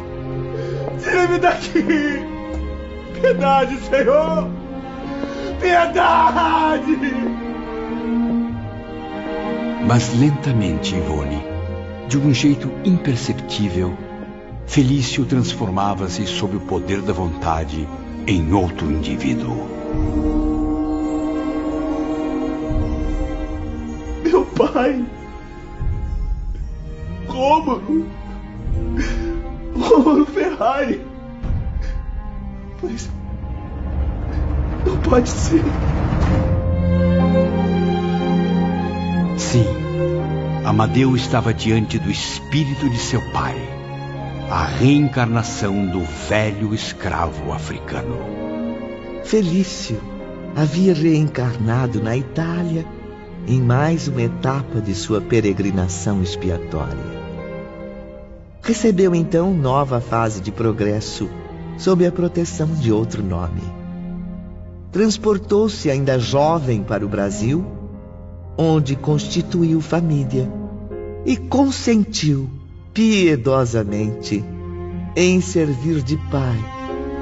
Tire-me 1.02 1.40
daqui! 1.40 1.82
Piedade, 3.22 3.78
Senhor! 3.78 4.49
Piedade! 5.61 6.98
Mas 9.88 10.14
lentamente, 10.19 10.94
Ivone, 10.94 11.41
de 12.10 12.18
um 12.18 12.34
jeito 12.34 12.69
imperceptível, 12.84 13.98
Felício 14.65 15.24
transformava-se 15.26 16.28
sob 16.28 16.57
o 16.57 16.60
poder 16.60 17.02
da 17.02 17.14
vontade 17.14 17.88
em 18.28 18.52
outro 18.52 18.91
indivíduo. 18.91 20.57
Pai. 24.58 25.06
Rômulo. 27.28 28.08
Rômulo 29.76 30.26
Ferrari. 30.26 31.02
Mas. 32.82 33.10
Não 34.86 34.98
pode 34.98 35.30
ser. 35.30 35.64
Sim, 39.38 39.66
Amadeu 40.66 41.16
estava 41.16 41.54
diante 41.54 42.00
do 42.00 42.10
espírito 42.10 42.90
de 42.90 42.98
seu 42.98 43.22
pai, 43.32 43.56
a 44.50 44.66
reencarnação 44.66 45.86
do 45.86 46.02
velho 46.28 46.74
escravo 46.74 47.54
africano. 47.54 48.18
Felício 49.24 50.02
havia 50.56 50.94
reencarnado 50.94 52.02
na 52.02 52.18
Itália 52.18 52.86
em 53.48 53.61
mais 53.61 54.10
uma 54.10 54.22
etapa 54.22 54.82
de 54.82 54.94
sua 54.94 55.22
peregrinação 55.22 56.22
expiatória. 56.22 57.18
Recebeu 58.61 59.15
então 59.15 59.53
nova 59.53 60.02
fase 60.02 60.41
de 60.41 60.52
progresso 60.52 61.30
sob 61.78 62.06
a 62.06 62.11
proteção 62.11 62.68
de 62.68 62.91
outro 62.91 63.24
nome. 63.24 63.61
Transportou-se 64.91 65.90
ainda 65.90 66.19
jovem 66.19 66.84
para 66.84 67.06
o 67.06 67.07
Brasil, 67.07 67.65
onde 68.57 68.98
constituiu 68.98 69.80
família 69.80 70.52
e 71.26 71.38
consentiu 71.38 72.49
piedosamente 72.94 74.44
em 75.15 75.40
servir 75.40 76.02
de 76.02 76.18
pai 76.30 76.57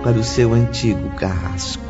para 0.01 0.17
o 0.17 0.23
seu 0.23 0.53
antigo 0.53 1.09
carrasco. 1.15 1.84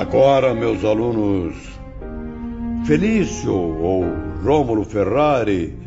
Agora, 0.00 0.54
meus 0.54 0.82
alunos, 0.82 1.54
Felício 2.86 3.52
ou 3.52 4.02
Rômulo 4.42 4.82
Ferrari 4.82 5.78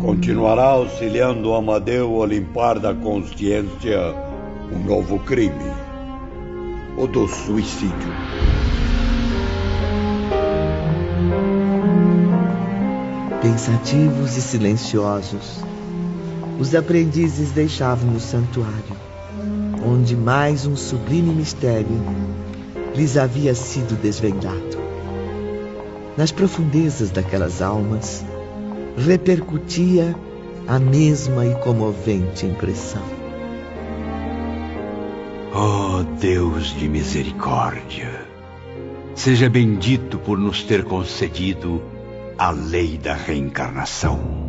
continuará 0.00 0.64
auxiliando 0.64 1.54
Amadeu 1.54 2.24
a 2.24 2.26
limpar 2.26 2.80
da 2.80 2.92
consciência 2.92 4.00
um 4.72 4.84
novo 4.84 5.20
crime: 5.20 5.70
o 6.98 7.06
do 7.06 7.28
suicídio. 7.28 8.12
Pensativos 13.40 14.36
e 14.36 14.42
silenciosos, 14.42 15.64
os 16.58 16.74
aprendizes 16.74 17.52
deixavam 17.52 18.12
o 18.12 18.18
santuário, 18.18 18.96
onde 19.86 20.16
mais 20.16 20.66
um 20.66 20.74
sublime 20.74 21.32
mistério 21.32 22.29
lhes 23.00 23.16
havia 23.16 23.54
sido 23.54 23.96
desvendado. 23.96 24.78
Nas 26.18 26.30
profundezas 26.30 27.10
daquelas 27.10 27.62
almas 27.62 28.22
repercutia 28.94 30.14
a 30.68 30.78
mesma 30.78 31.46
e 31.46 31.54
comovente 31.60 32.44
impressão. 32.44 33.02
Oh 35.54 36.02
Deus 36.20 36.76
de 36.78 36.90
misericórdia, 36.90 38.26
seja 39.14 39.48
bendito 39.48 40.18
por 40.18 40.36
nos 40.36 40.62
ter 40.62 40.84
concedido 40.84 41.82
a 42.36 42.50
lei 42.50 42.98
da 42.98 43.14
reencarnação. 43.14 44.39